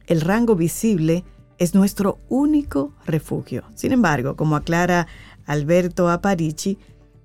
[0.08, 1.24] el rango visible
[1.60, 3.64] es nuestro único refugio.
[3.76, 5.07] Sin embargo, como aclara
[5.45, 6.77] Alberto Aparici,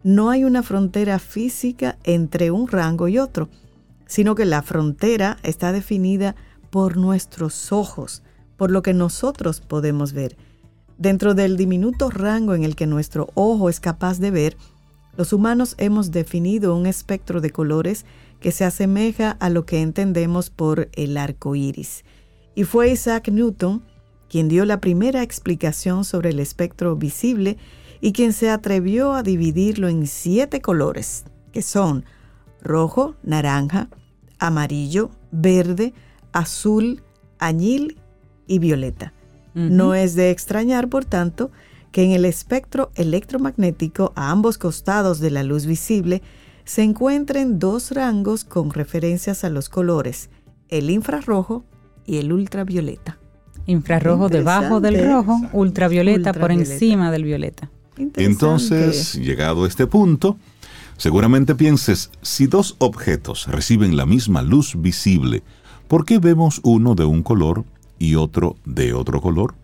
[0.02, 3.48] no hay una frontera física entre un rango y otro,
[4.06, 6.36] sino que la frontera está definida
[6.70, 8.23] por nuestros ojos,
[8.56, 10.36] por lo que nosotros podemos ver.
[10.98, 14.56] Dentro del diminuto rango en el que nuestro ojo es capaz de ver,
[15.16, 18.05] los humanos hemos definido un espectro de colores
[18.40, 22.05] que se asemeja a lo que entendemos por el arco iris.
[22.55, 23.82] Y fue Isaac Newton
[24.35, 27.56] quien dio la primera explicación sobre el espectro visible
[28.01, 32.05] y quien se atrevió a dividirlo en siete colores, que son
[32.61, 33.90] rojo, naranja,
[34.40, 35.94] amarillo, verde,
[36.32, 37.05] azul,
[37.39, 37.97] añil
[38.48, 39.12] y violeta.
[39.55, 41.52] No es de extrañar, por tanto,
[41.93, 46.23] que en el espectro electromagnético a ambos costados de la luz visible
[46.65, 50.28] se encuentran dos rangos con referencias a los colores,
[50.70, 51.65] el infrarrojo
[52.05, 53.20] y el ultravioleta.
[53.66, 57.70] Infrarrojo debajo del rojo, ultravioleta, por encima del violeta.
[58.16, 60.36] Entonces, llegado a este punto,
[60.97, 65.43] seguramente pienses, si dos objetos reciben la misma luz visible,
[65.89, 67.65] ¿por qué vemos uno de un color
[67.99, 69.55] y otro de otro color?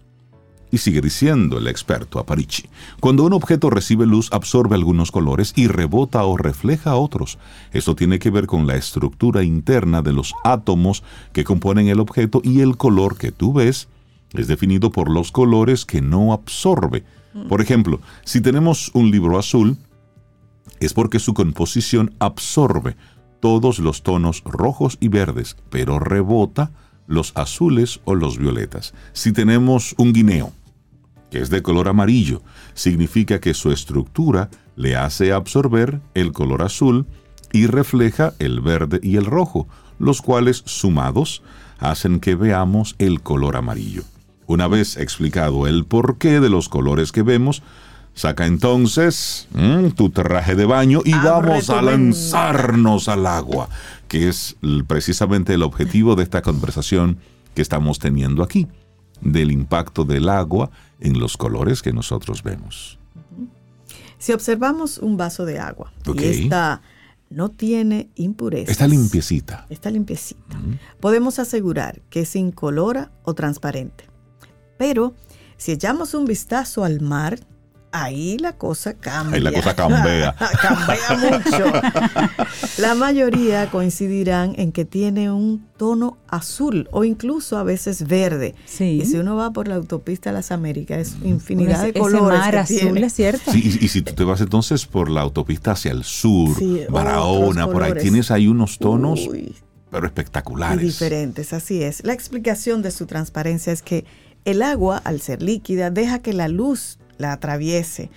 [0.73, 2.65] Y sigue diciendo el experto Aparici,
[3.01, 7.39] cuando un objeto recibe luz absorbe algunos colores y rebota o refleja otros.
[7.73, 11.03] Esto tiene que ver con la estructura interna de los átomos
[11.33, 13.89] que componen el objeto y el color que tú ves
[14.33, 17.05] es definido por los colores que no absorbe.
[17.49, 19.77] Por ejemplo, si tenemos un libro azul,
[20.81, 22.97] es porque su composición absorbe
[23.41, 26.71] todos los tonos rojos y verdes, pero rebota
[27.07, 28.95] los azules o los violetas.
[29.13, 30.53] Si tenemos un guineo,
[31.31, 32.43] que es de color amarillo,
[32.75, 37.07] significa que su estructura le hace absorber el color azul
[37.53, 41.43] y refleja el verde y el rojo, los cuales sumados
[41.79, 44.03] hacen que veamos el color amarillo.
[44.47, 47.63] Una vez explicado el porqué de los colores que vemos,
[48.15, 53.69] saca entonces mm, tu traje de baño y Abre vamos a lanzarnos al agua,
[54.09, 57.19] que es precisamente el objetivo de esta conversación
[57.55, 58.67] que estamos teniendo aquí,
[59.21, 60.71] del impacto del agua
[61.01, 62.99] en los colores que nosotros vemos.
[64.19, 66.21] Si observamos un vaso de agua Ok.
[66.21, 66.83] y esta
[67.31, 68.71] no tiene impurezas.
[68.71, 69.67] Está limpiecita.
[69.71, 70.57] Está limpiecita.
[71.01, 74.05] Podemos asegurar que es incolora o transparente.
[74.77, 75.15] Pero
[75.57, 77.39] si echamos un vistazo al mar,
[77.93, 79.37] ahí la cosa cambia.
[79.37, 80.35] Ahí la cosa cambia.
[80.63, 81.73] cambia mucho.
[82.79, 88.55] La mayoría coincidirán en que tiene un tono azul o incluso a veces verde.
[88.67, 89.01] Sí.
[89.03, 91.99] Y si uno va por la autopista de las Américas, es infinidad Ese- de ese
[92.01, 92.39] colores.
[92.39, 93.07] mar que azul, tiene.
[93.07, 93.51] es cierto.
[93.53, 96.83] Sí, y, y si tú te vas entonces por la autopista hacia el sur, Sí,
[96.89, 99.55] Barahona, por ahí tienes ahí unos tonos, Uy,
[99.91, 100.81] pero y espectaculares.
[100.81, 102.05] diferentes, así es.
[102.05, 104.05] La explicación de su transparencia es que
[104.45, 108.11] el agua, al ser líquida, deja que la luz la atraviese.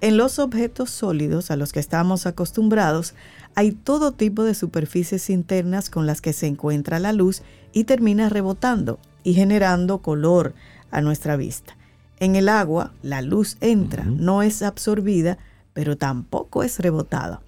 [0.00, 3.14] En los objetos sólidos a los que estamos acostumbrados,
[3.54, 8.28] hay todo tipo de superficies internas con las que se encuentra la luz y termina
[8.28, 10.54] rebotando y generando color
[10.90, 11.76] a nuestra vista.
[12.20, 15.38] En el agua, la luz entra, no es absorbida,
[15.72, 17.40] pero tampoco es rebotada.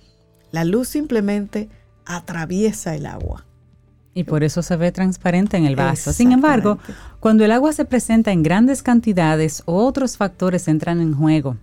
[0.52, 1.68] La luz simplemente
[2.04, 3.46] atraviesa el agua.
[4.12, 6.12] Y por eso se ve transparente en el vaso.
[6.12, 6.78] Sin embargo,
[7.20, 11.56] cuando el agua se presenta en grandes cantidades, otros factores entran en juego.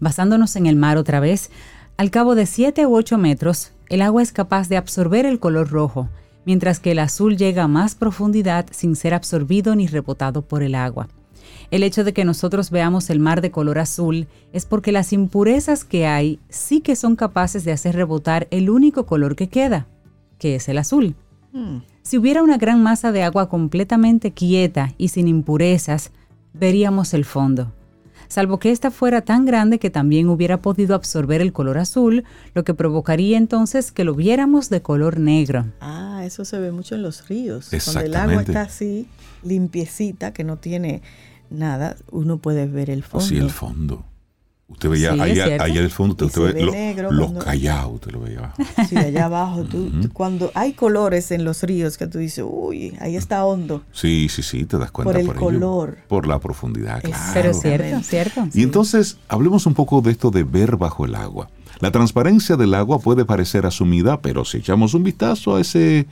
[0.00, 1.50] Basándonos en el mar otra vez,
[1.96, 5.70] al cabo de 7 u 8 metros, el agua es capaz de absorber el color
[5.70, 6.08] rojo,
[6.46, 10.74] mientras que el azul llega a más profundidad sin ser absorbido ni rebotado por el
[10.74, 11.08] agua.
[11.70, 15.84] El hecho de que nosotros veamos el mar de color azul es porque las impurezas
[15.84, 19.86] que hay sí que son capaces de hacer rebotar el único color que queda,
[20.38, 21.14] que es el azul.
[22.02, 26.10] Si hubiera una gran masa de agua completamente quieta y sin impurezas,
[26.52, 27.72] veríamos el fondo.
[28.28, 32.24] Salvo que ésta fuera tan grande que también hubiera podido absorber el color azul,
[32.54, 35.66] lo que provocaría entonces que lo viéramos de color negro.
[35.80, 37.68] Ah, eso se ve mucho en los ríos.
[37.84, 39.06] Cuando el agua está así,
[39.42, 41.02] limpiecita, que no tiene
[41.50, 43.26] nada, uno puede ver el fondo.
[43.26, 44.06] Así el fondo.
[44.72, 48.10] Usted veía Sí, allá, allá el fondo, usted, usted ve lo- los cuando- callados, usted
[48.12, 48.62] lo veía abajo.
[48.88, 49.62] Sí, allá abajo.
[49.64, 53.82] tú- tú- cuando hay colores en los ríos que tú dices, uy, ahí está hondo.
[53.92, 55.36] Sí, sí, sí, te das cuenta Por el ello.
[55.36, 55.98] color.
[56.08, 57.22] por la profundidad, claro.
[57.32, 58.48] Pero es cierto, cierto.
[58.54, 61.48] Y entonces, hablemos un poco de esto de ver bajo el agua.
[61.80, 66.06] La transparencia del agua puede parecer asumida, pero si echamos un vistazo a ese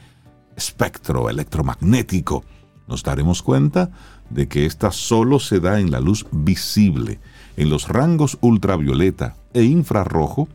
[0.57, 2.45] espectro electromagnético,
[2.89, 3.91] nos daremos cuenta
[4.31, 7.20] de que ésta solo se da en la luz visible.
[7.61, 10.49] En los rangos ultravioleta e infrarrojo,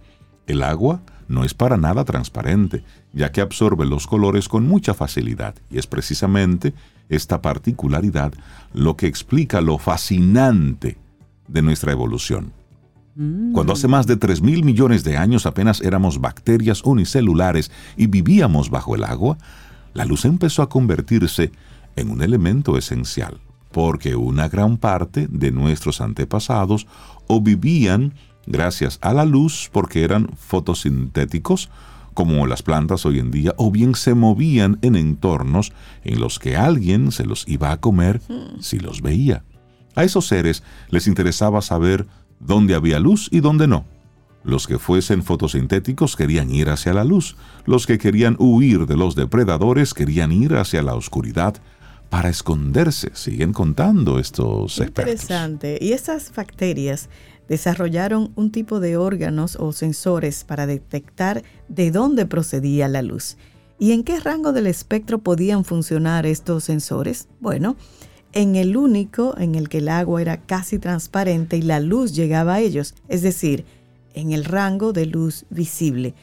[0.47, 2.83] el agua no es para nada transparente,
[3.13, 5.53] ya que absorbe los colores con mucha facilidad.
[5.69, 6.73] Y es precisamente
[7.07, 8.33] esta particularidad
[8.73, 10.97] lo que explica lo fascinante
[11.47, 12.53] de nuestra evolución.
[13.53, 18.71] Cuando hace más de 3 mil millones de años apenas éramos bacterias unicelulares y vivíamos
[18.71, 19.37] bajo el agua,
[19.93, 21.51] la luz empezó a convertirse
[21.95, 23.37] en un elemento esencial,
[23.75, 26.87] porque una gran parte de nuestros antepasados
[27.27, 28.13] o vivían
[28.47, 31.69] gracias a la luz porque eran fotosintéticos,
[32.13, 35.73] como las plantas hoy en día, o bien se movían en entornos
[36.05, 38.21] en los que alguien se los iba a comer
[38.61, 39.43] si los veía.
[39.93, 42.07] A esos seres les interesaba saber
[42.39, 43.83] dónde había luz y dónde no.
[44.45, 47.35] Los que fuesen fotosintéticos querían ir hacia la luz,
[47.65, 51.55] los que querían huir de los depredadores querían ir hacia la oscuridad
[52.15, 53.09] para esconderse.
[53.13, 55.11] Siguen contando estos expertos.
[55.11, 55.77] Interesante.
[55.81, 57.09] Y esas bacterias
[57.49, 63.35] desarrollaron un tipo de órganos o sensores para detectar de dónde procedía la luz.
[63.79, 67.27] ¿Y en qué rango del espectro podían funcionar estos sensores?
[67.41, 67.75] Bueno,
[68.31, 72.53] en el único en el que el agua era casi transparente y la luz llegaba
[72.53, 73.65] a ellos, es decir,
[74.13, 76.13] en el rango de luz visible.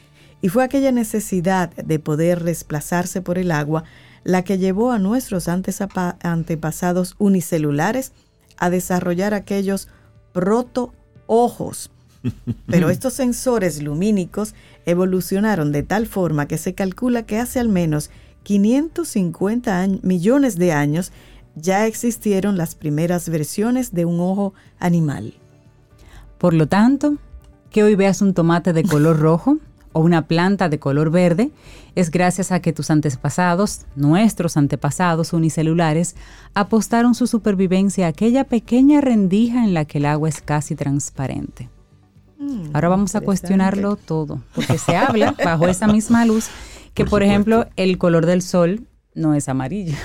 [0.41, 3.83] Y fue aquella necesidad de poder desplazarse por el agua
[4.23, 8.13] la que llevó a nuestros antepasados unicelulares
[8.57, 9.87] a desarrollar aquellos
[10.31, 11.91] protoojos.
[12.67, 14.55] Pero estos sensores lumínicos
[14.85, 18.09] evolucionaron de tal forma que se calcula que hace al menos
[18.43, 21.11] 550 millones de años
[21.55, 25.33] ya existieron las primeras versiones de un ojo animal.
[26.37, 27.17] Por lo tanto,
[27.69, 29.57] que hoy veas un tomate de color rojo
[29.93, 31.51] o una planta de color verde
[31.95, 36.15] es gracias a que tus antepasados, nuestros antepasados unicelulares,
[36.53, 41.69] apostaron su supervivencia a aquella pequeña rendija en la que el agua es casi transparente.
[42.39, 46.49] Mm, Ahora vamos a cuestionarlo todo, porque se habla bajo esa misma luz
[46.93, 49.95] que, por, ejemplo, el color del sol no es amarillo.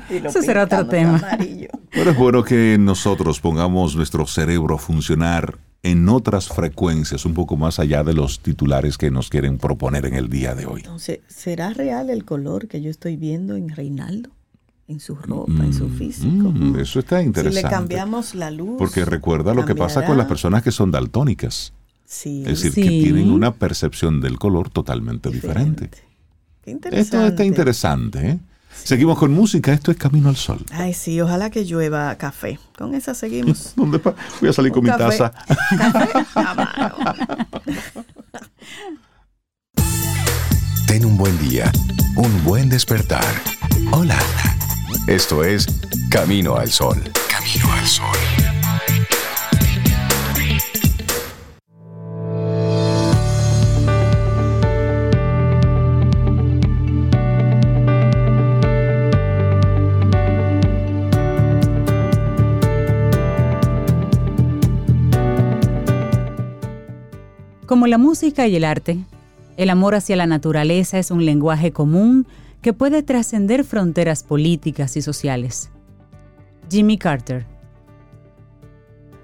[0.10, 1.22] Eso será otro tema.
[1.90, 7.56] Pero es bueno que nosotros pongamos nuestro cerebro a funcionar en otras frecuencias, un poco
[7.56, 10.80] más allá de los titulares que nos quieren proponer en el día de hoy.
[10.80, 14.30] Entonces, ¿será real el color que yo estoy viendo en Reinaldo?
[14.86, 16.52] En su ropa, en su mm, físico.
[16.52, 17.58] Mm, eso está interesante.
[17.58, 18.76] Si le cambiamos la luz.
[18.76, 21.72] Porque recuerda lo que pasa con las personas que son daltónicas.
[22.04, 22.44] Sí.
[22.46, 25.88] Es decir, que tienen una percepción del color totalmente diferente.
[26.62, 27.00] Qué interesante.
[27.00, 28.40] Esto está interesante, ¿eh?
[28.82, 30.58] Seguimos con música, esto es Camino al Sol.
[30.72, 32.58] Ay, sí, ojalá que llueva café.
[32.76, 33.72] Con esa seguimos.
[33.76, 33.98] ¿Dónde
[34.40, 35.32] Voy a salir con mi taza.
[40.86, 41.70] Ten un buen día,
[42.16, 43.24] un buen despertar.
[43.92, 44.18] Hola.
[45.06, 45.66] Esto es
[46.10, 47.02] Camino al Sol.
[47.28, 48.63] Camino al Sol.
[67.74, 68.98] Como la música y el arte,
[69.56, 72.24] el amor hacia la naturaleza es un lenguaje común
[72.62, 75.70] que puede trascender fronteras políticas y sociales.
[76.70, 77.46] Jimmy Carter.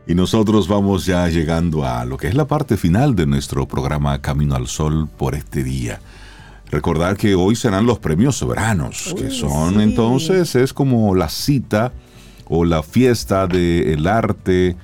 [0.05, 4.20] Y nosotros vamos ya llegando a lo que es la parte final de nuestro programa
[4.20, 6.01] Camino al Sol por este día.
[6.72, 11.93] Recordar que hoy serán los premios soberanos, que son entonces, es como la cita
[12.48, 14.74] o la fiesta del arte,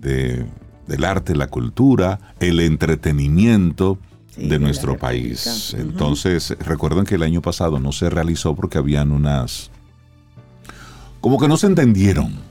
[0.00, 0.46] de
[0.88, 3.98] del arte, la cultura, el entretenimiento
[4.36, 5.74] de nuestro país.
[5.78, 9.70] Entonces, recuerden que el año pasado no se realizó porque habían unas...
[11.20, 12.48] como que no se entendieron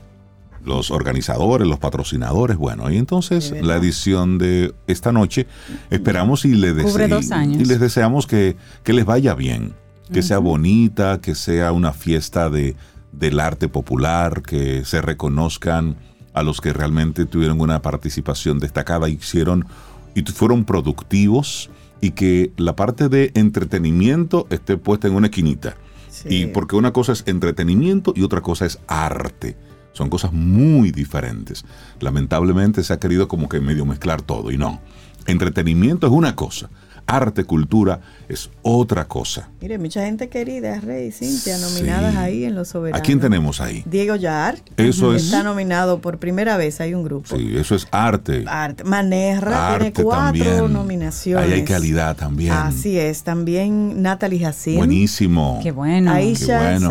[0.64, 5.46] los organizadores, los patrocinadores, bueno, y entonces la edición de esta noche
[5.88, 9.72] esperamos y, le y les deseamos que, les vaya bien,
[10.12, 12.76] que sea bonita, que sea una fiesta de,
[13.12, 15.96] del arte popular, que se reconozcan
[16.38, 19.66] a los que realmente tuvieron una participación destacada, hicieron
[20.14, 21.70] y fueron productivos
[22.00, 25.76] y que la parte de entretenimiento esté puesta en una esquinita.
[26.24, 29.56] Y porque una cosa es entretenimiento y otra cosa es arte.
[29.92, 31.64] Son cosas muy diferentes.
[32.00, 34.80] Lamentablemente se ha querido como que medio mezclar todo y no.
[35.26, 36.70] Entretenimiento es una cosa
[37.08, 39.48] arte, cultura, es otra cosa.
[39.60, 43.00] Mire, mucha gente querida, Rey, Cintia, nominadas ahí en Los Soberanos.
[43.00, 43.82] ¿A quién tenemos ahí?
[43.86, 44.58] Diego Yar.
[44.76, 45.24] Eso es.
[45.24, 47.36] Está nominado por primera vez, hay un grupo.
[47.36, 48.44] Sí, eso es arte.
[48.46, 48.84] Arte.
[48.84, 51.46] Manerra tiene cuatro nominaciones.
[51.46, 52.52] Ahí hay calidad también.
[52.52, 53.22] Así es.
[53.22, 54.76] También Natalie Hassin.
[54.76, 55.60] Buenísimo.
[55.62, 56.12] Qué bueno.
[56.12, 56.90] Aisha bueno.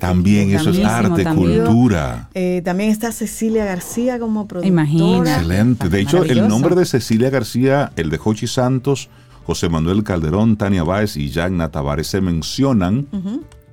[0.00, 2.28] también, eso es arte, cultura.
[2.34, 4.68] Eh, también está Cecilia García como productora.
[4.68, 5.36] Imagina.
[5.36, 5.88] Excelente.
[5.88, 9.08] De hecho, el nombre de Cecilia García, el de Jochi Santos,
[9.46, 13.06] José Manuel Calderón, Tania Báez y Jagna Tavares se mencionan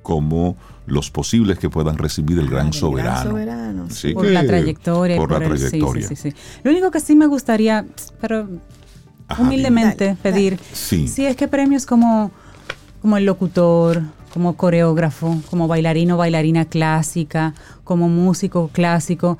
[0.02, 0.56] como
[0.86, 3.88] los posibles que puedan recibir el gran soberano.
[4.14, 5.16] por la trayectoria.
[5.16, 6.08] Por, la trayectoria.
[6.62, 7.84] Lo único que sí me gustaría,
[8.20, 8.48] pero
[9.36, 12.30] humildemente pedir, si es que premios como,
[13.02, 14.02] como el locutor,
[14.32, 19.38] como coreógrafo, como bailarino, bailarina clásica, como músico clásico,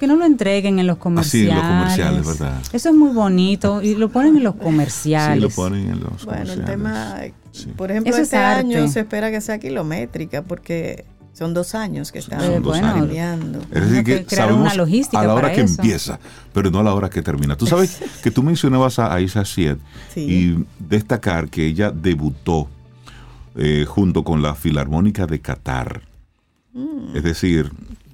[0.00, 1.52] que no lo entreguen en los comerciales.
[1.52, 2.62] Así, en los comerciales, ¿verdad?
[2.72, 5.36] Eso es muy bonito y lo ponen en los comerciales.
[5.36, 6.56] Sí, lo ponen en los bueno, comerciales.
[6.56, 11.74] Bueno, el tema, por ejemplo, este año se espera que sea kilométrica porque son dos
[11.74, 16.18] años que están Es decir, que, sabemos una logística a la hora que empieza,
[16.52, 17.56] pero no a la hora que termina.
[17.56, 19.76] Tú sabes que tú mencionabas a Aisha Sied
[20.16, 22.68] y destacar que ella debutó
[23.56, 26.02] eh, junto con la Filarmónica de Qatar
[27.14, 27.70] Es decir,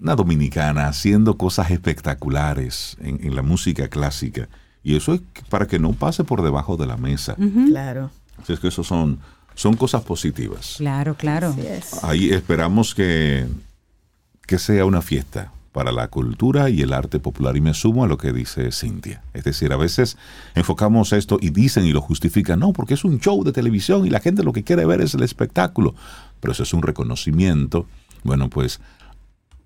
[0.07, 4.49] una dominicana haciendo cosas espectaculares en, en la música clásica.
[4.85, 5.20] Y eso es
[5.51, 7.35] para que no pase por debajo de la mesa.
[7.66, 8.12] Claro.
[8.41, 9.19] Así es que eso son,
[9.57, 10.77] son cosas positivas.
[10.77, 11.53] Claro, claro.
[11.59, 12.05] Es.
[12.05, 13.49] Ahí esperamos que,
[14.47, 17.57] que sea una fiesta para la cultura y el arte popular.
[17.57, 19.23] Y me sumo a lo que dice Cintia.
[19.35, 20.16] Es decir, a veces
[20.55, 24.11] enfocamos esto y dicen y lo justifican, no, porque es un show de televisión y
[24.11, 25.97] la gente lo que quiere ver es el espectáculo.
[26.39, 27.89] Pero eso es un reconocimiento.
[28.23, 28.81] Bueno, pues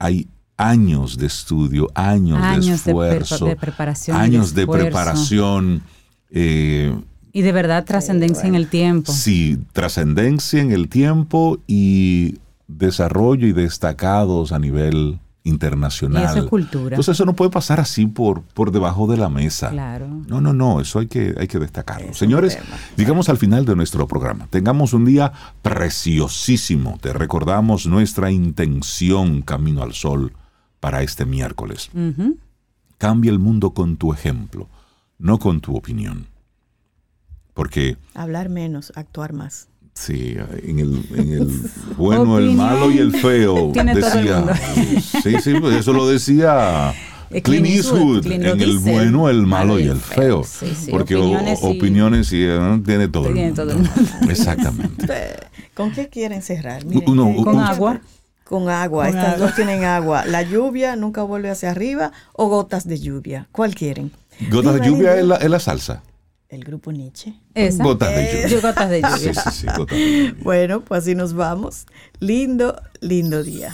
[0.00, 4.84] hay años de estudio, años, Años de de esfuerzo, de preparación de años de esfuerzo.
[4.86, 5.82] preparación.
[6.30, 6.92] eh,
[7.32, 9.12] Y de verdad trascendencia en el tiempo.
[9.12, 16.22] Sí, trascendencia en el tiempo y desarrollo y destacados a nivel internacional.
[16.22, 16.94] Y eso es cultura.
[16.94, 19.70] Entonces eso no puede pasar así por, por debajo de la mesa.
[19.70, 20.06] Claro.
[20.26, 22.12] No, no, no, eso hay que, hay que destacarlo.
[22.14, 22.58] Señores,
[22.96, 24.46] llegamos al final de nuestro programa.
[24.50, 26.98] Tengamos un día preciosísimo.
[27.00, 30.32] Te recordamos nuestra intención Camino al Sol
[30.78, 31.90] para este miércoles.
[32.98, 34.68] Cambia el mundo con tu ejemplo,
[35.18, 36.26] no con tu opinión.
[37.54, 39.68] Porque Hablar menos, actuar más.
[39.94, 41.48] Sí, en el, en el
[41.96, 43.70] bueno, el malo y el feo.
[43.72, 44.36] Tiene todo el decía.
[44.38, 44.52] mundo.
[45.22, 46.94] Sí, sí, pues eso lo decía
[47.42, 48.22] Clint Eastwood.
[48.22, 50.42] Clint En el bueno, el malo y el feo.
[50.44, 53.62] Sí, sí, Porque o- opiniones y- opiniones y, eh, tiene todo el Tiene mundo.
[53.62, 54.00] todo el mundo.
[54.30, 55.06] Exactamente.
[55.74, 56.84] ¿Con qué quieren cerrar?
[56.84, 57.18] Miren, eh, Con
[57.56, 58.00] un- agua.
[58.44, 59.06] Con agua.
[59.06, 59.46] Con Estas agua.
[59.46, 60.24] dos tienen agua.
[60.24, 63.46] La lluvia nunca vuelve hacia arriba o gotas de lluvia.
[63.52, 64.10] ¿Cuál quieren?
[64.50, 66.02] Gotas de lluvia es la, es la salsa.
[66.50, 67.34] El grupo Nietzsche.
[67.54, 67.84] Esa.
[67.84, 68.48] Gotas de lluvia.
[68.48, 69.34] Yo gotas de lluvia.
[69.34, 70.34] sí, sí, gotas de lluvia.
[70.42, 71.86] Bueno, pues así nos vamos.
[72.18, 73.72] Lindo, lindo día.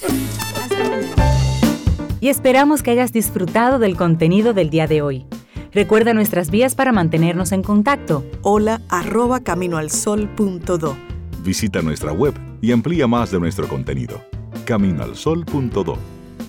[2.21, 5.25] Y esperamos que hayas disfrutado del contenido del día de hoy.
[5.73, 8.25] Recuerda nuestras vías para mantenernos en contacto.
[8.43, 10.97] Hola arroba caminoalsol.do.
[11.43, 14.21] Visita nuestra web y amplía más de nuestro contenido.
[14.67, 15.99] Caminoalsol.do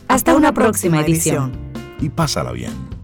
[0.09, 1.53] Hasta una próxima edición.
[2.01, 2.96] y pásala bien.